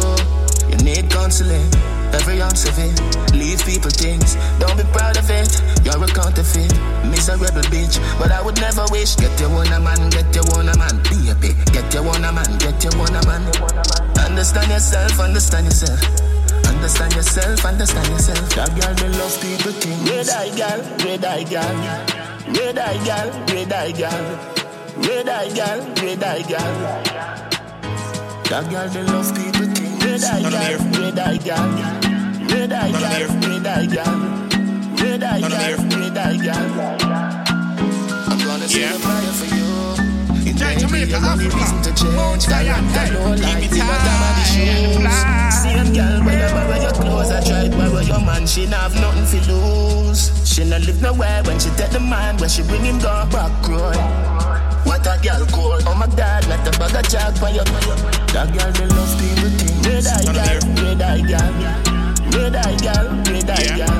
You 0.70 0.76
need 0.84 1.10
counseling, 1.10 1.68
every 2.14 2.40
ounce 2.40 2.64
of 2.66 2.78
it. 2.78 2.96
Leave 3.34 3.60
people 3.64 3.90
things, 3.90 4.36
don't 4.58 4.76
be 4.76 4.84
proud 4.92 5.16
of 5.18 5.28
it. 5.28 5.52
You're 5.84 6.02
a 6.02 6.06
counterfeit, 6.08 6.72
miserable 7.04 7.64
bitch. 7.68 8.00
But 8.18 8.32
I 8.32 8.40
would 8.40 8.60
never 8.60 8.84
wish. 8.90 9.16
Get 9.16 9.38
your 9.40 9.50
one 9.50 9.72
a 9.72 9.80
man, 9.80 10.08
get 10.10 10.34
your 10.34 10.44
one 10.56 10.68
a 10.68 10.76
man, 10.78 11.02
baby. 11.04 11.52
Get 11.72 11.92
your 11.92 12.04
one 12.04 12.24
a 12.24 12.32
man, 12.32 12.48
get 12.58 12.82
your 12.82 12.96
one 12.96 13.14
a 13.14 13.20
man. 13.26 13.44
Understand 14.16 14.70
yourself, 14.70 15.20
understand 15.20 15.66
yourself. 15.66 16.00
Understand 16.64 17.12
yourself, 17.14 17.64
understand 17.64 18.08
yourself. 18.08 18.48
That 18.56 18.70
girl, 18.80 18.94
they 18.96 19.08
love 19.18 19.34
people 19.42 19.72
things. 19.76 20.08
Red 20.08 20.28
eye 20.30 20.52
girl, 20.56 20.80
red 21.04 21.24
eye 21.24 21.44
girl. 21.44 21.76
Red 22.56 22.78
eye 22.78 22.98
girl, 23.04 23.28
red 23.52 23.72
eye 23.72 23.92
girl. 23.92 24.71
Red 24.96 25.28
eye 25.28 25.48
girl, 25.54 25.80
red 26.02 26.22
eye 26.22 26.42
girl. 26.42 27.02
That 28.44 28.68
girl 28.70 28.88
they 28.88 29.02
love 29.04 29.34
people 29.34 29.66
things. 29.74 30.04
Red 30.04 30.24
eye 30.24 30.42
girl, 30.42 30.78
red 31.00 31.18
eye 31.18 31.38
girl. 31.38 31.68
Red 32.52 32.72
eye 32.72 32.92
girl, 32.92 33.28
red 33.40 33.66
eye 33.66 33.86
girl. 33.86 34.16
Red 35.00 35.22
eye 35.22 35.40
girl, 35.40 35.78
red 35.96 36.18
eye 36.18 36.36
girl. 36.36 36.76
I'm 38.28 38.38
gonna 38.44 38.68
say 38.68 38.84
a 38.84 38.98
for 38.98 39.54
you. 39.54 39.72
It 40.44 40.90
may 40.90 41.04
be 41.04 41.10
your 41.10 41.24
only 41.24 41.46
reason 41.46 41.82
to 41.82 41.94
change. 41.94 42.46
Character 42.46 43.14
low 43.14 43.30
like 43.32 43.70
the 43.70 43.78
bottom 43.80 44.20
of 44.28 44.34
the 44.36 44.44
shoes. 44.44 45.52
Same 45.62 45.92
girl 45.94 46.20
where 46.24 46.36
you 46.36 46.54
borrow 46.54 46.80
your 46.82 46.92
clothes, 46.92 47.30
I 47.30 47.40
try 47.40 47.68
borrow 47.70 48.00
your 48.00 48.20
man. 48.20 48.46
She 48.46 48.66
not 48.66 48.92
have 48.92 48.94
nothing 48.96 49.40
to 49.40 49.52
lose. 49.52 50.30
She 50.46 50.64
not 50.64 50.82
live 50.82 51.00
nowhere 51.00 51.42
when 51.44 51.58
she 51.58 51.70
take 51.70 51.90
the 51.90 52.00
man 52.00 52.36
when 52.36 52.50
she 52.50 52.62
bring 52.62 52.84
him 52.84 52.98
go 52.98 53.26
back 53.32 53.68
road. 53.68 54.51
What 54.84 55.06
a 55.06 55.14
girl 55.22 55.46
called 55.46 55.82
Oh 55.86 55.94
my 55.94 56.06
god, 56.16 56.48
not 56.48 56.66
a 56.66 56.70
bag 56.78 56.94
of 56.96 57.10
jack 57.10 57.34
for 57.38 57.50
you 57.50 57.64
That 58.34 58.48
girl 58.52 58.70
they 58.72 58.86
love 58.92 59.12
people 59.18 59.50
things 59.58 59.86
Red 59.86 60.06
eye 60.06 60.24
girl, 60.32 60.58
red 60.82 61.02
eye 61.02 61.22
girl 61.22 61.52
Red 62.32 62.56
eye 62.56 62.76
girl, 62.82 63.06
red 63.30 63.50
eye 63.50 63.76
girl 63.78 63.96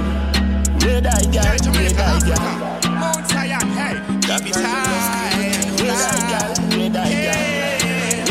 Red 0.83 1.07
eye 1.07 1.27
girl, 1.31 1.55
red 1.73 1.95
eye 1.99 2.21
girl 2.27 2.93
Mount 2.99 3.25
Zion, 3.29 3.67
hey, 3.79 3.95
That 4.27 4.41
keep 4.45 4.57
it 4.57 4.63
high. 4.63 5.63
Red 5.79 6.01
eye 6.03 6.23
girl, 6.31 6.51
red 6.79 6.97
eye 6.97 7.15
girl 7.23 7.41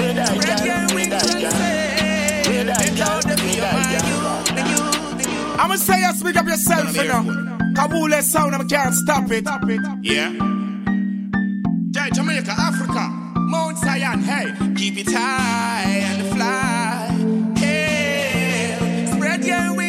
Red 0.02 0.20
eye 0.20 0.38
girl, 0.40 0.84
red 0.96 1.14
eye 1.14 1.40
girl 1.42 1.56
Red 2.52 2.70
eye 2.70 2.92
girl, 2.96 3.20
red 3.28 3.64
eye 3.64 3.92
girl 3.92 4.82
I'ma 5.60 5.76
say 5.76 6.02
you 6.02 6.14
speak 6.14 6.36
up 6.38 6.48
yourself, 6.48 6.96
you 6.96 7.04
know. 7.04 7.24
Kabule 7.76 8.22
sound, 8.24 8.56
I 8.56 8.64
can't 8.64 8.96
stop 8.96 9.30
it. 9.30 9.46
Yeah. 10.02 10.61
Jamaica, 12.14 12.52
Africa, 12.52 13.10
Mount 13.40 13.78
Zion, 13.78 14.22
hey, 14.22 14.54
keep 14.76 14.98
it 14.98 15.12
high 15.12 15.84
and 15.84 16.28
fly. 16.36 17.56
Hey, 17.58 19.06
spread 19.14 19.46
your 19.46 19.76
wings 19.76 19.81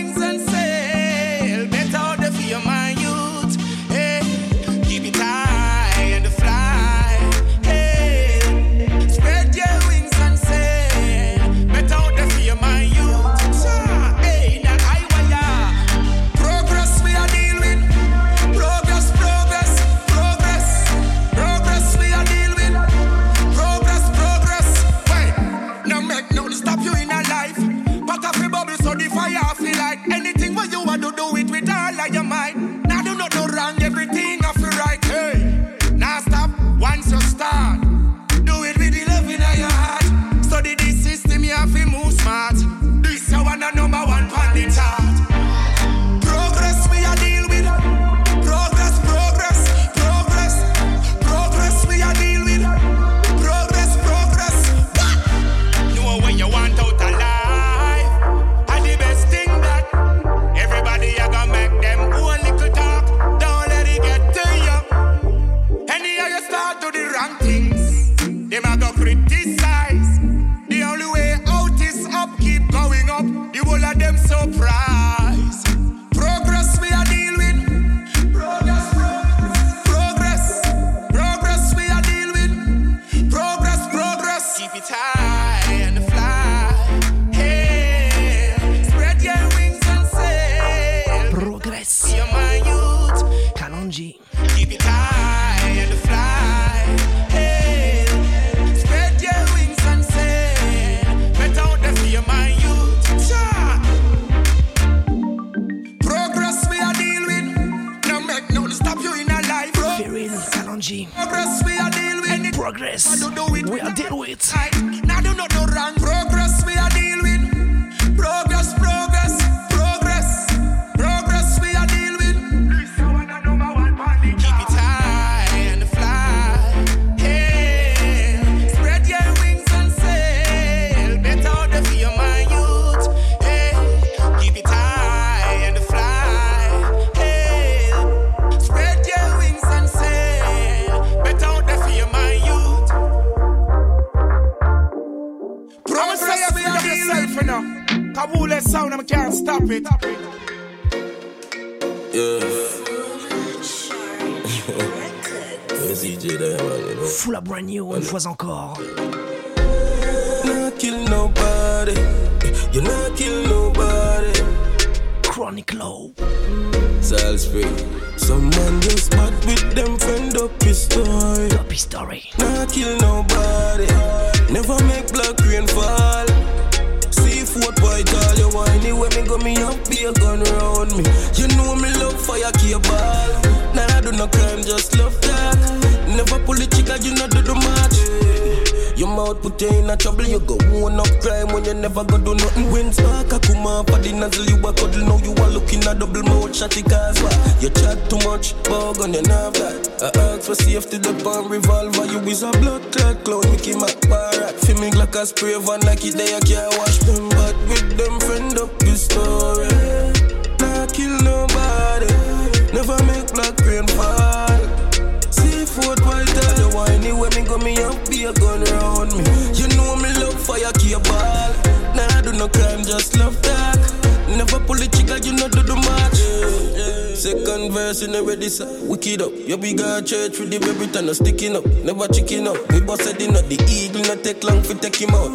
Second 227.63 227.75
verse 227.75 228.03
in 228.03 228.11
the 228.11 228.21
ready, 228.25 228.49
sir. 228.49 228.67
Wicked 228.91 229.23
up. 229.23 229.31
Yeah, 229.47 229.55
we 229.55 229.73
got 229.73 230.05
church 230.05 230.37
with 230.41 230.51
the 230.51 230.59
baby 230.59 230.91
time, 230.91 231.07
no 231.07 231.13
sticking 231.13 231.55
up. 231.55 231.65
Never 231.87 232.09
chicken 232.09 232.49
up. 232.49 232.59
We 232.73 232.81
boss 232.81 233.07
said 233.07 233.23
not 233.31 233.47
the 233.47 233.55
eagle, 233.71 234.03
not 234.03 234.25
take 234.25 234.43
long 234.43 234.63
for 234.67 234.75
take 234.75 234.99
him 234.99 235.15
out. 235.15 235.31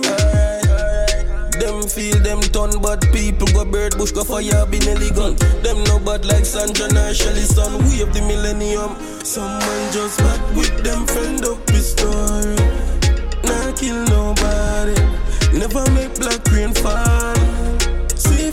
Them 1.55 1.87
feel 1.87 2.19
them 2.19 2.41
ton, 2.51 2.81
but 2.83 2.99
people 3.15 3.47
go 3.55 3.63
bird 3.63 3.95
bush, 3.95 4.11
go 4.11 4.25
fire, 4.25 4.65
be 4.67 4.79
Nelly 4.83 5.07
gun. 5.15 5.39
Them 5.63 5.79
no 5.87 6.03
bad 6.03 6.25
like 6.25 6.43
Sandra 6.43 6.91
and 6.91 7.15
Shelly 7.15 7.47
son. 7.47 7.79
We 7.87 8.03
have 8.03 8.11
the 8.11 8.19
millennium. 8.27 8.99
Someone 9.23 9.85
just 9.95 10.19
back 10.19 10.41
with 10.51 10.75
them 10.83 11.07
friend 11.07 11.45
up 11.47 11.63
his 11.69 11.95
story. 11.95 12.59
Kill 13.79 14.03
nobody. 14.11 14.99
Never 15.55 15.85
make 15.95 16.19
black 16.19 16.43
rain 16.51 16.73
fall. 16.73 17.36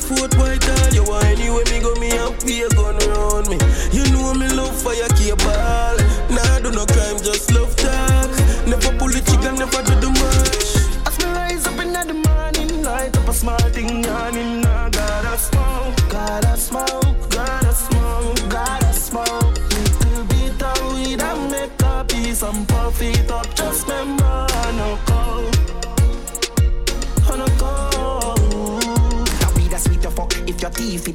Seafood 0.05 0.34
white 0.34 0.68
all 0.68 0.92
you 0.92 1.02
whiny 1.05 1.48
when 1.48 1.64
me 1.72 1.80
go 1.80 1.94
me 1.94 2.11
up 2.18 2.38
be 2.44 2.61
a 2.61 2.68
gun 2.76 2.96
around 3.09 3.48
me. 3.48 3.57
You 3.90 4.05
know 4.12 4.34
me 4.34 4.48
love 4.48 4.76
fire 4.76 5.09
cable. 5.16 5.96
Nah, 6.28 6.59
do 6.61 6.70
no 6.70 6.84
crime, 6.84 7.16
just 7.24 7.50
love 7.52 7.74
talk. 7.76 8.28
Never 8.66 8.92
pull 8.98 9.09
the 9.09 9.22
trigger, 9.24 9.52
never 9.52 9.80
do 9.82 9.94
the 10.05 10.11
match. 10.20 11.09
As 11.09 11.18
me 11.18 11.24
rise 11.32 11.66
up 11.66 11.78
in 11.80 11.92
the 11.94 12.20
morning, 12.28 12.82
light 12.82 13.16
up 13.16 13.28
a 13.28 13.32
small 13.32 13.57
thing 13.72 14.05
yawning. 14.05 14.66
I 14.66 14.90
gotta 14.90 15.38
smoke, 15.38 15.96
gotta 16.11 16.55
smoke, 16.59 17.03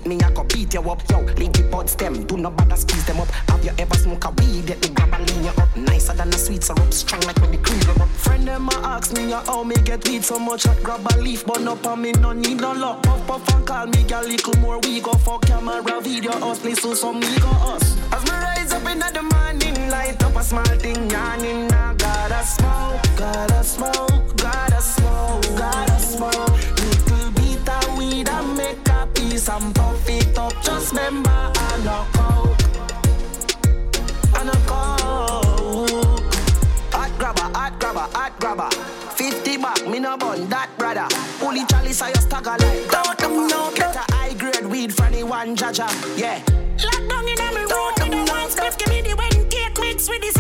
me, 0.06 0.20
I 0.22 0.32
could 0.32 0.48
beat 0.50 0.74
you 0.74 0.90
up. 0.90 1.02
Yo, 1.10 1.22
leave 1.22 1.54
the 1.54 1.68
buds 1.72 1.96
them. 1.96 2.26
Do 2.26 2.38
not 2.38 2.56
bother 2.56 2.76
squeeze 2.76 3.06
them 3.06 3.20
up. 3.20 3.30
Have 3.50 3.64
you 3.64 3.72
ever 3.78 3.96
smoke 3.96 4.26
a 4.26 4.30
weed? 4.32 4.68
Get 4.68 4.82
the 4.82 4.90
grab 4.90 5.14
and 5.14 5.30
lean 5.30 5.44
you 5.46 5.52
up. 5.52 5.76
Nicer 5.76 6.14
than 6.14 6.30
a 6.30 6.38
sweet 6.38 6.64
syrup. 6.64 6.94
Strong 6.94 7.22
like 7.22 7.40
when 7.42 7.52
the 7.52 7.58
cream 7.58 8.02
up. 8.02 8.10
Friend 8.10 8.48
them 8.48 8.68
a 8.70 8.80
ask 9.00 9.14
me 9.14 9.32
how 9.32 9.64
me 9.64 9.76
get 9.84 10.08
weed 10.08 10.24
so 10.24 10.38
much 10.40 10.68
I 10.68 10.76
grab 10.82 11.06
a 11.12 11.18
leaf 11.22 11.46
but 11.46 11.66
up 11.68 11.86
on 11.86 12.02
me 12.02 12.12
no 12.14 12.34
need 12.34 12.60
no 12.60 12.72
luck 12.74 13.04
Puff 13.04 13.26
puff 13.28 13.56
and 13.56 13.66
call 13.66 13.88
me 13.88 14.02
a 14.12 14.22
little 14.22 14.58
more 14.60 14.80
we 14.80 15.00
go 15.00 15.14
for 15.14 15.40
camera 15.40 16.02
video 16.02 16.32
us 16.50 16.60
play 16.60 16.74
so 16.74 16.94
some 16.94 17.20
me 17.20 17.40
go 17.40 17.50
us 17.74 17.86
As 18.14 18.24
me 18.26 18.36
rise 18.46 18.74
up 18.74 18.86
in 18.92 19.00
the 19.00 19.24
morning 19.34 19.90
light 19.90 20.22
up 20.24 20.36
a 20.36 20.44
small 20.44 20.76
thing 20.84 21.10
yawning 21.10 21.72
I 21.72 21.94
gotta 21.96 22.44
smoke, 22.44 23.02
gotta 23.18 23.64
smoke, 23.64 24.38
gotta 24.38 24.82
smoke, 24.82 25.44
gotta 25.58 26.00
smoke 26.00 26.79
piece 29.40 29.50
and 29.50 29.76
puff 29.76 30.10
it 30.10 30.38
up 30.38 30.54
just 30.62 30.92
remember 30.92 31.30
I 31.30 31.82
no 31.86 32.06
coke, 32.14 32.58
I 34.36 34.44
no 34.44 34.54
coke 34.68 36.34
Hot 36.92 37.12
grabber, 37.18 37.58
hot 37.58 37.80
grabber, 37.80 38.08
hot 38.18 38.40
grabber. 38.40 38.70
50 39.16 39.58
back, 39.58 39.88
me 39.88 40.00
no 40.00 40.18
bun 40.18 40.50
that 40.50 40.70
brother. 40.78 41.08
Only 41.46 41.66
chalice 41.66 42.02
I 42.02 42.12
just 42.12 42.28
stagger 42.28 42.58
like 42.60 42.90
Don't 42.90 43.18
them 43.18 43.48
know 43.48 43.72
Get 43.76 43.96
a 43.96 44.14
high 44.14 44.34
grade 44.34 44.66
weed 44.66 44.94
from 44.94 45.14
the 45.14 45.24
one 45.24 45.56
jaja, 45.56 45.88
yeah. 46.18 46.42
Lock 46.84 47.10
down 47.10 47.28
in 47.28 47.40
every 47.40 47.66
road 47.66 47.94
with 48.00 48.12
the 48.12 48.32
one 48.32 48.50
spliff. 48.50 48.78
Give 48.78 48.90
me 48.90 49.02
the 49.02 49.16
wedding 49.16 49.48
cake 49.50 49.78
mix 49.80 50.10
with 50.10 50.22
the 50.22 50.39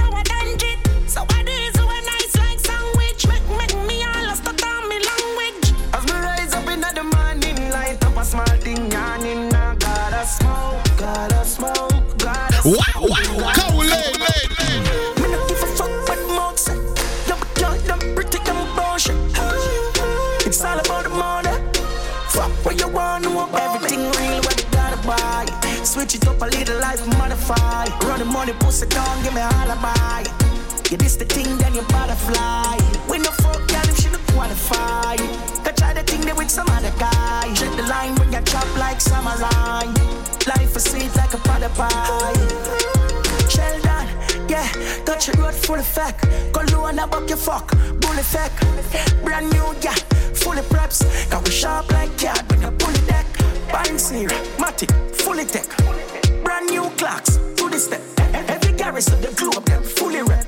Switch 25.99 26.15
it 26.15 26.27
up 26.29 26.41
a 26.41 26.45
little 26.45 26.79
life, 26.79 27.05
modify. 27.17 27.83
Run 28.07 28.19
the 28.19 28.25
money, 28.25 28.53
pussy 28.53 28.87
down, 28.87 29.21
give 29.21 29.33
me 29.33 29.41
a 29.41 29.49
alibi. 29.59 30.23
You 30.89 30.95
this 30.95 31.17
the 31.17 31.25
thing, 31.25 31.57
then 31.57 31.75
you 31.75 31.81
butterfly. 31.91 32.77
We 33.09 33.17
no 33.17 33.31
fuck, 33.31 33.67
girl, 33.67 33.83
if 33.83 33.97
she 33.99 34.07
don't 34.07 34.25
qualify. 34.27 35.17
Go 35.61 35.71
try 35.75 35.91
the 35.91 36.03
thing 36.03 36.21
there 36.21 36.35
with 36.35 36.49
some 36.49 36.69
other 36.69 36.93
guy. 36.97 37.53
Check 37.53 37.75
the 37.75 37.83
line 37.83 38.15
when 38.15 38.31
you 38.31 38.39
chop 38.43 38.65
like 38.77 39.01
samurai. 39.01 39.91
Life 40.47 40.73
is 40.77 40.85
sweet 40.85 41.13
like 41.17 41.33
a 41.33 41.37
pot 41.39 41.63
of 41.63 41.75
pie. 41.75 42.31
Sheldon, 43.51 44.07
yeah, 44.47 44.71
touch 45.03 45.25
the 45.25 45.37
road 45.37 45.53
full 45.53 45.79
effect. 45.83 46.23
Cologne 46.53 46.99
about 46.99 47.27
your 47.27 47.37
fuck, 47.37 47.75
bull 47.99 48.17
effect. 48.17 48.55
Brand 49.25 49.51
new, 49.51 49.75
yeah, 49.81 49.99
fully 50.31 50.61
preps. 50.61 51.03
Cause 51.29 51.43
we 51.43 51.51
sharp 51.51 51.91
like 51.91 52.17
cat 52.17 52.49
when 52.49 52.61
you 52.61 52.71
pull 52.71 52.95
it 52.95 53.05
deck. 53.05 53.25
Snare, 53.99 54.29
matic, 54.57 54.89
fully 55.13 55.43
tech. 55.43 55.67
Brand 56.43 56.69
new 56.69 56.89
clocks, 56.97 57.35
to 57.57 57.69
the 57.69 57.77
step. 57.77 58.01
Every 58.33 58.71
garrison, 58.71 59.19
the 59.21 59.27
globe, 59.35 59.65
them 59.65 59.83
fully 59.83 60.21
rep. 60.21 60.47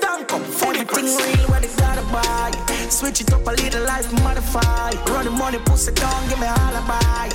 Tank 0.00 0.32
up, 0.32 0.42
fully 0.42 0.84
thing 0.84 1.06
real, 1.06 1.46
where 1.48 1.60
they 1.60 1.70
gotta 1.76 2.02
buy. 2.10 2.50
Switch 2.90 3.20
it 3.20 3.32
up 3.32 3.46
a 3.46 3.50
little 3.50 3.84
life, 3.84 4.12
modify. 4.24 4.90
Run 5.06 5.26
the 5.26 5.30
money, 5.30 5.58
pussy 5.64 5.92
down, 5.92 6.28
give 6.28 6.40
me 6.40 6.46
a 6.46 6.50
alibi. 6.50 7.30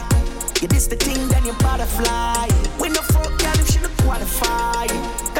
You 0.62 0.68
this 0.68 0.88
the 0.88 0.98
thing, 0.98 1.28
then 1.30 1.46
you 1.46 1.54
butterfly. 1.54 2.48
We 2.80 2.90
no 2.90 3.02
fuck, 3.02 3.38
girl, 3.40 3.60
if 3.60 3.70
she 3.70 3.80
don't 3.80 3.98
qualify. 4.00 4.88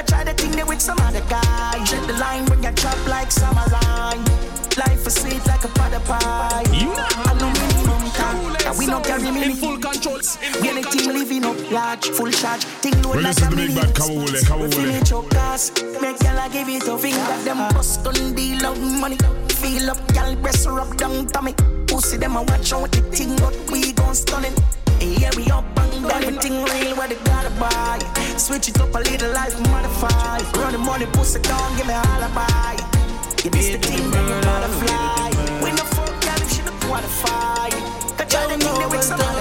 Try 0.08 0.24
the 0.24 0.34
thing 0.34 0.52
there 0.52 0.66
with 0.66 0.82
some 0.82 0.98
other 1.02 1.22
guy. 1.30 1.84
Check 1.84 2.02
the 2.08 2.14
line 2.14 2.46
when 2.46 2.64
you 2.64 2.72
chop 2.72 2.98
like 3.08 3.30
samurai. 3.30 3.57
Large, 11.78 12.10
full 12.10 12.32
charge. 12.32 12.64
Thing 12.82 12.98
load 13.04 13.22
like 13.22 13.38
a 13.38 13.42
to 13.42 13.50
Big 13.50 13.70
mini. 13.70 13.76
Bad 13.76 13.94
Kawule, 14.00 14.40
Kawule. 14.50 14.64
We 14.64 14.92
finish 14.92 15.12
your 15.12 15.24
gas. 15.30 15.72
Make 16.02 16.20
y'all 16.26 16.50
give 16.50 16.70
it 16.70 16.88
a 16.88 16.98
finger. 16.98 17.38
Them 17.46 17.62
bust 17.74 18.04
gun 18.04 18.34
deal 18.36 18.66
out 18.66 18.80
money. 19.02 19.18
Feel 19.62 19.92
up, 19.92 20.00
y'all 20.16 20.36
press 20.42 20.66
her 20.66 20.80
up 20.80 20.92
down 20.98 21.28
tummy. 21.28 21.54
Pussy 21.88 22.18
them 22.18 22.36
a 22.36 22.42
watch 22.50 22.74
out 22.74 22.92
the 22.92 23.02
thing, 23.18 23.36
but 23.44 23.56
we 23.72 23.94
gon' 23.94 24.16
stun 24.16 24.46
it. 24.46 24.56
Yeah, 25.00 25.32
we 25.38 25.44
up 25.58 25.66
and 25.82 26.08
down. 26.10 26.24
Everything 26.24 26.56
real, 26.64 26.96
where 26.98 27.10
they 27.12 27.20
gotta 27.30 27.52
buy. 27.62 28.00
Switch 28.38 28.70
it 28.70 28.80
up 28.80 28.94
a 28.96 29.00
little 29.00 29.32
life, 29.34 29.56
modify. 29.70 30.38
Run 30.60 30.72
the 30.74 30.80
money, 30.80 31.06
pussy 31.14 31.40
down, 31.42 31.70
give 31.78 31.88
me 31.88 31.94
a 31.94 32.02
alibi. 32.14 32.74
You 33.44 33.52
miss 33.52 33.70
the 33.74 33.80
thing, 33.88 34.04
you 34.04 34.42
butterfly. 34.48 35.30
We 35.64 35.70
no 35.78 35.84
fuck, 35.96 36.14
girl, 36.26 36.42
if 36.44 36.50
she 36.54 36.62
don't 36.68 36.80
qualify. 36.86 37.70
Go 38.18 38.24
try 38.26 38.44
the 38.50 38.58
thing 38.58 39.37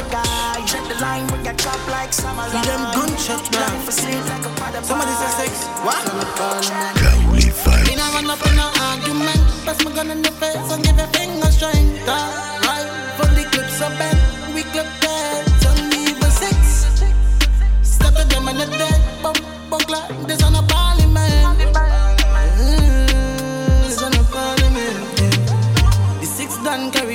See 2.16 2.22
them 2.22 2.82
gunshot 2.96 3.44
down 3.52 3.76
for 3.84 3.92
sleep. 3.92 4.24
Somebody 4.82 5.12
say 5.20 5.44
sex. 5.44 5.66
What? 5.84 6.00
Can 6.96 7.30
we 7.30 7.42
fight? 7.50 7.86
We 7.88 7.94
not 7.94 8.14
run 8.14 8.30
up 8.30 8.40
in 8.46 8.56
no 8.56 8.72
argument. 8.88 9.36
Pass 9.66 9.84
my 9.84 9.92
gun 9.92 10.10
in 10.10 10.22
the 10.22 10.30
face 10.30 10.72
and 10.72 10.82
give 10.82 10.96
a 10.96 11.06
finger 11.08 11.50
strength. 11.52 12.08
Right, 12.08 12.88
for 13.18 13.26
the 13.36 13.44
clips 13.52 13.82
are 13.82 13.92
bent. 14.00 14.16
We 14.54 14.62
clip 14.72 14.88
Ben. 15.02 15.44
Turn 15.60 15.90
me 15.90 16.08
even 16.08 16.30
six. 16.30 16.88
Step 17.82 18.14
to 18.14 18.24
them 18.24 18.48
and 18.48 18.60
they're 18.60 18.78
dead. 18.78 19.00
Bump, 19.22 19.38
bump, 19.68 19.86
like 19.90 20.26
this 20.26 20.42
on 20.42 20.55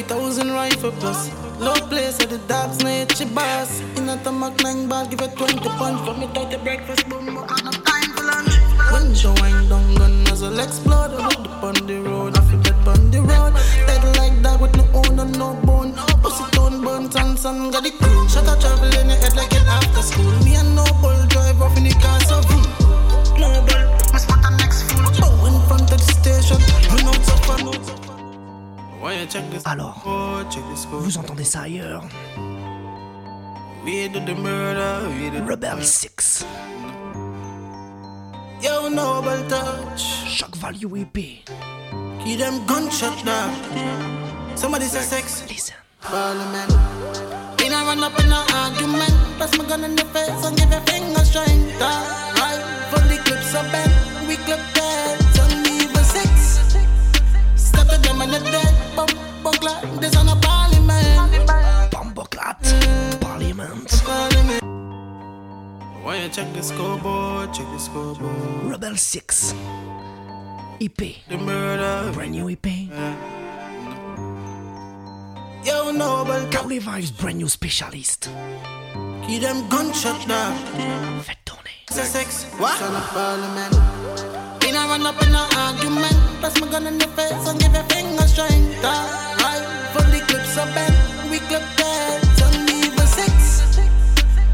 3000 0.01 0.51
rifle 0.51 0.91
plus. 0.93 1.29
Low 1.59 1.75
place 1.89 2.19
at 2.21 2.29
the 2.29 2.39
dogs, 2.49 2.79
now 2.79 2.89
it's 2.89 3.19
your 3.19 3.29
boss. 3.29 3.81
In 3.97 4.09
a 4.09 4.17
tamak 4.17 4.61
nine 4.63 4.87
ball, 4.87 5.05
give 5.05 5.21
it 5.21 5.35
20 5.35 5.59
punch. 5.59 5.99
For 6.05 6.15
me, 6.17 6.25
thought 6.33 6.49
the 6.49 6.57
breakfast, 6.57 7.07
boom, 7.07 7.37
I 7.37 7.45
got 7.45 7.63
no 7.63 7.71
time 7.71 8.09
for 8.15 8.23
lunch. 8.25 8.55
When 8.91 9.13
you 9.13 9.31
wind 9.41 9.69
down, 9.69 9.95
gun 9.95 10.23
muzzle 10.23 10.59
explode. 10.59 11.13
I 11.13 11.27
look 11.27 11.45
up 11.45 11.63
on 11.63 11.73
the 11.85 12.01
road, 12.01 12.35
I 12.35 12.41
feel 12.49 12.61
dead 12.61 12.87
on 12.87 13.11
the 13.11 13.21
road. 13.21 13.53
Dead 13.85 14.03
like 14.17 14.41
that 14.41 14.59
with 14.59 14.75
no 14.75 14.85
own 14.99 15.19
and 15.19 15.37
no 15.37 15.53
bone. 15.65 15.93
Pussy 16.23 16.45
tone, 16.51 16.81
burn, 16.81 17.11
sun, 17.11 17.37
sun, 17.37 17.69
got 17.69 17.85
it 17.85 17.93
cool. 17.99 18.27
Shut 18.27 18.47
up, 18.47 18.59
travel 18.59 18.85
in 18.85 19.07
your 19.07 19.19
head 19.21 19.35
like 19.35 19.53
it 19.53 19.65
after 19.67 20.01
school. 20.01 20.33
Me 20.43 20.55
and 20.55 20.75
no 20.75 20.85
bull 21.01 21.21
drive 21.29 21.61
off 21.61 21.77
in 21.77 21.83
the 21.83 21.93
car, 22.01 22.19
so 22.25 22.41
boom. 22.49 22.65
No 23.37 23.49
bull, 23.69 23.85
miss 24.13 24.23
spot 24.23 24.41
the 24.41 24.49
next 24.57 24.81
fool. 24.89 25.05
Oh, 25.21 25.45
in 25.45 25.61
front 25.69 25.93
of 25.93 26.01
the 26.01 26.09
station, 26.09 26.57
we 26.89 27.03
know 27.03 27.13
it's 27.13 27.29
up 27.29 27.59
and 27.59 28.10
Alors, 29.65 30.01
Oh, 30.05 30.43
check 30.51 30.63
this 30.69 30.85
code. 30.85 31.01
vous 31.01 31.17
entendez 31.17 31.43
ça 31.43 31.61
ailleurs? 31.61 32.03
We 33.83 34.07
do 34.09 34.19
the 34.19 34.35
murder, 34.35 35.09
we 35.09 35.31
do 35.31 35.43
Rebel 35.43 35.81
6. 35.83 36.45
Yo, 38.61 38.89
noble 38.89 39.43
touch. 39.49 40.01
Shock 40.27 40.55
Value 40.57 40.97
EP. 41.01 41.43
Keep 42.23 42.37
them 42.39 42.63
gunshot 42.67 43.25
down. 43.25 43.51
Somebody 44.55 44.85
say 44.85 45.01
sex. 45.01 45.43
Listen. 45.49 45.75
Parliament. 46.01 46.71
In 47.65 47.73
a 47.73 47.77
run 47.83 48.03
up 48.03 48.13
in 48.19 48.25
an 48.27 48.45
argument? 48.53 49.13
Press 49.39 49.57
my 49.57 49.65
gun 49.65 49.83
in 49.83 49.95
the 49.95 50.05
face 50.13 50.45
and 50.45 50.55
give 50.55 50.69
your 50.69 50.81
finger 50.81 51.25
strength. 51.25 51.81
Alright, 51.81 52.61
full 52.91 53.07
the 53.09 53.17
clips 53.25 53.55
are 53.55 53.63
bent. 53.71 54.27
We 54.27 54.35
clip 54.45 54.59
dead. 54.75 55.19
Some 55.33 55.63
leave 55.63 55.89
a 55.95 56.03
six. 56.03 56.61
Step 57.55 57.87
to 57.89 57.97
them 57.99 58.21
and 58.21 58.31
the 58.33 58.39
dead. 58.51 58.75
Bump, 59.01 59.17
bump 59.43 59.63
like 59.63 59.99
this 59.99 60.15
on 60.15 60.29
a 60.29 60.35
parliament. 60.35 61.33
Bomboclat. 61.89 62.61
Parliament. 63.19 63.89
Parliament. 64.05 64.61
Why 66.03 66.17
you 66.21 66.29
check 66.29 66.53
the 66.53 66.61
scoreboard? 66.61 67.51
Check 67.51 67.65
the 67.73 67.79
scoreboard. 67.79 68.63
Rebel 68.63 68.95
6. 68.95 69.55
EP. 70.81 70.97
The 71.29 71.37
murder. 71.37 72.11
Brand 72.13 72.31
new 72.33 72.47
EP. 72.47 72.67
Yo, 75.65 75.91
noble 75.91 76.25
touch. 76.25 76.51
Cowley 76.51 76.79
Vibes 76.79 77.11
brand 77.17 77.39
new 77.39 77.49
specialist. 77.49 78.29
Keep 79.25 79.41
them 79.41 79.67
gunshot 79.67 80.27
down. 80.27 80.55
Faites 81.25 81.41
tourner. 81.45 81.73
Say 81.89 82.03
sex. 82.03 82.45
What? 82.59 82.77
Run 84.91 85.05
up 85.07 85.21
in 85.23 85.29
an 85.29 85.47
argument. 85.55 86.17
Press 86.41 86.59
my 86.59 86.67
gun 86.67 86.85
in 86.85 86.97
the 86.97 87.07
face 87.17 87.47
and 87.47 87.57
give 87.61 87.73
your 87.73 87.83
finger 87.83 88.27
strength. 88.27 88.83
Alright, 88.83 89.63
full 89.93 90.07
the 90.11 90.19
clips 90.27 90.57
are 90.57 90.67
bent. 90.75 90.95
We 91.31 91.39
clip. 91.47 91.63
Some 92.39 92.57
leave 92.67 92.97
a 93.03 93.07
six. 93.07 93.33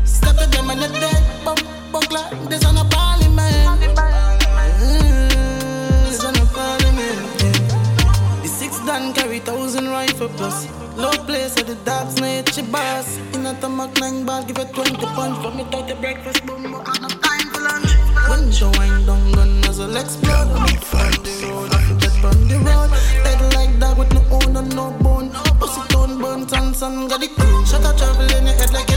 Step 0.05 0.35
to 0.37 0.45
them 0.53 0.69
and 0.69 0.81
the 0.83 0.89
dead. 1.01 1.21
Bump, 1.43 1.61
bump 1.91 2.11
like 2.11 2.49
this 2.49 2.63
on 2.65 2.77
a 2.77 2.85
parliament. 2.85 3.65
Mm, 4.85 6.05
This 6.05 6.23
on 6.23 6.35
a 6.35 6.45
parliament. 6.57 7.19
The 8.43 8.47
six 8.59 8.77
done 8.85 9.13
carry 9.13 9.39
thousand 9.39 9.87
rifle 9.89 10.29
plus. 10.37 10.67
Low 10.97 11.11
place 11.29 11.57
at 11.57 11.65
the 11.65 11.75
dark 11.89 12.09
snake, 12.11 12.49
she 12.53 12.61
boss. 12.61 13.17
In 13.33 13.45
a 13.45 13.53
tamak 13.55 13.99
nine 13.99 14.23
ball, 14.25 14.43
give 14.43 14.59
it 14.59 14.71
20 14.73 14.97
punch. 15.17 15.35
From 15.41 15.59
it 15.59 15.73
out 15.73 15.87
the 15.87 15.95
breakfast, 15.95 16.45
boom, 16.45 16.71
but 16.71 16.96
When 18.37 18.51
she 18.51 18.65
wind 18.65 19.07
down, 19.07 19.31
gun 19.31 19.61
nozzle 19.61 19.97
explode. 19.97 20.51
On 20.53 20.67
the 21.23 21.33
road, 21.49 21.73
I 21.73 21.97
dead 21.97 22.23
on 22.23 22.47
the 22.47 22.57
road. 22.59 22.89
Dead 23.23 23.53
like 23.55 23.79
dog 23.79 23.97
with 23.97 24.13
no 24.13 24.21
own 24.29 24.55
and 24.55 24.75
no 24.75 24.91
bone. 25.01 25.31
Pussy 25.59 25.81
tone 25.89 26.21
burnt 26.21 26.53
and 26.53 26.75
sun 26.75 27.07
got 27.07 27.19
the 27.19 27.29
cool. 27.29 27.65
Shut 27.65 27.83
up, 27.83 27.97
travel 27.97 28.29
in 28.37 28.45
your 28.45 28.55
head 28.55 28.71
like 28.73 28.96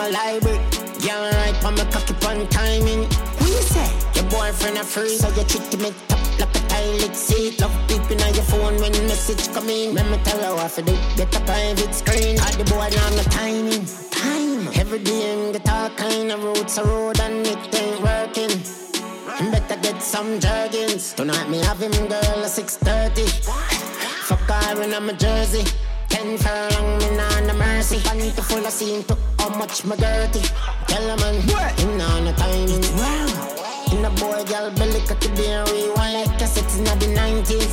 a 0.00 0.10
library. 0.10 0.60
Yeah, 1.00 1.30
right, 1.36 1.64
on 1.64 1.74
my 1.74 1.84
cocky 1.92 2.14
pun 2.14 2.46
timing. 2.48 3.04
What 3.38 3.48
you 3.48 3.62
say? 3.74 3.88
Your 4.14 4.28
boyfriend 4.30 4.78
a 4.78 4.84
free, 4.84 5.16
so 5.16 5.28
you 5.28 5.44
treat 5.44 5.72
it 5.74 5.84
up 6.12 6.40
like 6.40 6.56
a 6.56 6.60
toilet 6.68 7.16
seat. 7.16 7.60
Love 7.60 7.76
peeping 7.88 8.20
on 8.22 8.34
your 8.34 8.44
phone 8.44 8.76
when 8.80 8.92
message 9.06 9.52
come 9.52 9.68
in. 9.68 9.94
Let 9.94 10.06
me 10.10 10.18
tell 10.24 10.40
you 10.40 10.56
what 10.56 10.70
to 10.72 10.82
do. 10.82 10.96
Get 11.16 11.36
a 11.36 11.40
private 11.40 11.94
screen. 11.94 12.38
All 12.40 12.52
the 12.52 12.64
boy 12.64 12.88
not 12.88 12.94
have 12.94 13.16
no 13.16 13.22
timing. 13.38 13.84
Time. 14.10 14.68
Every 14.78 14.98
day 14.98 15.20
him 15.32 15.52
get 15.52 15.68
all 15.68 15.90
kind 15.90 16.30
of 16.32 16.42
routes 16.44 16.78
a 16.78 16.84
road 16.84 17.20
and 17.20 17.46
it 17.46 17.74
ain't 17.74 18.00
working. 18.02 18.52
Better 19.50 19.76
get 19.80 20.02
some 20.02 20.38
jerkins. 20.38 21.14
Tonight 21.14 21.48
me 21.48 21.58
have 21.60 21.80
him 21.80 21.92
girl 21.92 22.44
at 22.44 22.50
6.30. 22.50 23.28
Fuck 24.28 24.40
her 24.40 24.82
in 24.82 24.90
my 24.90 25.12
jersey. 25.14 25.64
Ten 26.20 26.36
furlong, 26.36 26.98
me 26.98 27.16
nah 27.16 27.40
no 27.46 27.54
mercy. 27.54 27.96
Panty 27.96 28.30
full 28.42 28.66
of 28.66 28.70
scene, 28.70 29.02
took 29.04 29.18
how 29.38 29.48
much 29.56 29.86
my 29.86 29.96
dirty. 29.96 30.42
Tell 30.86 31.08
a 31.08 31.16
man, 31.16 31.40
him 31.80 31.96
nah 31.96 32.20
no 32.20 32.32
timing. 32.36 32.84
In 33.90 34.04
a 34.04 34.10
boy, 34.20 34.44
girl, 34.44 34.68
belly 34.76 35.00
cut 35.08 35.18
the 35.22 35.30
beer, 35.32 35.64
rewind 35.72 36.28
like 36.28 36.38
cassettes 36.38 36.76
in 36.76 36.84
the 36.84 37.08
90s. 37.16 37.72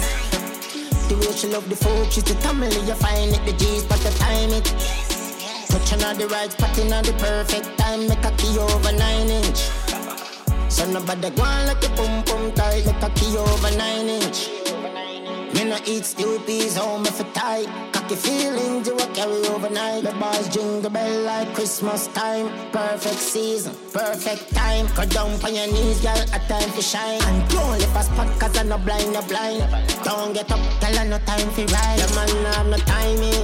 The 1.10 1.16
way 1.20 1.36
she 1.36 1.48
love 1.48 1.68
the 1.68 1.76
folk, 1.76 2.10
she's 2.10 2.24
the 2.24 2.36
family, 2.36 2.80
you 2.88 2.96
find 2.96 3.36
it, 3.36 3.44
the 3.44 3.52
G's, 3.52 3.84
but 3.84 4.00
the 4.00 4.12
time 4.12 4.52
it. 4.52 4.64
Touching 5.68 6.02
on 6.06 6.18
the 6.18 6.30
right 6.30 6.50
spot 6.50 6.78
in 6.78 6.88
the 6.88 7.14
perfect 7.20 7.78
time, 7.78 8.08
make 8.08 8.24
a 8.24 8.32
key 8.38 8.58
over 8.58 8.94
nine 8.94 9.28
inch. 9.28 9.68
So 10.72 10.90
nobody 10.90 11.32
go 11.32 11.44
on 11.44 11.68
like 11.68 11.84
a 11.84 11.90
pum 12.00 12.24
pum 12.24 12.54
tight, 12.54 12.86
make 12.86 13.04
a 13.04 13.10
key 13.10 13.36
over 13.36 13.72
nine 13.76 14.08
inch. 14.08 14.48
Me 15.54 15.66
no 15.66 15.78
eat 15.86 16.16
peas, 16.46 16.78
home 16.78 17.06
if 17.06 17.20
it 17.20 17.34
tight. 17.34 17.87
Cocky 18.08 18.22
feelings 18.22 18.88
you 18.88 18.96
will 18.96 19.14
carry 19.14 19.46
overnight. 19.48 20.04
The 20.04 20.14
boys 20.14 20.48
jingle 20.48 20.90
bell 20.90 21.24
like 21.24 21.54
Christmas 21.54 22.08
time. 22.08 22.48
Perfect 22.72 23.20
season, 23.20 23.76
perfect 23.92 24.56
time. 24.56 24.88
Go 24.96 25.04
down 25.04 25.32
on 25.44 25.54
your 25.54 25.68
knees, 25.68 26.00
girl, 26.00 26.16
a 26.16 26.40
time 26.48 26.72
to 26.72 26.82
shine. 26.82 27.22
And 27.24 27.50
don't 27.50 27.78
live 27.78 27.96
a 27.98 28.04
spot 28.04 28.40
cause 28.40 28.58
I'm 28.58 28.70
no 28.70 28.78
blind, 28.78 29.12
no 29.12 29.22
blind. 29.24 29.60
Don't 30.06 30.32
get 30.32 30.50
up, 30.50 30.60
tell 30.80 30.96
her 30.96 31.04
no 31.04 31.18
time 31.20 31.50
for 31.50 31.66
ride. 31.66 32.00
The 32.00 32.08
man 32.16 32.44
no 32.44 32.50
have 32.56 32.68
no 32.68 32.78
timing. 32.88 33.44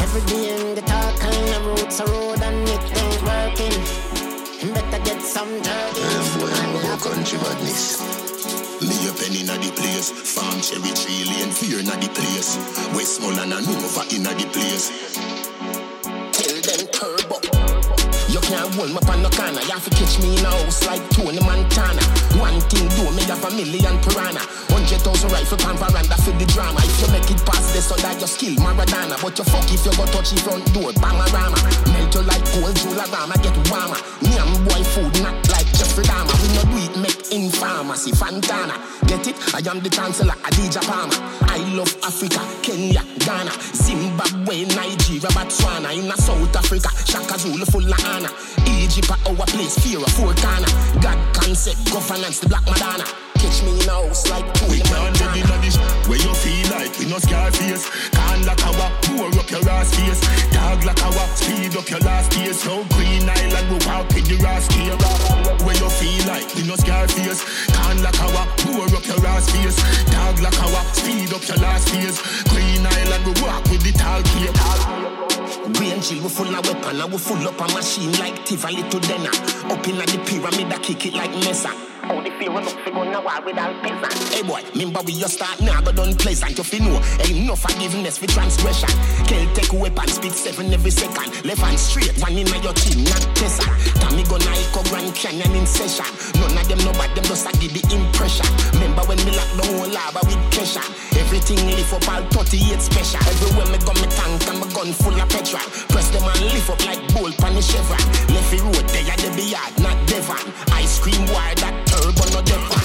Every 0.00 0.24
day 0.32 0.48
in 0.48 0.74
the 0.74 0.80
talk 0.80 1.20
kind 1.20 1.48
of 1.56 1.66
routes 1.66 2.00
a 2.00 2.06
road 2.06 2.40
and 2.40 2.66
it 2.70 2.80
ain't 2.96 3.22
working. 3.28 4.72
Better 4.72 5.04
get 5.04 5.20
some 5.20 5.52
dirty. 5.60 6.00
Yeah, 6.00 6.38
boy, 6.40 6.48
I'm 6.48 6.76
about 6.76 7.00
country 7.00 7.36
badness. 7.36 8.27
Inna 9.38 9.54
the 9.54 9.70
place, 9.70 10.10
farm 10.10 10.58
cherry 10.58 10.90
tree 10.98 11.22
lane, 11.30 11.54
fear 11.54 11.78
inna 11.78 11.94
the 12.02 12.10
place. 12.10 12.58
Westmoreland 12.90 13.54
and 13.54 13.66
Nova 13.70 14.02
inna 14.10 14.34
the 14.34 14.50
place. 14.50 14.90
Tell 16.34 16.58
them 16.58 16.82
turbo. 16.90 17.38
You 18.26 18.42
can't 18.42 18.66
hold 18.74 18.90
me 18.90 18.98
on 18.98 19.22
no 19.22 19.30
corner. 19.30 19.62
You 19.62 19.78
have 19.78 19.86
to 19.86 19.94
catch 19.94 20.18
me 20.18 20.34
in 20.36 20.44
a 20.44 20.50
house 20.50 20.82
like 20.90 21.06
Tony 21.14 21.38
Montana. 21.38 22.02
One 22.42 22.58
thing 22.66 22.90
do 22.98 23.06
me 23.14 23.22
have 23.30 23.46
a 23.46 23.50
million 23.54 23.94
piranha. 24.02 24.42
Hundred 24.74 25.06
thousand 25.06 25.30
rifle 25.30 25.56
pan 25.56 25.78
veranda 25.78 26.18
for 26.18 26.34
the 26.34 26.44
drama. 26.50 26.82
If 26.82 26.98
you 26.98 27.08
make 27.14 27.30
it 27.30 27.38
past 27.46 27.70
this, 27.72 27.86
so 27.86 27.94
your 27.94 28.26
skill 28.26 28.58
Maradona. 28.58 29.22
But 29.22 29.38
you 29.38 29.46
fuck 29.46 29.70
if 29.70 29.86
you 29.86 29.94
go 29.94 30.02
touch 30.10 30.34
the 30.34 30.42
front 30.42 30.66
door, 30.74 30.90
Bamarama. 30.98 31.62
Melt 31.94 32.10
you 32.10 32.26
like 32.26 32.42
gold, 32.58 32.74
Jularama, 32.74 33.38
get 33.38 33.54
warmer. 33.70 34.02
Me 34.18 34.34
and 34.34 34.58
boy 34.66 34.82
food 34.82 35.14
not 35.22 35.38
like 35.54 35.70
Jeffrey 35.78 36.02
Dahmer. 36.10 36.34
We 36.42 36.48
no 36.58 36.62
do 36.74 36.87
in 37.32 37.50
pharmacy, 37.50 38.12
Fantana. 38.12 38.76
Get 39.06 39.26
it? 39.28 39.36
I 39.54 39.58
am 39.70 39.80
the 39.80 39.90
chancellor, 39.90 40.34
Adidja 40.46 40.82
Palmer. 40.82 41.14
I 41.48 41.58
love 41.74 41.94
Africa, 42.02 42.40
Kenya, 42.62 43.02
Ghana, 43.24 43.52
Zimbabwe, 43.74 44.64
Nigeria, 44.74 45.28
Botswana. 45.36 45.92
In 45.96 46.10
South 46.16 46.56
Africa, 46.56 46.88
Shaka 47.06 47.38
Zulu 47.38 47.64
full 47.66 47.84
of 47.84 48.04
honor. 48.04 48.30
Egypt, 48.66 49.10
our 49.26 49.46
place, 49.46 49.78
fear 49.78 49.98
of 49.98 50.12
four. 50.12 50.34
God 50.34 51.18
concept, 51.34 51.84
governance, 51.92 52.40
the 52.40 52.48
Black 52.48 52.64
Madonna. 52.66 53.04
Catch 53.38 53.62
me 53.62 53.70
in 53.80 53.88
a 53.88 53.92
house 53.92 54.28
like 54.30 54.46
Tony 54.54 54.80
Can't 54.80 54.90
live 54.90 55.20
Montana. 55.22 55.38
inna 55.38 55.56
this 55.62 55.76
where 56.08 56.18
you 56.18 56.34
feel 56.34 56.57
like 56.78 56.98
we 56.98 57.06
no 57.06 57.18
scar 57.18 57.50
face. 57.50 57.90
Can't 58.10 58.44
like 58.46 58.62
our 58.64 58.90
pour 59.02 59.28
up 59.34 59.50
your 59.50 59.68
ass 59.68 59.90
face. 59.94 60.20
Dog 60.54 60.84
like 60.84 61.02
our 61.02 61.26
speed 61.34 61.76
up 61.76 61.88
your 61.90 62.00
last 62.00 62.30
days. 62.30 62.62
So 62.62 62.84
Green 62.94 63.28
Island 63.28 63.66
we 63.70 63.78
walk 63.86 64.06
with 64.14 64.26
the 64.30 64.38
ass 64.46 64.66
here. 64.72 64.96
Where 65.66 65.76
you 65.76 65.90
feel 65.90 66.22
like 66.30 66.46
we 66.54 66.62
no 66.66 66.76
scar 66.76 67.08
face. 67.08 67.42
Can't 67.74 68.00
like 68.00 68.20
our 68.22 68.46
pour 68.62 68.86
up 68.86 69.04
your 69.06 69.26
ass 69.26 69.50
face. 69.50 69.78
Dog 70.14 70.38
like 70.40 70.58
our 70.62 70.84
speed 70.94 71.32
up 71.34 71.44
your 71.48 71.58
last 71.58 71.92
days. 71.92 72.16
Green 72.48 72.86
Island 72.86 73.22
we 73.26 73.32
walk 73.42 73.64
with 73.70 73.82
the 73.82 73.92
tall 73.98 74.22
cape. 74.30 74.54
Green 75.74 76.00
Jill, 76.00 76.22
we 76.22 76.28
full 76.28 76.54
of 76.54 76.64
weapon, 76.66 77.00
and 77.00 77.12
we 77.12 77.18
full 77.18 77.46
up 77.46 77.60
a 77.60 77.66
machine 77.74 78.12
like 78.18 78.44
Tivoli 78.44 78.82
to 78.88 79.00
Denner. 79.00 79.34
Up 79.68 79.86
in 79.86 79.96
the 79.96 80.22
pyramid, 80.24 80.72
I 80.72 80.78
kick 80.78 81.06
it 81.06 81.14
like 81.14 81.34
Mesa. 81.44 81.70
Hey 84.32 84.42
boy, 84.42 84.62
remember 84.72 85.00
we 85.04 85.12
just 85.12 85.34
start 85.34 85.60
now, 85.60 85.80
go 85.80 85.92
done 85.92 86.14
pleasant. 86.16 86.56
You 86.56 86.64
feel 86.64 86.84
know, 86.84 87.00
no 87.44 87.56
forgiveness 87.56 88.18
for 88.18 88.26
transgression. 88.26 88.88
Take 89.26 89.72
weapon, 89.72 90.08
speed 90.08 90.32
seven 90.32 90.72
every 90.72 90.90
second. 90.90 91.44
Left 91.44 91.60
hand 91.60 91.78
straight, 91.78 92.16
one 92.18 92.32
in 92.32 92.46
your 92.46 92.72
chin, 92.72 93.04
not 93.04 93.20
tessa. 93.36 93.64
Tommy 94.00 94.24
go 94.24 94.38
Nike 94.38 94.88
Grand 94.88 95.14
Canyon 95.14 95.52
in 95.54 95.66
session. 95.66 96.08
None 96.40 96.56
of 96.56 96.68
them 96.68 96.78
know 96.78 96.92
but 96.96 97.12
them 97.14 97.24
just 97.24 97.44
a 97.44 97.52
give 97.58 97.76
the 97.76 97.82
impression. 97.92 98.46
Remember 98.72 99.02
when 99.04 99.18
me 99.26 99.36
lock 99.36 99.50
the 99.60 99.64
whole 99.68 99.90
lava 99.90 100.24
with 100.24 100.40
Kesha. 100.54 100.80
Everything 101.20 101.60
lift 101.66 101.92
up 101.92 102.08
all 102.08 102.24
38 102.32 102.80
special. 102.80 103.20
Everywhere 103.20 103.68
me 103.68 103.78
go 103.84 103.92
me 104.00 104.08
tank 104.08 104.48
and 104.48 104.58
my 104.60 104.68
gun 104.72 104.92
full 104.96 105.12
of 105.12 105.28
petrol. 105.28 105.60
Press 105.92 106.08
them 106.08 106.24
and 106.24 106.40
lift 106.48 106.70
up 106.70 106.80
like 106.86 107.02
bolt 107.12 107.36
pan 107.36 107.52
the 107.54 107.60
chevron. 107.60 108.00
Left 108.32 108.52
road 108.64 108.86
there 108.88 109.12
at 109.12 109.20
the 109.20 109.44
yard, 109.44 109.74
not 109.82 109.98
Devon. 110.08 110.40
Ice 110.72 110.98
cream 111.00 111.20
wire 111.34 111.54
that 111.60 111.76
turbo 111.98 112.24
no 112.32 112.40
Devon. 112.42 112.82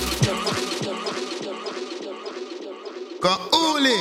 Go 3.21 3.33
Uli. 3.53 3.97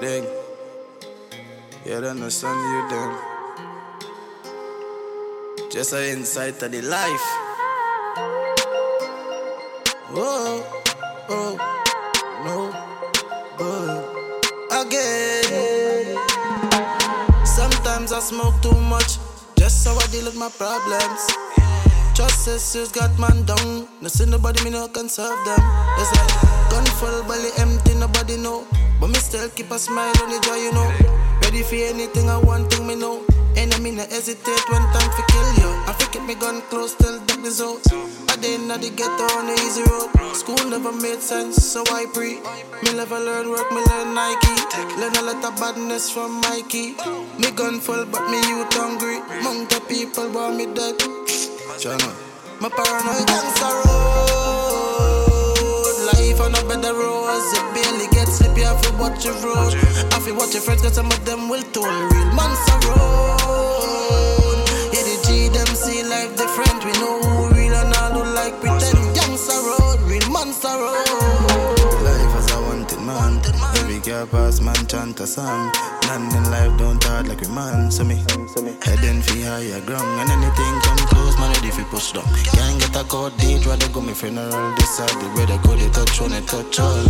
Dig. 0.00 0.24
You 1.84 2.00
don't 2.00 2.16
understand 2.16 2.58
you 2.72 2.80
then. 2.88 3.10
Just 5.70 5.92
an 5.92 6.04
insight 6.04 6.58
to 6.60 6.68
the 6.68 6.82
life. 6.82 7.26
Whoa, 10.12 10.64
oh, 11.28 11.54
no, 12.44 12.56
but 13.56 14.82
again. 14.82 16.16
Sometimes 17.44 18.12
I 18.12 18.18
smoke 18.20 18.60
too 18.60 18.74
much, 18.90 19.18
just 19.56 19.84
so 19.84 19.92
I 19.92 20.06
deal 20.10 20.24
with 20.24 20.36
my 20.36 20.48
problems. 20.48 21.49
Issues 22.20 22.92
got 22.92 23.16
man 23.18 23.44
down. 23.44 23.88
No 24.00 24.08
see 24.08 24.26
nobody, 24.26 24.64
me 24.64 24.70
no 24.70 24.88
can 24.88 25.08
serve 25.08 25.38
them. 25.44 25.60
It's 25.96 26.12
like 26.12 26.70
gun 26.70 26.84
full, 27.00 27.22
belly 27.24 27.48
empty, 27.58 27.94
nobody 27.94 28.36
know. 28.36 28.66
But 29.00 29.08
me 29.08 29.14
still 29.14 29.48
keep 29.50 29.70
a 29.70 29.78
smile 29.78 30.12
on 30.22 30.30
the 30.30 30.40
jaw, 30.40 30.56
you 30.56 30.72
know. 30.72 30.90
Ready 31.42 31.62
for 31.62 31.76
anything, 31.76 32.28
I 32.28 32.38
want 32.38 32.72
thing 32.72 32.86
me 32.86 32.96
know. 32.96 33.24
Enemy 33.56 33.92
no 33.92 34.02
hesitate 34.02 34.68
when 34.68 34.82
time 34.92 35.10
for 35.16 35.24
kill 35.32 35.50
you. 35.62 35.70
I 35.88 35.96
fi 35.98 36.06
keep 36.12 36.22
me 36.22 36.34
gun 36.34 36.60
close 36.68 36.94
till 36.94 37.18
darkness 37.24 37.60
out. 37.60 37.80
I 38.28 38.36
did 38.36 38.60
not 38.68 38.80
the 38.80 38.90
ghetto 38.90 39.24
on 39.38 39.46
the 39.46 39.54
easy 39.64 39.82
road. 39.88 40.10
School 40.34 40.68
never 40.68 40.92
made 40.92 41.20
sense, 41.20 41.56
so 41.64 41.82
I 41.88 42.06
pre. 42.12 42.40
Me 42.84 42.96
never 42.96 43.18
learn 43.18 43.48
work, 43.48 43.70
me 43.72 43.80
learn 43.88 44.14
Nike. 44.14 44.54
Learn 45.00 45.16
a 45.16 45.22
lot 45.22 45.44
of 45.44 45.56
badness 45.60 46.10
from 46.10 46.40
Mikey. 46.42 46.94
Me 47.38 47.50
gun 47.52 47.80
full, 47.80 48.04
but 48.06 48.28
me 48.30 48.38
youth 48.48 48.72
hungry. 48.74 49.20
Mount 49.42 49.72
of 49.72 49.88
people 49.88 50.28
want 50.30 50.56
me 50.56 50.66
dead. 50.74 51.49
China. 51.80 52.12
My 52.60 52.68
paranoid 52.68 53.26
gangster 53.26 53.64
road. 53.64 53.96
Life 56.12 56.40
on 56.44 56.52
a 56.52 56.60
better 56.68 56.92
road. 56.92 57.40
It 57.56 57.64
barely 57.72 58.06
gets 58.12 58.38
you 58.42 58.64
have 58.64 58.82
to 58.82 58.92
watch 59.00 59.24
your 59.24 59.32
road. 59.40 59.72
Have 60.12 60.26
to 60.26 60.32
watch 60.34 60.52
your 60.52 60.60
friends, 60.60 60.82
cause 60.82 60.94
some 60.94 61.06
of 61.06 61.24
them 61.24 61.48
will 61.48 61.62
toll. 61.72 61.84
Real 61.84 62.28
a 62.36 62.76
road. 62.84 64.60
Yeah, 64.92 65.04
the 65.08 65.16
G 65.24 65.48
them 65.48 65.74
see 65.74 66.02
life 66.04 66.36
different. 66.36 66.84
We 66.84 66.92
know 67.00 67.18
who 67.18 67.48
real 67.56 67.72
and 67.72 67.96
all 67.96 68.12
who 68.12 68.24
like 68.34 68.60
pretend. 68.60 69.16
Youngster 69.16 69.56
road, 69.56 70.00
real 70.04 70.36
a 70.36 70.76
road. 70.76 70.99
Every 74.10 74.26
girl 74.26 74.42
pass, 74.42 74.60
man, 74.60 74.86
chant 74.88 75.20
a 75.20 75.26
song. 75.26 75.70
None 76.06 76.34
in 76.34 76.50
life 76.50 76.76
don't 76.78 77.02
hard 77.04 77.28
like 77.28 77.46
a 77.46 77.48
man. 77.50 77.92
So 77.92 78.02
me, 78.02 78.16
heading 78.82 79.22
for 79.22 79.38
higher 79.38 79.80
ground. 79.86 80.20
And 80.20 80.30
anything 80.30 80.80
come 80.82 80.98
close, 81.06 81.38
man, 81.38 81.52
ready 81.54 81.70
for 81.70 81.84
push 81.84 82.10
down. 82.10 82.24
Can't 82.50 82.80
get 82.80 82.96
a 82.96 83.04
cold 83.04 83.36
date, 83.38 83.64
rather 83.66 83.88
go 83.90 84.00
me 84.00 84.12
funeral. 84.12 84.74
Decide 84.74 85.10
the 85.10 85.28
way 85.36 85.46
they 85.46 85.58
go, 85.62 85.76
they 85.76 85.88
touch 85.90 86.20
one, 86.20 86.30
they 86.32 86.40
touch 86.40 86.80
all. 86.80 87.04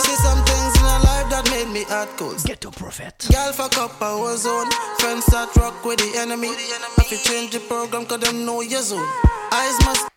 See 0.00 0.16
some 0.16 0.40
things 0.48 0.72
in 0.80 0.84
our 0.88 1.00
life 1.04 1.28
that 1.28 1.44
made 1.50 1.68
me 1.74 1.84
hard 1.84 2.08
cold. 2.16 2.42
Ghetto 2.44 2.70
prophet. 2.70 3.26
Girl 3.30 3.52
fuck 3.52 3.76
up 3.76 4.00
a 4.00 4.16
war 4.16 4.36
zone. 4.38 4.70
Friends 4.98 5.26
start 5.26 5.54
rock 5.56 5.84
with 5.84 5.98
the 5.98 6.18
enemy. 6.18 6.48
If 6.48 7.12
you 7.12 7.18
change 7.18 7.50
the 7.52 7.60
program, 7.60 8.06
cause 8.06 8.20
them 8.20 8.46
know 8.46 8.62
your 8.62 8.80
zone. 8.80 9.06
Eyes 9.52 9.78
must. 9.84 10.08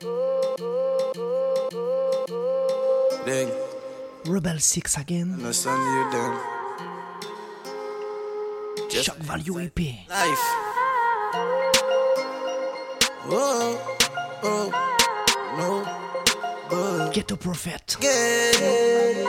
Ding, 3.26 3.52
Rebel 4.30 4.60
6 4.60 4.98
again. 4.98 5.34
understand 5.34 5.82
you 5.82 6.12
then. 6.12 6.38
Shock 9.02 9.18
value 9.18 9.60
EP. 9.60 9.80
Life. 10.08 10.40
Whoa, 13.26 13.80
oh, 14.44 14.70
no, 15.58 15.84
but 16.70 17.12
Ghetto 17.12 17.38
prophet. 17.38 17.96
again. 17.98 19.26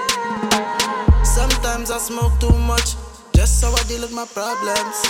Sometimes 1.24 1.90
I 1.90 1.96
smoke 1.96 2.38
too 2.38 2.52
much, 2.68 2.94
just 3.32 3.58
so 3.58 3.72
I 3.72 3.82
deal 3.84 4.02
with 4.02 4.12
my 4.12 4.26
problems. 4.26 5.02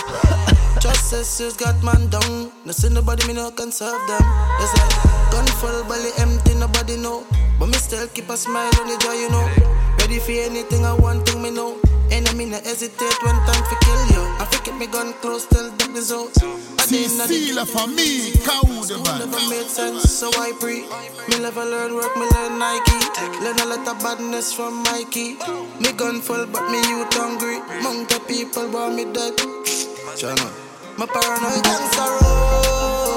Just 0.79 1.09
sisters 1.11 1.57
got 1.57 1.83
man 1.83 2.07
down, 2.09 2.49
no 2.65 2.71
see 2.71 2.87
nobody 2.89 3.27
me 3.27 3.33
no 3.33 3.51
can 3.51 3.71
serve 3.71 4.01
them. 4.07 4.23
It's 4.61 4.73
like 4.79 4.95
gun 5.31 5.45
full 5.59 5.83
belly 5.83 6.11
empty, 6.17 6.53
nobody 6.55 6.95
know. 6.97 7.23
But 7.59 7.67
me 7.67 7.73
still 7.73 8.07
keep 8.07 8.29
a 8.29 8.37
smile 8.37 8.71
on 8.79 8.87
the 8.87 8.97
jaw, 8.97 9.11
you 9.13 9.29
know. 9.29 9.49
Ready 9.99 10.19
for 10.19 10.31
anything, 10.31 10.85
I 10.85 10.93
want 10.93 11.27
thing 11.27 11.41
me 11.41 11.51
know. 11.51 11.77
Enemy 12.11 12.45
no 12.45 12.57
hesitate 12.57 13.17
when 13.23 13.35
time 13.47 13.63
for 13.63 13.77
kill 13.79 14.01
you. 14.11 14.23
I 14.39 14.45
forget 14.51 14.75
me 14.77 14.87
gun 14.87 15.13
close, 15.21 15.45
till 15.47 15.71
death 15.77 15.95
is 15.95 16.11
out. 16.11 16.35
I 16.79 16.85
did 16.87 17.11
not 17.17 17.27
Cecilia 17.27 17.65
for 17.65 17.87
me, 17.87 18.35
School 18.35 18.83
Kaudevan. 18.83 19.19
never 19.19 19.49
made 19.49 19.69
sense, 19.71 20.11
so 20.11 20.27
I 20.35 20.51
pre. 20.59 20.83
Me 21.29 21.39
never 21.41 21.63
learn 21.63 21.95
work, 21.95 22.13
me 22.17 22.27
learn 22.35 22.59
Nike. 22.59 22.99
Learn 23.43 23.59
a 23.59 23.65
lot 23.65 23.87
of 23.87 23.97
badness 24.03 24.51
from 24.53 24.83
Mikey. 24.83 25.37
Me 25.79 25.91
gun 25.93 26.19
full, 26.19 26.45
but 26.47 26.69
me 26.69 26.79
youth 26.89 27.13
hungry. 27.13 27.59
Mount 27.81 28.11
of 28.11 28.27
people 28.27 28.67
want 28.69 28.95
me 28.95 29.05
dead. 29.05 29.37
China. 30.17 30.51
My 30.97 31.05
paranoid 31.05 31.63
gangster 31.63 32.11
road. 32.19 33.10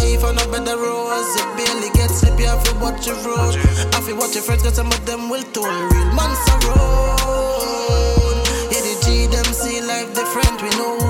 Life 0.00 0.24
on 0.24 0.38
a 0.38 0.46
better 0.50 0.76
roads. 0.76 1.36
You 1.36 1.44
barely 1.56 1.90
get 1.94 2.10
sleep, 2.10 2.38
you 2.38 2.46
have 2.46 2.62
to 2.64 2.74
watch 2.78 3.06
your 3.06 3.16
road. 3.16 3.54
Have 3.94 4.06
to 4.06 4.14
watch 4.14 4.34
your 4.34 4.42
friends, 4.42 4.62
cause 4.62 4.74
some 4.74 4.88
of 4.88 5.06
them 5.06 5.28
will 5.28 5.42
toll. 5.52 5.64
Real 5.64 6.12
monster 6.12 6.68
road. 6.68 8.36
Yeah, 8.72 8.80
the 8.80 8.94
G 9.04 9.26
them 9.26 9.44
see 9.52 9.80
life 9.80 10.12
different. 10.14 10.62
We 10.62 10.70
know 10.70 11.09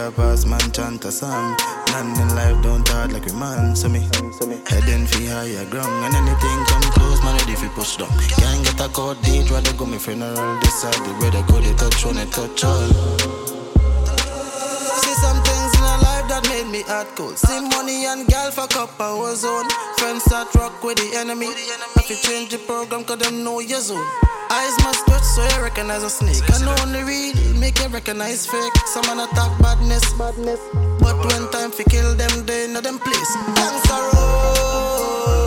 Girl 0.00 0.12
pass, 0.12 0.46
man, 0.46 0.72
chant 0.72 1.04
a 1.04 1.12
song. 1.12 1.58
None 1.92 2.18
in 2.22 2.34
life 2.34 2.62
don't 2.62 2.88
hard 2.88 3.12
like 3.12 3.28
a 3.28 3.34
man. 3.34 3.76
So 3.76 3.86
me, 3.86 4.08
heading 4.66 5.06
for 5.06 5.20
higher 5.28 5.66
ground. 5.68 6.04
And 6.06 6.14
anything 6.14 6.64
come 6.68 6.88
close, 6.94 7.22
man, 7.22 7.36
ready 7.36 7.54
for 7.54 7.68
push 7.68 7.98
down. 7.98 8.08
Can't 8.08 8.64
get 8.64 8.80
a 8.80 8.88
cold 8.88 9.20
date, 9.20 9.50
rather 9.50 9.74
go 9.74 9.84
me 9.84 9.98
funeral. 9.98 10.58
Decide 10.60 10.94
the 11.04 11.12
way 11.20 11.28
they 11.28 11.42
go, 11.42 11.60
they 11.60 11.74
touch 11.74 12.06
one, 12.06 12.16
they 12.16 12.24
touch 12.24 12.64
all. 12.64 13.39
That 16.70 16.76
me 16.76 16.82
hard 16.86 17.06
cold. 17.16 17.38
See 17.38 17.60
money 17.60 18.06
and 18.06 18.26
gal 18.28 18.50
fuck 18.50 18.76
up 18.76 19.00
our 19.00 19.34
zone. 19.34 19.68
Friends 19.98 20.24
start 20.24 20.54
rock 20.54 20.82
with 20.82 20.98
the 20.98 21.16
enemy. 21.16 21.46
If 21.96 22.10
you 22.10 22.16
change 22.16 22.50
the 22.50 22.58
program, 22.58 23.04
cause 23.04 23.18
them 23.18 23.44
know 23.44 23.60
your 23.60 23.80
zone. 23.80 24.04
Eyes 24.50 24.76
must 24.82 25.06
touch 25.06 25.22
so 25.22 25.42
you 25.42 25.62
recognize 25.62 26.02
a 26.02 26.10
snake. 26.10 26.42
I 26.50 26.58
know 26.64 26.74
only 26.82 27.02
real 27.04 27.36
make 27.58 27.78
you 27.78 27.88
recognize 27.88 28.46
fake. 28.46 28.72
Some 28.86 29.06
man 29.06 29.20
attack 29.20 29.58
badness, 29.60 30.12
badness. 30.14 30.60
But 31.00 31.16
when 31.26 31.50
time 31.50 31.70
for 31.70 31.84
kill 31.84 32.14
them, 32.14 32.46
they 32.46 32.66
know 32.72 32.80
them 32.80 32.98
place. 32.98 33.36
Gangsta 33.56 33.96
road, 34.12 35.42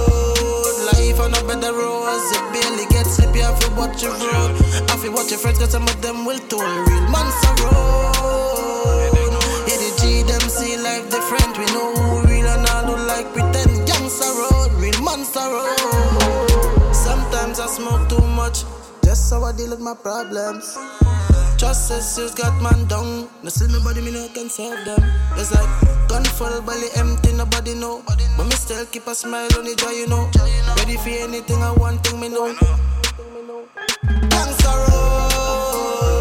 life 0.92 1.20
on 1.20 1.34
a 1.34 1.42
better 1.48 1.74
roads. 1.74 2.32
You 2.32 2.42
barely 2.54 2.86
get 2.90 3.06
sleep, 3.06 3.36
you 3.36 3.44
have 3.44 3.60
to 3.60 3.70
watch 3.76 4.02
your 4.02 4.14
road. 4.14 4.56
Have 4.90 5.02
to 5.04 5.10
watch 5.12 5.32
your 5.32 5.40
friends, 5.40 5.60
cause 5.60 5.72
some 5.72 5.88
of 5.88 6.02
them 6.02 6.26
will 6.26 6.40
toll. 6.48 6.64
Real 6.64 7.02
monster 7.12 7.54
road. 7.66 9.13
Life 10.84 11.10
different. 11.10 11.58
We 11.58 11.66
know 11.72 11.96
who 11.96 12.28
real 12.28 12.48
and 12.48 12.68
all 12.70 12.86
who 12.92 12.96
like 13.08 13.32
pretend. 13.34 13.72
Gangsta 13.88 14.28
road, 14.40 14.72
real 14.84 15.00
monster 15.02 15.40
road. 15.40 16.94
Sometimes 16.94 17.60
I 17.60 17.68
smoke 17.68 18.10
too 18.10 18.26
much, 18.36 18.66
just 19.04 19.30
so 19.30 19.44
I 19.44 19.52
deal 19.54 19.70
with 19.72 19.80
my 19.80 19.96
problems. 19.96 20.78
Trust 21.58 21.88
sisters 21.88 22.36
got 22.36 22.54
man 22.62 22.86
down. 22.88 23.30
No 23.44 23.50
see 23.50 23.68
nobody 23.72 24.02
me 24.02 24.12
no 24.12 24.28
can 24.34 24.50
serve 24.50 24.84
them. 24.86 25.02
It's 25.40 25.52
like 25.56 25.70
gun 26.10 26.26
full 26.26 26.62
belly 26.62 26.90
empty, 26.96 27.32
nobody 27.34 27.74
know. 27.76 28.04
But 28.06 28.20
me 28.20 28.52
still 28.52 28.86
keep 28.88 29.08
a 29.08 29.16
smile 29.16 29.50
on 29.58 29.64
the 29.66 29.76
jaw, 29.76 29.92
you 29.92 30.08
know. 30.08 30.30
Ready 30.78 30.98
for 30.98 31.10
anything, 31.10 31.64
I 31.64 31.72
want 31.72 32.04
thing 32.04 32.20
me 32.20 32.28
know. 32.30 32.54
Gangsta 34.34 34.74
road, 34.84 36.18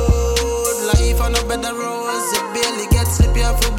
life 0.95 1.21
on 1.21 1.35
a 1.35 1.43
better 1.49 1.75
roads. 1.75 2.12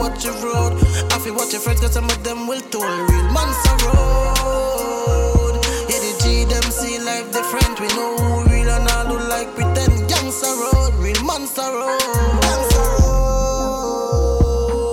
Watch 0.04 0.26
your 0.26 0.36
road. 0.44 0.74
Have 1.12 1.24
to 1.24 1.32
watch 1.32 1.54
your 1.54 1.62
friends, 1.62 1.80
cause 1.80 1.94
some 1.94 2.10
of 2.10 2.24
them 2.24 2.48
will 2.48 2.62
toll. 2.72 2.84
Real 2.84 3.24
monster 3.32 3.76
road. 3.88 5.56
Yeah, 5.90 6.00
the 6.04 6.12
G 6.22 6.44
them 6.46 6.64
see 6.64 7.00
life 7.00 7.32
different. 7.32 7.80
We 7.80 7.88
know 7.96 8.18
who 8.18 8.44
real 8.52 8.70
and 8.70 8.90
all 8.92 9.06
who 9.06 9.18
like 9.30 9.56
pretend. 9.56 9.94
Gangsta 10.12 10.52
road, 10.62 10.94
real 11.00 11.24
monster 11.24 11.62
road. 11.62 12.02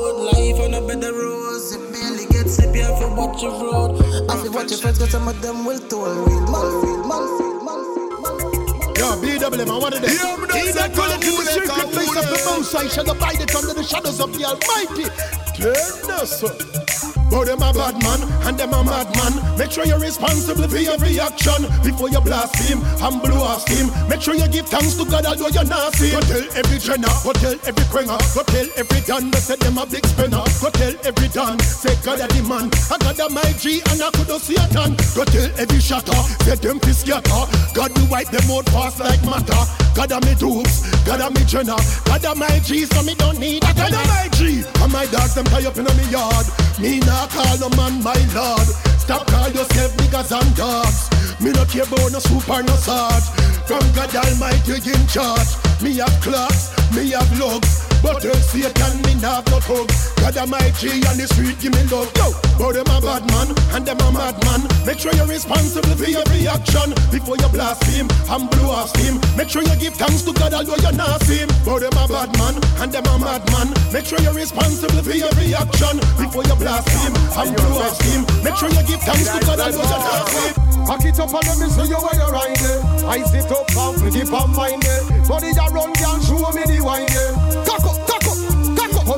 Road, 0.01 0.17
life 0.31 0.61
on 0.65 0.75
a 0.75 0.81
better 0.87 1.13
roads. 1.13 1.73
You 1.75 1.81
barely 1.93 2.27
get 2.27 2.49
sleep, 2.49 2.75
you 2.77 2.83
have 2.83 3.17
watch 3.19 3.43
your 3.43 3.53
road. 3.53 3.99
Have 4.31 4.45
to 4.45 4.51
watch 4.51 4.71
your 4.71 4.79
friends, 4.79 4.99
cause 4.99 5.11
some 5.11 5.27
of 5.27 5.43
them 5.43 5.65
will 5.65 5.81
toll. 5.89 6.15
Real 6.25 6.47
man, 6.53 6.67
real 6.85 7.05
man, 7.11 7.25
real 7.41 7.65
man. 7.65 7.90
Yo, 9.01 9.17
BWM, 9.17 9.71
I 9.71 9.79
wanted 9.79 10.05
it. 10.05 10.11
He 10.11 10.73
that 10.73 10.93
dwelleth 10.93 11.25
in 11.25 11.35
the 11.35 11.51
secret 11.51 11.91
place 11.91 12.17
of 12.19 12.27
the 12.27 12.43
Most 12.45 12.71
High 12.71 12.87
shall 12.87 13.11
abide 13.11 13.41
it 13.41 13.55
under 13.55 13.73
the 13.73 13.83
shadows 13.83 14.21
of 14.21 14.37
the 14.37 14.45
Almighty. 14.45 15.09
Goodness. 15.57 16.90
But 17.31 17.47
them 17.47 17.63
a 17.63 17.73
bad 17.73 18.03
man 18.03 18.21
and 18.43 18.59
them 18.59 18.75
a 18.75 18.83
madman. 18.83 19.57
Make 19.57 19.71
sure 19.71 19.87
you're 19.87 20.01
responsible 20.03 20.67
for 20.67 20.83
your 20.83 20.99
reaction 20.99 21.63
before 21.87 22.11
you 22.11 22.21
blaspheme 22.21 22.83
and 22.83 23.23
blow 23.23 23.39
off 23.39 23.63
steam. 23.63 23.87
Make 24.09 24.21
sure 24.21 24.35
you 24.35 24.49
give 24.49 24.67
thanks 24.67 24.97
to 24.97 25.05
God 25.05 25.25
although 25.25 25.49
you're 25.49 25.65
nasty. 25.65 26.11
Go 26.11 26.21
tell 26.21 26.43
every 26.59 26.79
Jenna, 26.79 27.09
go 27.23 27.33
tell 27.33 27.55
every 27.63 27.87
Quenger, 27.87 28.19
go 28.35 28.43
tell 28.43 28.67
every 28.77 29.01
Dan 29.07 29.31
that 29.31 29.43
said 29.47 29.61
them 29.61 29.79
a 29.79 29.87
big 29.87 30.05
spinner. 30.05 30.43
Go 30.59 30.71
tell 30.75 30.95
every 31.07 31.29
Dan, 31.29 31.59
say 31.61 31.95
God 32.03 32.19
a 32.19 32.27
the 32.27 32.43
man. 32.43 32.67
I 32.91 32.99
got 32.99 33.23
a 33.23 33.31
my 33.31 33.47
G 33.55 33.79
and 33.95 34.03
I 34.03 34.11
could 34.11 34.31
see 34.43 34.59
a 34.59 34.67
tan. 34.75 34.99
Go 35.15 35.23
tell 35.23 35.51
every 35.55 35.79
shatter, 35.79 36.21
say 36.43 36.57
them 36.59 36.81
fi 36.81 36.91
scatter. 36.91 37.43
God 37.79 37.95
will 37.95 38.11
wipe 38.11 38.35
them 38.35 38.51
out 38.51 38.67
fast 38.75 38.99
like 38.99 39.23
matter. 39.23 39.63
God 39.95 40.11
a 40.11 40.19
me 40.27 40.35
dupes, 40.35 40.83
God 41.07 41.21
a 41.23 41.31
me 41.31 41.47
Jenna, 41.47 41.79
God 42.05 42.25
a 42.25 42.35
my 42.35 42.59
G 42.59 42.87
so 42.91 43.03
me 43.07 43.15
don't 43.15 43.39
need 43.39 43.63
a 43.63 43.71
God 43.75 43.95
a 43.95 44.03
my 44.11 44.29
G. 44.35 44.67
And 44.83 44.93
my 44.93 45.07
dogs 45.07 45.35
them 45.35 45.47
tie 45.47 45.63
up 45.67 45.79
in 45.79 45.85
me 45.85 46.07
yard. 46.11 46.47
Me 46.81 46.99
nah 47.21 47.27
call 47.29 47.59
no 47.59 47.69
man 47.77 48.03
my 48.03 48.17
lord. 48.35 48.67
Stop 48.99 49.27
call 49.27 49.49
yourself 49.51 49.93
niggas 49.97 50.33
and 50.33 50.57
dogs. 50.57 51.11
Me 51.41 51.51
not 51.53 51.69
care 51.69 51.83
about 51.83 52.13
no 52.13 52.19
soup 52.19 52.49
or 52.49 52.63
no 52.63 52.75
salt. 52.77 53.25
From 53.67 53.85
God 53.95 54.15
Almighty 54.15 54.91
in 54.91 55.07
charge. 55.07 55.51
Me 55.83 55.97
have 55.97 56.21
clocks, 56.23 56.73
me 56.95 57.11
have 57.11 57.39
lugs. 57.39 57.90
But 58.03 58.23
tell 58.23 58.35
Satan 58.41 59.03
me 59.05 59.21
have 59.21 59.47
no 59.53 59.61
tug. 59.61 59.89
God 60.21 60.37
Almighty 60.37 61.05
on 61.09 61.17
the 61.17 61.27
street 61.29 61.61
give 61.61 61.73
me 61.73 61.85
love. 61.93 62.09
Yo, 62.17 62.33
but 62.57 62.73
them 62.73 62.89
a 62.89 62.99
bad 63.01 63.25
man 63.33 63.49
and 63.77 63.85
them 63.85 64.01
a 64.01 64.09
mad 64.13 64.37
man 64.45 64.61
Make 64.85 64.99
sure 64.99 65.13
you're 65.13 65.29
responsible 65.29 65.97
for 65.97 66.09
your 66.09 66.25
reaction 66.33 66.93
before 67.13 67.37
you 67.37 67.49
blaspheme 67.49 68.09
and 68.09 68.45
blow 68.51 68.73
off 68.73 68.91
steam. 68.97 69.21
Make 69.37 69.49
sure 69.49 69.63
you 69.63 69.77
give 69.77 69.95
thanks 69.95 70.23
to 70.25 70.33
God 70.33 70.53
although 70.55 70.81
you're 70.81 70.97
not 70.97 71.23
him. 71.25 71.49
But 71.65 71.85
them 71.85 71.97
a 71.97 72.05
bad 72.09 72.31
man 72.41 72.57
and 72.81 72.91
them 72.93 73.07
a 73.07 73.15
mad 73.19 73.45
man 73.53 73.69
Make 73.93 74.05
sure 74.09 74.21
you're 74.21 74.37
responsible 74.37 75.03
for 75.03 75.17
your 75.17 75.33
reaction 75.37 76.01
before 76.17 76.45
you 76.45 76.57
blaspheme 76.57 77.15
and 77.17 77.49
blow 77.57 77.85
off 77.85 77.97
steam. 78.01 78.25
Make 78.45 78.57
sure 78.57 78.73
you 78.73 78.83
give 78.89 79.01
thanks 79.05 79.29
to 79.29 79.39
God 79.45 79.61
although 79.61 79.85
you're 79.85 80.05
not 80.05 80.29
him. 80.33 80.55
Pack 80.89 81.05
it 81.05 81.21
up 81.21 81.33
and 81.33 81.47
let 81.47 81.59
me 81.61 81.69
see 81.69 81.87
you 81.89 82.01
where 82.01 82.17
you're 82.17 82.33
riding. 82.33 82.81
I 83.05 83.21
sit 83.29 83.51
up 83.53 83.69
and 83.69 83.95
pretty 84.01 84.23
on 84.27 84.51
mine. 84.57 84.81
Body 85.29 85.53
ya 85.53 85.67
run, 85.71 85.93
can 85.95 86.19
show 86.25 86.51
me 86.51 86.65
the 86.65 86.81
wine. 86.83 87.40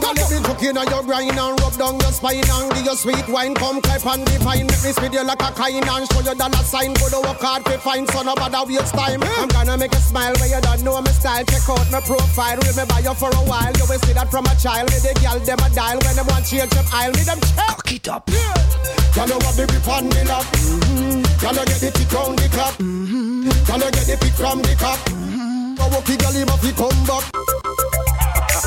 Up. 0.02 0.16
Let 0.16 0.30
me 0.30 0.38
look 0.42 0.62
in 0.62 0.74
your 0.74 1.02
grind 1.02 1.38
and 1.38 1.60
rub 1.60 1.74
down 1.78 1.98
your 2.00 2.12
spine 2.12 2.42
and 2.42 2.72
give 2.74 2.84
your 2.84 2.96
sweet 2.96 3.28
wine. 3.28 3.54
Come 3.54 3.80
clap 3.80 4.04
and 4.06 4.26
divine. 4.26 4.66
Make 4.66 4.82
me 4.82 4.92
speed 4.92 5.14
you 5.14 5.24
like 5.24 5.42
a 5.42 5.50
kind 5.54 5.84
and 5.84 6.04
show 6.10 6.20
you 6.20 6.34
dollar 6.34 6.64
sign. 6.66 6.94
Go 6.94 7.08
to 7.08 7.20
work 7.22 7.40
hard 7.40 7.64
to 7.66 7.78
find 7.78 8.08
son 8.10 8.28
of 8.28 8.38
a 8.38 8.48
waste 8.66 8.94
time. 8.94 9.22
I'm 9.22 9.48
gonna 9.48 9.78
make 9.78 9.94
you 9.94 10.00
smile 10.00 10.34
when 10.40 10.50
you 10.50 10.60
don't 10.60 10.82
know 10.82 11.00
my 11.00 11.10
style. 11.10 11.44
Check 11.44 11.68
out 11.70 11.86
my 11.90 12.00
profile. 12.00 12.58
Remember 12.58 13.00
you 13.00 13.14
for 13.14 13.30
a 13.30 13.42
while. 13.46 13.72
You 13.78 13.86
will 13.86 14.02
see 14.02 14.12
that 14.12 14.30
from 14.30 14.46
a 14.46 14.54
child. 14.58 14.90
Me 14.90 14.98
the 14.98 15.14
girl 15.22 15.38
them 15.38 15.62
a 15.62 15.68
dial 15.70 15.98
when 16.02 16.14
them 16.16 16.26
want 16.26 16.46
change 16.46 16.74
up 16.74 16.86
aisle. 16.92 17.12
Me 17.14 17.22
them 17.22 17.38
check. 17.40 17.66
Cock 17.70 17.92
it 17.92 18.08
up. 18.08 18.26
Yeah. 18.26 18.82
Girl, 19.14 19.28
you 19.28 19.38
have 19.38 19.56
the 19.56 19.66
grip 19.68 19.88
on 19.88 20.08
the 20.08 20.24
lap. 20.24 20.46
Mm-hmm. 20.56 21.22
You 21.42 21.64
get 21.68 21.78
the 21.78 21.90
tick 21.92 22.12
round 22.12 22.38
the 22.38 22.48
clock. 22.48 22.74
Mm-hmm. 22.80 23.44
You 23.44 23.90
get 23.92 24.06
the 24.08 24.16
pick 24.18 24.34
from 24.34 24.62
the 24.62 24.74
cock. 24.80 24.98
Mm-hmm. 25.06 25.74
The 25.76 26.16
girl, 26.16 26.32
him 26.32 26.48
have 26.48 26.60
to 26.60 26.72
come 26.72 27.06
back. 27.06 28.11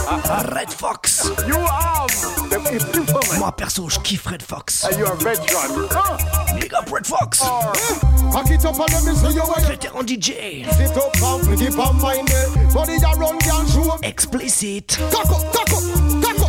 Red 0.06 0.72
Fox. 0.72 1.32
You 1.48 1.56
have. 1.56 3.40
Moi 3.40 3.52
perso, 3.52 3.90
je 3.90 4.00
kiffe 4.02 4.28
Red 4.28 4.44
Fox. 4.44 4.84
And 4.84 4.98
you're 4.98 5.12
a 5.12 5.16
veteran. 5.16 5.88
Huh? 5.90 6.60
Big 6.60 6.74
up 6.74 6.92
Red 6.92 7.08
Fox. 7.08 7.40
Pack 7.40 8.52
it 8.52 8.66
up 8.66 8.80
and 8.80 8.94
let 8.94 9.04
me 9.04 9.16
see 9.16 9.34
you 9.34 9.42
where 9.42 9.60
you 9.62 9.78
Vétéran 9.78 10.04
DJ. 10.04 10.66
sit 10.78 10.96
up 10.98 11.16
and 11.24 11.44
pretty 11.46 11.76
palm 11.76 12.00
mind 12.02 12.30
it. 12.30 12.74
Body 12.74 12.98
ya 13.02 13.12
run 13.18 13.40
can 13.40 13.66
show. 13.68 13.98
Explicit. 14.04 14.98
Cock 15.12 15.32
up, 15.32 16.05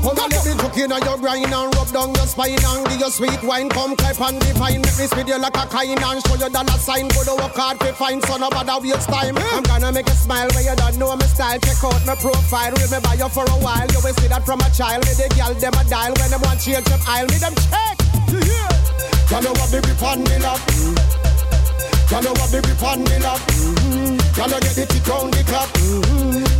Come 0.06 0.22
and 0.22 0.30
let 0.30 0.46
me 0.46 0.54
look 0.62 0.78
in 0.78 0.86
your 0.86 1.18
grind 1.18 1.50
and 1.50 1.74
rub 1.74 1.90
down 1.90 2.14
your 2.14 2.30
spine 2.30 2.54
and 2.54 2.86
give 2.86 3.02
you 3.02 3.10
sweet 3.10 3.42
wine. 3.42 3.68
Come 3.68 3.98
clap 3.98 4.20
and 4.22 4.38
divine. 4.38 4.78
Make 4.78 5.02
me 5.02 5.06
speed 5.10 5.26
you 5.26 5.34
like 5.34 5.58
a 5.58 5.66
kind 5.66 5.98
and 5.98 6.22
show 6.22 6.38
you 6.38 6.46
dollar 6.46 6.78
sign. 6.78 7.10
Go 7.10 7.26
to 7.26 7.34
work 7.34 7.58
hard 7.58 7.80
to 7.82 7.90
find 7.90 8.22
son 8.22 8.38
of 8.46 8.54
a 8.54 8.62
waste 8.78 9.10
time. 9.10 9.34
I'm 9.34 9.66
gonna 9.66 9.90
make 9.90 10.06
you 10.06 10.14
smile 10.14 10.46
when 10.54 10.62
you 10.62 10.76
don't 10.78 10.96
know 11.02 11.10
my 11.10 11.26
style. 11.26 11.58
Check 11.58 11.82
out 11.82 12.06
my 12.06 12.14
profile. 12.14 12.70
Remember 12.86 13.14
you 13.18 13.28
for 13.34 13.50
a 13.50 13.58
while. 13.58 13.82
You 13.90 13.98
will 13.98 14.14
see 14.14 14.30
that 14.30 14.46
from 14.46 14.62
a 14.62 14.70
child. 14.70 15.02
Me 15.10 15.12
the 15.18 15.26
girl 15.34 15.50
them 15.58 15.74
a 15.74 15.82
dial 15.90 16.14
when 16.14 16.30
them 16.30 16.40
want 16.46 16.62
change 16.62 16.86
up 16.86 17.02
aisle. 17.02 17.26
Me 17.26 17.42
them 17.42 17.54
check. 17.66 17.98
Yeah. 18.30 18.70
Girl, 19.26 19.42
you 19.42 19.58
have 19.58 19.74
the 19.74 19.82
grip 19.82 20.02
on 20.06 20.22
the 20.22 20.38
lap. 20.38 20.62
Girl, 22.06 22.22
you 22.22 22.30
have 22.30 22.52
the 22.54 22.62
grip 22.62 22.82
on 22.86 23.02
the 23.02 23.16
lap. 23.26 23.42
Girl, 24.38 24.54
you 24.54 24.60
get 24.70 24.74
the 24.78 24.86
tick 24.86 25.02
round 25.10 25.34
the 25.34 25.42
clock. 25.50 25.66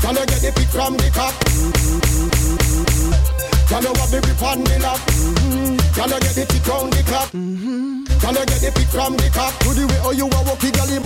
Girl, 0.02 0.18
you 0.18 0.27
get 0.35 0.43
the 0.43 0.51
pick 0.51 0.66
from 0.74 0.98
the 0.98 1.06
cock. 1.14 2.56
Girl, 3.68 3.82
you 3.82 3.93
have 3.98 4.10
the 4.10 4.20
grip 4.22 4.43
on 4.43 4.62
the 4.62 4.78
lap. 4.78 4.98
Mm-hmm. 5.10 5.76
Girl, 5.94 6.06
you 6.06 6.20
get 6.20 6.34
the 6.38 6.44
tick 6.47 6.66
round 6.66 6.93
the 6.93 7.02
clock. 7.02 7.30
Mm-hmm. 7.34 8.05
Girl, 8.22 8.36
you 8.38 8.47
get 8.47 8.60
the 8.62 8.70
pick 8.74 8.88
from 8.88 9.16
the 9.16 9.28
cock. 9.34 9.59
To 9.60 9.74
the 9.74 9.86
way 9.86 9.98
how 9.98 10.12
you 10.12 10.26
a 10.26 10.40
walkie, 10.47 10.70
girl, 10.70 10.86
you 10.86 11.02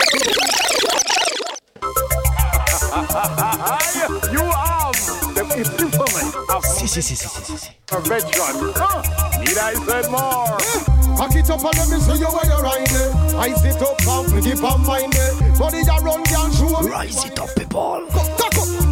you 2.90 4.44
have 4.44 4.98
the 5.34 5.42
epiphany 5.56 6.26
of 6.50 6.60
ah, 6.60 6.60
Si, 6.60 6.86
si, 6.86 7.00
si, 7.00 7.14
si, 7.14 7.28
si, 7.28 7.42
si, 7.44 7.56
si. 7.56 7.70
a 7.92 8.00
veteran. 8.00 8.72
Huh? 8.76 9.40
Need 9.40 9.56
I 9.56 9.74
said 9.74 10.10
more? 10.10 10.58
Pack 11.16 11.36
it 11.36 11.50
up 11.50 11.64
and 11.64 11.76
let 11.78 11.88
me 11.88 11.98
see 11.98 12.18
you 12.20 12.28
where 12.28 12.44
you 12.44 12.60
ride 12.60 12.92
it. 12.92 13.14
I 13.36 13.52
sit 13.54 13.80
up 13.80 14.00
and 14.04 14.28
pretty 14.30 14.60
palm 14.60 14.84
mind 14.86 15.14
it. 15.16 15.58
Body 15.58 15.82
ya 15.82 15.96
run 15.96 16.24
can 16.24 16.52
show. 16.52 16.82
Rise 16.82 17.24
it 17.24 17.38
up, 17.38 17.48
people. 17.56 18.06
Cock 18.10 18.28
up, 18.28 18.38
cock 18.38 18.58
up. 18.58 18.89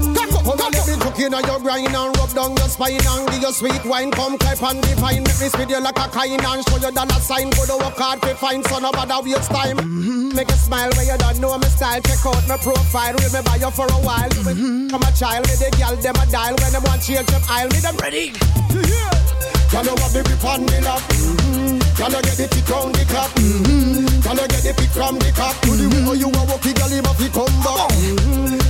Come 0.49 0.65
and 0.65 0.73
let 0.73 0.89
me 0.89 0.95
look 0.97 1.19
in 1.21 1.29
your 1.29 1.61
grind 1.61 1.93
and 1.93 2.17
rub 2.17 2.33
down 2.33 2.57
your 2.57 2.69
spine 2.73 2.97
and 2.97 3.29
give 3.29 3.43
you 3.43 3.53
sweet 3.53 3.85
wine. 3.85 4.11
Come 4.11 4.39
clap 4.39 4.63
and 4.63 4.81
divine. 4.81 5.23
Make 5.23 5.41
me 5.45 5.49
speed 5.53 5.69
you 5.69 5.79
like 5.79 5.99
a 5.99 6.09
kind 6.09 6.41
and 6.41 6.65
show 6.65 6.79
you 6.81 6.91
dollar 6.91 7.21
sign. 7.21 7.51
Go 7.51 7.67
to 7.69 7.77
work 7.77 8.01
hard 8.01 8.23
to 8.23 8.35
find 8.35 8.65
son 8.65 8.83
of 8.83 8.97
a 8.97 9.21
waste 9.21 9.51
time. 9.51 9.77
Mm-hmm. 9.77 10.35
Make 10.35 10.49
you 10.49 10.57
smile 10.57 10.89
when 10.97 11.07
you 11.07 11.19
don't 11.19 11.39
know 11.41 11.59
my 11.59 11.69
style. 11.69 12.01
Check 12.01 12.25
out 12.25 12.49
my 12.49 12.57
profile. 12.57 13.13
Remember 13.29 13.57
you 13.61 13.71
for 13.77 13.93
a 13.93 14.01
while. 14.01 14.31
From 14.89 15.03
a 15.05 15.13
child, 15.13 15.45
me 15.45 15.55
the 15.61 15.69
girl 15.77 15.97
them 16.01 16.17
a 16.17 16.25
dial 16.33 16.57
when 16.57 16.73
them 16.73 16.83
want 16.83 17.03
change 17.03 17.29
up 17.29 17.45
aisle. 17.51 17.69
Me 17.69 17.81
them 17.85 17.97
Ready? 18.01 18.33
yeah. 18.73 19.13
Girl, 19.69 19.85
you 19.85 20.01
have 20.01 20.13
the 20.17 20.23
grip 20.25 20.45
on 20.49 20.65
the 20.65 20.81
lap. 20.81 21.78
Girl, 21.99 22.15
you 22.15 22.23
get 22.23 22.39
the 22.39 22.47
tick 22.47 22.69
round 22.71 22.95
the 22.95 23.03
clock. 23.11 23.35
Girl, 23.35 24.39
you 24.39 24.47
get 24.47 24.63
the 24.63 24.71
pick 24.71 24.91
from 24.95 25.19
the 25.19 25.35
cock. 25.35 25.59
To 25.67 25.75
the 25.75 25.91
way 25.91 25.99
how 26.07 26.15
you 26.15 26.31
a 26.31 26.43
walk, 26.47 26.63
girl, 26.63 26.87
him 26.87 27.03
mm-hmm. 27.03 27.11
have 27.11 27.19
to 27.19 27.27
come 27.35 27.57
back. 27.67 27.91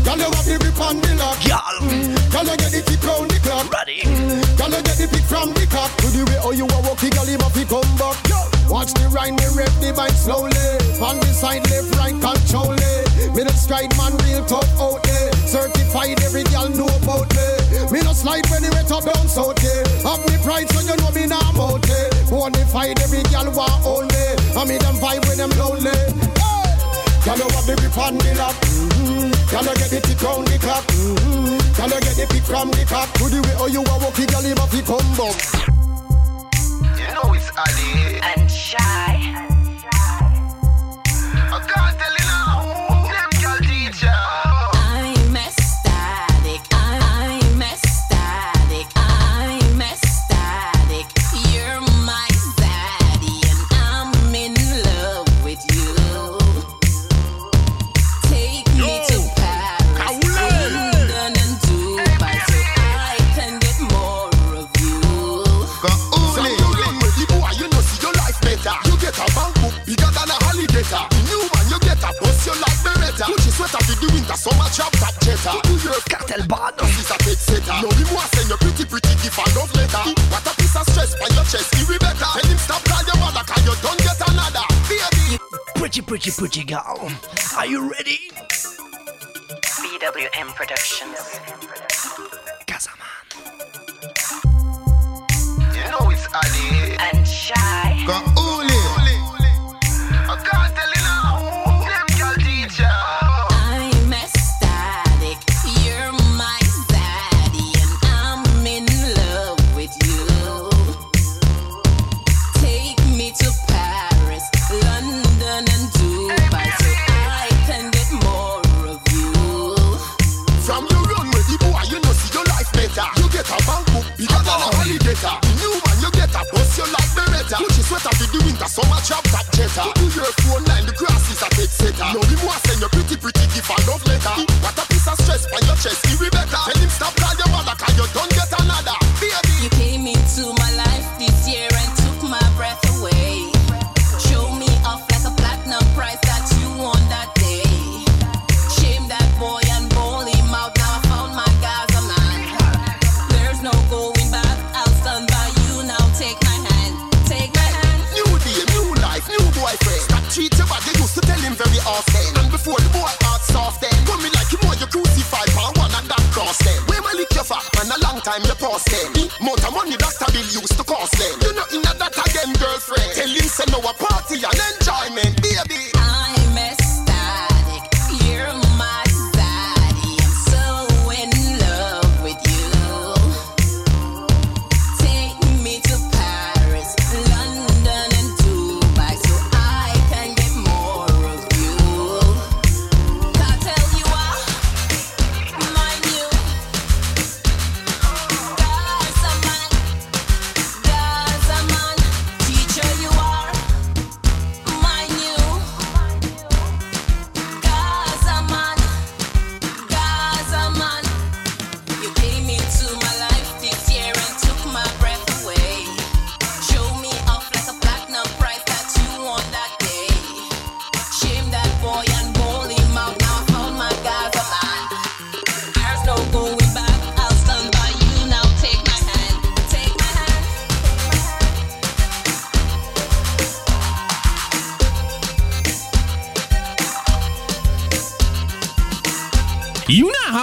Girl, 0.00 0.16
you 0.16 0.32
have 0.32 0.48
the 0.48 0.56
grip 0.56 0.80
on 0.80 0.96
the 0.96 1.12
lap. 1.20 1.36
Girl. 1.44 1.76
Girl, 2.32 2.48
you 2.48 2.56
get 2.56 2.72
the 2.72 2.80
tick 2.88 3.04
round 3.04 3.28
the 3.28 3.36
clock. 3.44 3.68
Ready? 3.68 4.00
Girl, 4.56 4.72
you 4.72 4.80
get 4.80 4.96
the 4.96 5.06
pick 5.12 5.28
from 5.28 5.52
the 5.52 5.68
cock. 5.68 5.92
To 6.00 6.06
the 6.08 6.24
way 6.24 6.40
how 6.40 6.56
you 6.56 6.64
a 6.64 6.78
walk, 6.88 7.04
girl, 7.04 7.28
him 7.28 7.44
have 7.44 7.52
to 7.52 7.64
come 7.68 7.92
back. 8.00 8.16
Watch 8.72 8.96
the 8.96 9.12
rhyme, 9.12 9.36
me 9.36 9.44
rep 9.52 9.76
the 9.84 9.92
bike 9.92 10.16
slowly. 10.16 10.56
On 10.96 11.20
the 11.20 11.28
side, 11.28 11.68
left, 11.68 12.00
right, 12.00 12.16
control 12.16 12.72
it. 12.72 13.07
Middle 13.38 13.54
stride, 13.54 13.96
man, 13.96 14.10
real 14.26 14.44
tough 14.46 14.66
out 14.82 15.00
there. 15.04 15.30
Certified, 15.46 16.18
every 16.26 16.42
girl 16.50 16.68
know 16.74 16.90
about 16.98 17.30
me. 17.38 17.86
Me 17.94 18.02
no 18.02 18.10
slide 18.10 18.42
when 18.50 18.66
the 18.66 18.70
wet 18.74 18.90
up 18.90 19.06
down 19.06 19.28
south 19.30 19.54
there. 19.62 19.86
Have 20.02 20.26
me 20.26 20.34
pride, 20.42 20.66
so 20.74 20.82
you 20.82 20.98
know 20.98 21.14
me 21.14 21.30
now 21.30 21.54
out 21.54 21.78
there. 21.86 22.10
Bonafide, 22.26 22.98
every 22.98 23.22
girl 23.30 23.46
want 23.54 23.78
hold 23.86 24.10
me. 24.10 24.24
I 24.58 24.64
me 24.66 24.76
them 24.82 24.98
vibe 24.98 25.22
when 25.30 25.38
them 25.38 25.54
lonely. 25.54 25.86
Hey! 26.34 26.66
Girl, 27.22 27.38
you 27.38 27.46
have 27.54 27.62
the 27.62 27.78
grip 27.78 27.94
on 27.94 28.18
the 28.18 28.34
lap. 28.34 28.58
Mm-hmm. 28.58 29.30
Girl, 29.30 29.66
you 29.70 29.74
get 29.86 29.90
the 29.94 30.00
tick 30.02 30.18
round 30.18 30.48
the 30.50 30.58
clock. 30.58 30.82
Mm-hmm. 30.90 31.78
Girl, 31.78 31.94
you 31.94 32.00
get 32.02 32.16
the 32.18 32.26
pick 32.26 32.42
from 32.42 32.74
the 32.74 32.82
cock. 32.90 33.06
To 33.22 33.24
the 33.30 33.38
way 33.38 33.54
how 33.54 33.70
you 33.70 33.86
a 33.86 33.94
walk, 34.02 34.18
girl, 34.18 34.42
him 34.42 34.58
have 34.58 34.74
to 34.74 34.82
come 34.82 35.10
back. 35.14 35.38
You 36.98 37.06
know 37.14 37.30
it's 37.38 37.54
Ali. 37.54 38.18
And 38.18 38.50
shy. 38.50 39.47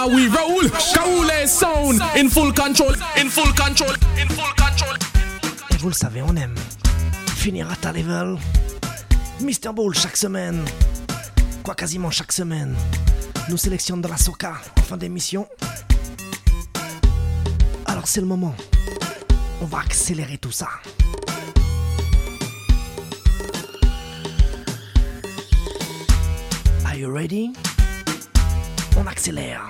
how 0.06 0.14
we 0.14 0.28
roll. 0.28 0.68
Kaoulé 0.94 1.46
sound 1.46 2.00
in 2.16 2.28
full 2.28 2.52
control, 2.52 2.94
in 3.16 3.28
full 3.28 3.52
control, 3.52 3.92
in 4.18 4.28
full 4.28 4.54
control. 4.56 4.96
Je 5.70 5.78
vous 5.78 5.88
le 5.88 5.94
savez, 5.94 6.22
on 6.22 6.34
aime. 6.36 6.54
Finir 7.36 7.70
à 7.70 7.76
ta 7.76 7.92
level. 7.92 8.38
Mr. 9.40 9.72
Ball 9.74 9.94
chaque 9.94 10.16
semaine. 10.16 10.64
Quoi, 11.62 11.74
quasiment 11.74 12.10
chaque 12.10 12.32
semaine. 12.32 12.74
Nous 13.48 13.56
sélectionnons 13.56 14.00
de 14.00 14.08
la 14.08 14.16
soca 14.16 14.54
en 14.78 14.82
fin 14.82 14.96
d'émission. 14.96 15.46
Alors 17.86 18.06
c'est 18.06 18.20
le 18.20 18.26
moment. 18.26 18.54
On 19.60 19.66
va 19.66 19.78
accélérer 19.80 20.38
tout 20.38 20.52
ça. 20.52 20.68
Are 26.84 26.94
you 26.94 27.12
ready? 27.12 27.52
On 28.98 29.06
accélère. 29.06 29.68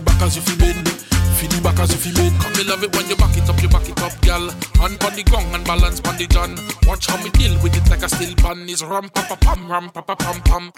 Fini 0.00 0.12
back 0.12 0.22
as 0.22 0.36
you 0.36 0.42
feel 0.42 0.64
in. 0.64 0.84
Fini 1.36 1.60
back 1.60 1.78
as 1.78 1.92
you 1.92 1.98
feel 1.98 2.24
in. 2.24 2.32
Come 2.38 2.52
me 2.54 2.64
love 2.64 2.82
it 2.82 2.96
when 2.96 3.06
you 3.10 3.16
back 3.16 3.36
it 3.36 3.48
up, 3.50 3.60
you 3.60 3.68
back 3.68 3.86
it 3.86 4.00
up, 4.00 4.18
girl. 4.22 4.48
Hand 4.80 5.02
on 5.04 5.14
the 5.14 5.22
gong 5.30 5.54
and 5.54 5.64
balance 5.64 6.00
on 6.08 6.16
the 6.16 6.26
john. 6.26 6.56
Watch 6.86 7.06
how 7.06 7.22
me 7.22 7.28
deal 7.30 7.52
with 7.62 7.76
it 7.76 7.90
like 7.90 8.02
a 8.02 8.08
steel 8.08 8.34
pan. 8.36 8.66
Is 8.66 8.82
ram 8.82 9.10
pa 9.10 9.26
pa 9.28 9.36
pam, 9.36 9.70
ram 9.70 9.90
pa 9.90 10.00
pa 10.00 10.14
pam 10.14 10.40
pam. 10.40 10.72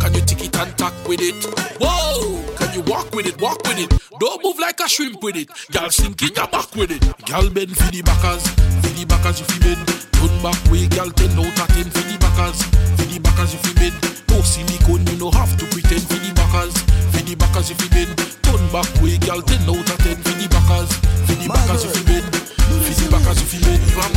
Can 0.00 0.14
you 0.14 0.20
tick 0.22 0.44
it 0.44 0.56
and 0.56 0.76
tack 0.78 0.94
with 1.06 1.20
it? 1.20 1.44
Whoa! 1.80 2.42
Can 2.56 2.74
you 2.74 2.82
walk 2.90 3.14
with 3.14 3.26
it? 3.26 3.40
Walk 3.40 3.62
with 3.64 3.78
it. 3.78 3.92
Don't 4.20 4.42
move 4.42 4.58
like 4.58 4.80
a 4.80 4.88
shrimp 4.88 5.22
with 5.22 5.36
it. 5.36 5.48
Girl, 5.72 5.90
sink 5.90 6.22
in 6.22 6.34
your 6.34 6.48
back 6.48 6.74
with 6.74 6.90
it. 6.90 7.02
Girl, 7.26 7.48
bend 7.50 7.76
for 7.76 7.90
the 7.90 8.02
backers. 8.02 8.46
For 8.82 8.92
the 8.94 9.04
backers 9.04 9.40
if 9.40 9.50
you 9.54 9.60
bend. 9.60 9.86
Turn 10.16 10.34
back 10.42 10.58
way, 10.70 10.88
girl, 10.88 11.10
ten 11.10 11.32
out 11.38 11.60
of 11.60 11.68
ten 11.74 11.88
for 11.90 12.04
the 12.06 12.16
backers. 12.18 12.62
For 12.96 13.06
the 13.06 13.18
backers 13.20 13.54
if 13.54 13.66
you 13.66 13.74
bend. 13.74 13.96
No 14.28 14.40
silicone, 14.42 15.06
you 15.06 15.16
no 15.18 15.30
have 15.30 15.56
to 15.56 15.64
pretend 15.72 16.04
for 16.08 16.20
the 16.20 16.32
backers. 16.34 16.76
For 17.12 17.22
the 17.24 17.34
backers 17.34 17.70
if 17.70 17.80
you 17.82 17.90
bend. 17.90 18.12
Turn 18.42 18.62
back 18.72 18.88
way, 19.02 19.18
girl, 19.18 19.42
ten 19.42 19.62
out 19.68 19.90
of 19.90 19.98
ten 20.00 20.16
for 20.16 20.34
the 20.36 20.46
backers. 20.48 20.90
For 21.26 21.36
the 21.36 21.48
backers 21.48 21.84
if 21.84 21.96
you 21.98 22.04
bend. 22.04 22.56
Fizzy 22.86 23.08
back 23.10 23.24
you 23.24 23.60
made 23.66 23.82
from. 23.90 24.12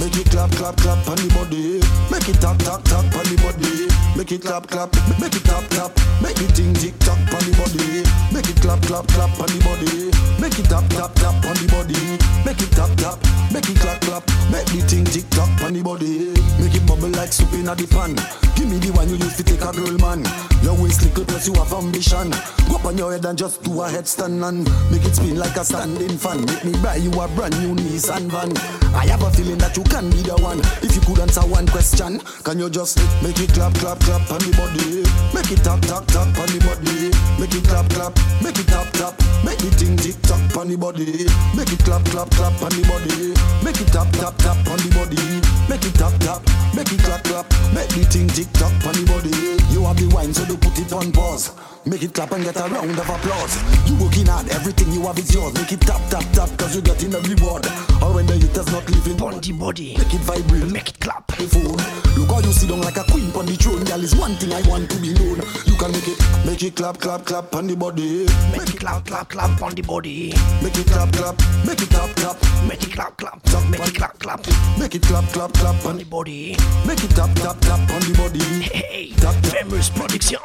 Make 0.00 0.16
it 0.18 0.30
clap, 0.30 0.50
clap, 0.52 0.76
clap 0.76 1.08
on 1.08 1.16
the 1.16 1.28
body. 1.34 1.78
Make 2.10 2.28
it 2.28 2.40
tap, 2.40 2.58
tap, 2.58 2.82
tap 2.84 3.04
on 3.14 3.24
the 3.28 3.36
body. 3.42 3.86
Make 4.16 4.32
it 4.32 4.42
clap, 4.42 4.66
clap, 4.66 4.93
Make 5.20 5.36
it 5.36 5.44
clap 5.44 5.64
clap, 5.70 5.92
make 6.22 6.40
it 6.40 6.54
ting 6.54 6.74
tick 6.74 6.98
tock 7.00 7.18
on 7.18 7.42
the 7.44 7.52
body. 7.56 8.04
Make 8.32 8.48
it 8.50 8.60
clap 8.60 8.82
clap 8.82 9.06
clap 9.08 9.30
on 9.40 9.46
the 9.46 9.60
body. 9.64 10.10
Make 10.40 10.58
it 10.58 10.66
tap 10.68 10.84
tap 10.90 11.14
tap 11.14 11.34
on 11.46 11.56
the 11.56 11.66
body. 11.70 11.96
Make 12.44 12.60
it 12.60 12.70
tap 12.74 12.90
tap, 12.98 13.18
make 13.52 13.68
it 13.70 13.78
clap 13.78 14.00
clap. 14.02 14.24
Make 14.50 14.66
the 14.74 14.84
ting 14.86 15.04
tick 15.04 15.28
tock 15.30 15.48
on 15.62 15.72
the 15.72 15.82
body. 15.82 16.34
Make 16.60 16.74
it 16.74 16.84
bubble 16.86 17.08
like 17.16 17.32
soup 17.32 17.52
in 17.54 17.68
a 17.68 17.74
the 17.74 17.86
pan. 17.86 18.12
Give 18.54 18.68
me 18.68 18.78
the 18.78 18.92
one 18.92 19.08
you 19.08 19.16
use 19.16 19.36
to 19.38 19.44
take 19.44 19.62
a 19.62 19.72
girl 19.72 19.96
man. 20.02 20.20
Your 20.62 20.76
waist 20.76 21.02
little 21.02 21.24
plus 21.24 21.48
you 21.48 21.54
have 21.54 21.72
ambition. 21.72 22.30
Go 22.68 22.76
up 22.76 22.84
on 22.84 22.98
your 22.98 23.12
head 23.12 23.24
and 23.24 23.38
just 23.38 23.62
do 23.62 23.72
a 23.80 23.88
headstand 23.88 24.42
and 24.46 24.68
make 24.90 25.04
it 25.04 25.14
spin 25.16 25.36
like 25.38 25.56
a 25.56 25.64
standing 25.64 26.18
fan. 26.18 26.44
Make 26.44 26.64
me 26.64 26.72
buy 26.82 26.96
you 26.96 27.10
a 27.14 27.28
brand 27.38 27.56
new 27.62 27.74
Nissan 27.74 28.28
van. 28.28 28.52
I 28.94 29.06
have 29.08 29.22
a 29.22 29.30
feeling 29.30 29.58
that 29.58 29.76
you 29.76 29.84
can 29.84 30.10
be 30.10 30.20
the 30.22 30.36
one. 30.42 30.60
If 30.84 30.94
you 30.94 31.02
could 31.02 31.20
answer 31.20 31.42
one 31.42 31.66
question, 31.66 32.20
can 32.44 32.58
you 32.58 32.68
just 32.68 32.98
make 33.22 33.40
it 33.40 33.54
clap 33.54 33.72
clap 33.80 34.00
clap 34.00 34.28
on 34.30 34.40
the 34.44 34.52
body? 34.60 34.83
Make 34.84 35.50
it 35.50 35.64
tap, 35.64 35.80
tap, 35.80 36.04
tap 36.06 36.28
on 36.36 36.48
the 36.52 36.60
body. 36.60 37.08
Make 37.40 37.54
it 37.54 37.64
clap, 37.64 37.88
clap, 37.88 38.12
make 38.42 38.58
it 38.58 38.68
tap, 38.68 38.92
tap. 38.92 39.16
Make 39.44 39.58
the 39.58 39.70
thing 39.72 39.96
tick 39.96 40.20
tock 40.22 40.56
on 40.56 40.68
the 40.68 40.76
body. 40.76 41.24
Make 41.56 41.72
it 41.72 41.80
clap, 41.84 42.04
clap, 42.12 42.28
clap 42.30 42.60
on 42.60 42.68
the 42.68 42.84
body. 42.84 43.32
Make 43.64 43.80
it 43.80 43.88
tap, 43.88 44.12
tap, 44.20 44.36
tap 44.36 44.60
on 44.68 44.76
the 44.84 44.90
body. 44.92 45.40
Make 45.68 45.84
it 45.88 45.94
tap, 45.96 46.12
tap, 46.20 46.44
make 46.76 46.92
it 46.92 47.00
clap, 47.00 47.24
clap. 47.24 47.48
Make 47.72 47.88
the 47.96 48.04
thing 48.04 48.28
tick 48.28 48.52
tock 48.52 48.72
on 48.84 48.92
the 48.92 49.04
body. 49.08 49.32
You 49.72 49.84
have 49.88 49.96
the 49.96 50.12
wine, 50.14 50.34
so 50.34 50.44
do 50.44 50.56
put 50.56 50.78
it 50.78 50.92
on 50.92 51.12
pause. 51.12 51.73
Make 51.86 52.02
it 52.02 52.14
clap 52.14 52.32
and 52.32 52.42
get 52.42 52.56
a 52.56 52.64
round 52.64 52.98
of 52.98 53.08
applause. 53.08 53.60
You 53.88 53.94
working 54.02 54.26
hard, 54.26 54.48
everything 54.48 54.90
you 54.92 55.02
have 55.02 55.18
is 55.18 55.34
yours. 55.34 55.52
Make 55.54 55.72
it 55.72 55.82
tap, 55.82 56.00
tap, 56.08 56.24
tap, 56.32 56.48
cause 56.58 56.74
you're 56.74 56.82
getting 56.82 57.14
a 57.14 57.20
reward. 57.20 57.66
Or 58.00 58.14
when 58.14 58.26
the 58.26 58.38
youth 58.38 58.56
not 58.72 58.88
living 58.88 59.20
on 59.20 59.40
the 59.40 59.52
body. 59.52 59.96
Make 59.98 60.14
it 60.14 60.20
vibrate, 60.20 60.72
make 60.72 60.88
it 60.88 61.00
clap. 61.00 61.30
Phone. 61.34 61.76
Look 62.16 62.30
how 62.30 62.40
you 62.40 62.52
sit 62.52 62.70
down 62.70 62.80
like 62.80 62.96
a 62.96 63.04
queen 63.04 63.30
on 63.36 63.44
the 63.44 63.56
throne. 63.56 63.84
Girl, 63.84 64.02
is 64.02 64.16
one 64.16 64.34
thing 64.36 64.52
I 64.52 64.62
want 64.68 64.88
to 64.90 64.98
be 64.98 65.12
known. 65.12 65.42
You 65.66 65.76
can 65.76 65.92
make 65.92 66.08
it, 66.08 66.18
make 66.46 66.62
it 66.62 66.74
clap, 66.74 66.98
clap, 66.98 67.26
clap 67.26 67.54
on 67.54 67.66
the 67.66 67.76
body. 67.76 68.24
Make 68.50 68.72
it 68.72 68.80
clap, 68.80 69.04
clap, 69.04 69.28
clap 69.28 69.60
on 69.60 69.74
the 69.74 69.82
body. 69.82 70.32
Make 70.62 70.78
it 70.78 70.86
clap, 70.86 71.12
clap, 71.12 71.36
make 71.66 71.82
it 71.82 71.90
tap, 71.90 72.14
tap. 72.16 72.36
Make 72.66 72.82
it 72.82 72.92
clap, 72.92 73.16
clap, 73.18 73.42
tap, 73.42 73.68
make 73.68 73.86
it 73.88 73.94
clap, 73.94 74.18
clap. 74.18 74.40
Make 74.78 74.94
it 74.94 75.02
clap, 75.02 75.24
clap, 75.32 75.52
clap 75.52 75.84
on 75.84 75.98
the 75.98 76.04
body. 76.04 76.56
Make 76.86 77.04
it 77.04 77.10
tap, 77.10 77.34
tap, 77.36 77.60
tap 77.60 77.90
on 77.90 78.00
the 78.00 78.14
body. 78.16 78.62
Hey, 78.72 79.12
tap. 79.18 79.34
famous 79.44 79.90
production. 79.90 80.38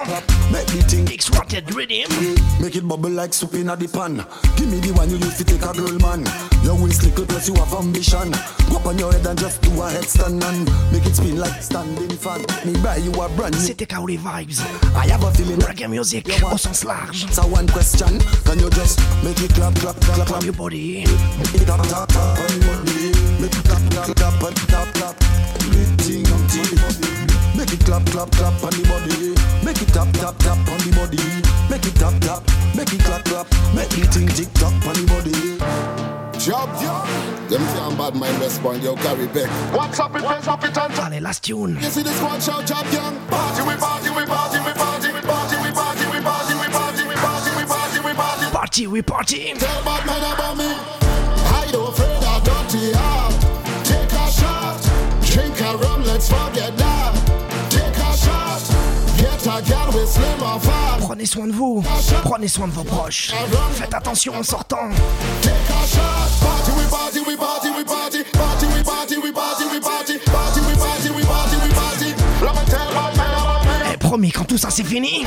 Make 0.52 0.68
the 0.68 0.84
thing 0.84 1.08
X-Wanted 1.30 1.74
Rhythm. 1.76 2.10
Make 2.62 2.76
it 2.76 2.88
bubble 2.88 3.10
like 3.10 3.34
soup 3.34 3.54
in 3.54 3.70
a 3.70 3.76
the 3.76 3.88
pan. 3.88 4.26
Give 4.58 4.70
me 4.72 4.80
the 4.80 4.94
one 4.94 5.10
you 5.10 5.18
used 5.18 5.38
to 5.38 5.46
take 5.46 5.62
a 5.62 5.74
girl, 5.74 5.98
man. 6.00 6.26
Your 6.64 6.76
waist 6.76 7.04
little 7.04 7.26
plus 7.26 7.48
you 7.48 7.56
have 7.56 7.74
ambition. 7.74 8.32
Go 8.70 8.78
up 8.78 8.86
on 8.86 8.98
your 8.98 9.12
head 9.12 9.26
and 9.26 9.38
just 9.38 9.62
do 9.62 9.70
a 9.82 9.90
headstand 9.90 10.42
and 10.44 10.66
make 10.92 11.06
it 11.06 11.16
spin 11.16 11.38
like 11.38 11.62
standing 11.62 12.10
fan. 12.18 12.42
Me 12.66 12.74
buy 12.82 12.98
you 12.98 13.12
a 13.14 13.30
brand 13.30 13.54
new. 13.56 13.62
C'était 13.62 13.86
Kaoli 13.86 14.18
Vibes. 14.18 14.62
I 14.96 15.08
have 15.10 15.24
a 15.24 15.32
feeling 15.32 15.60
reggae 15.60 15.88
music 15.88 16.28
au 16.44 16.58
sens 16.58 16.84
large. 16.84 17.26
So 17.32 17.44
one 17.44 17.68
question, 17.68 18.20
can 18.46 18.60
you 18.60 18.70
just 18.72 19.00
make 19.24 19.42
it 19.42 19.54
clap, 19.54 19.76
clap, 19.76 20.00
clap, 20.02 20.16
clap 20.16 20.32
on 20.32 20.44
your 20.44 20.54
body? 20.54 21.06
Make 21.38 21.62
it 21.62 21.66
tap, 21.68 21.82
tap, 21.84 22.08
tap 22.08 22.40
on 22.40 22.62
your 22.62 22.74
body. 22.74 23.12
Make 23.40 23.56
it 23.56 23.66
clap, 23.66 23.82
clap, 23.92 24.16
clap, 24.16 24.44
and 24.44 24.58
tap, 24.68 24.94
tap. 24.94 25.00
Everything 25.00 25.00
on 25.00 25.00
the 25.00 25.14
body. 25.14 25.19
Make 27.70 27.82
it 27.82 27.86
clap, 27.86 28.06
clap, 28.08 28.32
clap 28.32 28.64
on 28.64 28.72
the 28.72 28.82
body. 28.90 29.38
Make 29.62 29.78
it 29.78 29.94
tap, 29.94 30.10
tap, 30.18 30.34
tap 30.42 30.58
on 30.58 30.82
the 30.82 30.90
body. 30.90 31.22
Make 31.70 31.86
it 31.86 31.94
tap, 32.02 32.18
tap. 32.18 32.42
Make 32.74 32.90
it 32.98 33.06
clap, 33.06 33.22
clap. 33.30 33.46
Make 33.78 33.94
it 33.94 34.10
ting, 34.10 34.26
tick, 34.26 34.50
tock 34.58 34.74
on 34.90 34.98
the 34.98 35.06
body. 35.06 35.38
Job, 36.42 36.66
them 37.46 37.62
can't 37.62 37.94
bad 37.94 38.16
mind 38.16 38.42
respond, 38.42 38.82
yo, 38.82 38.96
carry 38.96 39.28
back. 39.28 39.46
What's 39.70 40.00
up, 40.00 40.16
it 40.18 40.26
press 40.26 40.48
up 40.48 40.66
it 40.66 40.76
and 40.76 40.94
Allez, 40.98 41.22
last 41.22 41.44
tune. 41.46 41.78
You 41.78 41.94
see 41.94 42.02
this 42.02 42.20
one 42.24 42.42
shout, 42.42 42.66
job, 42.66 42.90
young. 42.90 43.14
Party, 43.30 43.62
we 43.62 43.76
party, 43.78 44.10
we 44.18 44.26
party, 44.26 44.58
we 44.66 44.74
party, 44.74 45.14
we 45.14 45.22
party, 45.22 45.58
we 45.62 45.70
party, 45.70 46.06
we 46.10 46.20
party, 46.26 46.54
we 46.58 46.66
party, 46.74 47.06
we 47.06 47.14
party, 47.22 47.52
we 47.54 47.66
party, 47.70 48.00
we 48.02 48.14
party. 48.18 48.46
Party, 48.50 48.88
we 48.88 49.02
party. 49.04 49.54
Tell 49.54 49.84
bad 49.86 50.02
man 50.10 50.26
about 50.26 50.58
me. 50.58 50.74
Oh, 50.74 51.54
I 51.54 51.70
don't 51.70 51.94
afraid 51.94 52.18
of 52.18 52.42
dirty 52.42 52.98
heart. 52.98 53.38
Take 53.86 54.10
a 54.10 54.26
shot. 54.34 54.82
Drink 55.22 55.62
a 55.62 55.78
rum, 55.78 56.02
let's 56.02 56.28
forget 56.28 56.79
Prenez 61.20 61.28
soin 61.28 61.48
de 61.48 61.52
vous, 61.52 61.84
prenez 62.24 62.48
soin 62.48 62.66
de 62.70 62.72
vos 62.72 62.86
proches. 62.86 63.34
Faites 63.74 63.94
attention 63.94 64.36
en 64.36 64.42
sortant. 64.42 64.90
Et 73.94 73.98
promis, 73.98 74.32
quand 74.32 74.46
tout 74.46 74.58
ça 74.58 74.70
c'est 74.70 74.86
fini, 74.86 75.26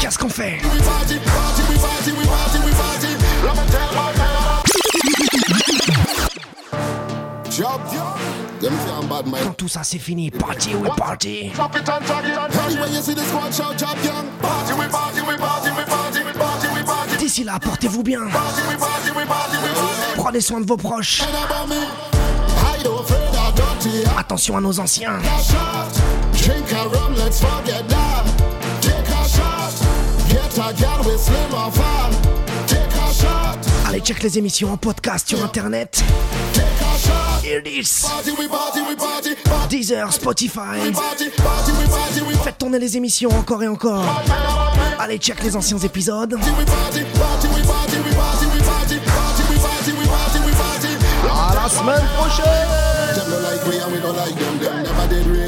qu'est-ce 0.00 0.18
qu'on 0.18 0.28
fait? 0.28 0.58
Quand 9.22 9.52
tout 9.56 9.68
ça 9.68 9.82
c'est 9.82 9.98
fini, 9.98 10.30
party, 10.30 10.74
we 10.74 10.88
party. 10.96 11.50
Drop 11.54 11.76
it 11.76 11.88
and 11.88 12.06
tag 12.06 12.24
it 12.24 12.38
and 12.38 12.52
tag 12.52 12.72
Anyway, 12.72 12.90
you 12.90 13.02
see 13.02 13.14
this 13.14 13.32
one 13.32 13.52
shout, 13.52 13.76
job, 13.76 13.96
young. 14.04 14.26
Party, 14.40 14.72
we 14.72 14.86
party, 14.88 15.20
we 15.20 15.36
party, 15.36 15.70
we 15.70 15.84
party, 15.84 16.20
we 16.24 16.32
party, 16.32 16.68
we 16.74 16.82
party. 16.84 17.16
D'ici 17.18 17.44
là, 17.44 17.58
portez-vous 17.58 18.02
bien. 18.02 18.20
Party, 18.30 18.62
we 18.68 18.76
party, 18.76 19.10
we 19.10 19.26
party, 19.26 19.56
we 19.56 19.74
party. 19.74 20.16
Prenez 20.16 20.40
soin 20.40 20.60
de 20.60 20.66
vos 20.66 20.76
proches. 20.76 21.22
Attention 24.18 24.56
à 24.56 24.60
nos 24.60 24.80
anciens. 24.80 25.18
a 25.18 25.42
shot. 25.42 25.90
Drink 26.32 26.72
a 26.72 26.88
rum, 26.88 27.14
let's 27.16 27.40
forget 27.40 27.86
that. 27.88 28.24
Take 28.80 29.08
a 29.08 29.28
shot. 29.28 29.74
Get 30.28 30.56
a 30.58 30.72
girl 30.80 31.04
with 31.04 31.20
slim 31.20 31.54
or 31.54 31.70
fat. 31.72 32.29
Allez, 33.90 34.00
check 34.02 34.22
les 34.22 34.38
émissions 34.38 34.72
en 34.72 34.76
podcast 34.76 35.28
sur 35.28 35.44
internet. 35.44 36.00
Deezer, 39.68 40.12
Spotify. 40.12 40.78
Faites 42.44 42.56
tourner 42.56 42.78
les 42.78 42.96
émissions 42.96 43.30
encore 43.30 43.64
et 43.64 43.66
encore. 43.66 44.22
Allez, 44.96 45.18
check 45.18 45.42
les 45.42 45.56
anciens 45.56 45.78
épisodes. 45.78 46.38
À 51.28 51.54
la 51.56 51.68
semaine 51.68 52.06
prochaine! 52.16 52.70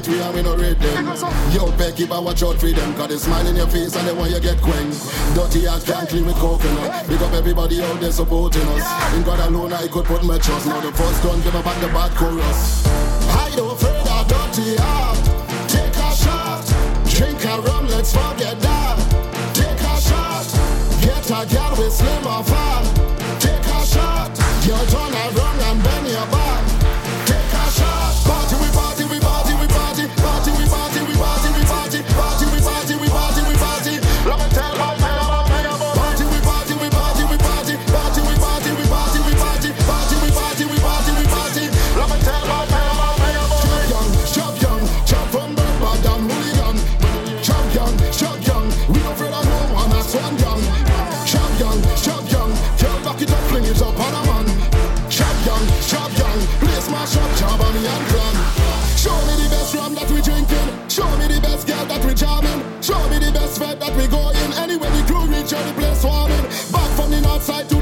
No 0.06 0.12
we 0.12 0.20
and 0.20 0.34
we 0.34 0.42
don't 0.42 0.58
them. 0.58 1.04
Them. 1.04 1.52
Yo, 1.52 1.70
Becky, 1.78 2.06
but 2.06 2.24
watch 2.24 2.42
out 2.42 2.58
for 2.58 2.66
them. 2.66 2.94
Cause 2.94 3.08
they 3.08 3.16
smile 3.18 3.46
in 3.46 3.56
your 3.56 3.68
face 3.68 3.94
and 3.94 4.08
they 4.08 4.12
want 4.12 4.32
you 4.32 4.40
get 4.40 4.60
quang. 4.60 4.90
Dirty 5.34 5.66
ass 5.66 5.84
can't 5.84 6.08
clean 6.08 6.26
with 6.26 6.34
coconut. 6.36 7.08
Big 7.08 7.22
up 7.22 7.32
everybody 7.32 7.82
out 7.82 8.00
there 8.00 8.10
supporting 8.10 8.62
us. 8.62 9.14
In 9.14 9.22
God 9.22 9.38
alone 9.46 9.72
I 9.72 9.86
could 9.86 10.04
put 10.04 10.24
my 10.24 10.38
trust. 10.38 10.66
Now 10.66 10.80
the 10.80 10.90
first 10.92 11.22
gun 11.22 11.40
give 11.42 11.52
back 11.52 11.80
the 11.80 11.86
bad 11.88 12.10
chorus. 12.16 12.86
I 13.30 13.52
don't 13.54 13.72
afraid 13.72 14.06
of 14.08 14.26
dirty 14.26 14.76
heart. 14.76 15.22
Take 15.70 15.94
a 15.94 16.10
shot. 16.18 16.66
Drink 17.06 17.44
a 17.44 17.60
rum, 17.62 17.86
let's 17.86 18.12
forget 18.12 18.58
that. 18.58 18.98
Take 19.54 19.86
a 19.86 20.00
shot. 20.02 20.46
Get 21.00 21.30
a 21.30 21.46
girl 21.46 21.76
with 21.78 21.92
slim 21.92 22.26
or 22.26 22.42
fat. 22.42 22.84
Take 23.38 23.66
a 23.70 23.86
shot. 23.86 24.30
You 24.66 24.74
turn 24.90 25.14
around 25.14 25.60
and 25.60 25.82
bend 25.84 26.08
your 26.08 26.26
back. 26.26 26.81
that 63.82 63.96
we 63.96 64.06
in 64.06 64.52
Anyway, 64.62 64.90
the 64.90 65.02
crew 65.10 65.26
reach 65.26 65.52
out 65.52 65.66
the 65.66 65.74
place 65.74 66.04
warming. 66.04 66.46
Back 66.70 66.90
from 66.96 67.10
the 67.10 67.20
north 67.20 67.42
side 67.42 67.68
to 67.70 67.81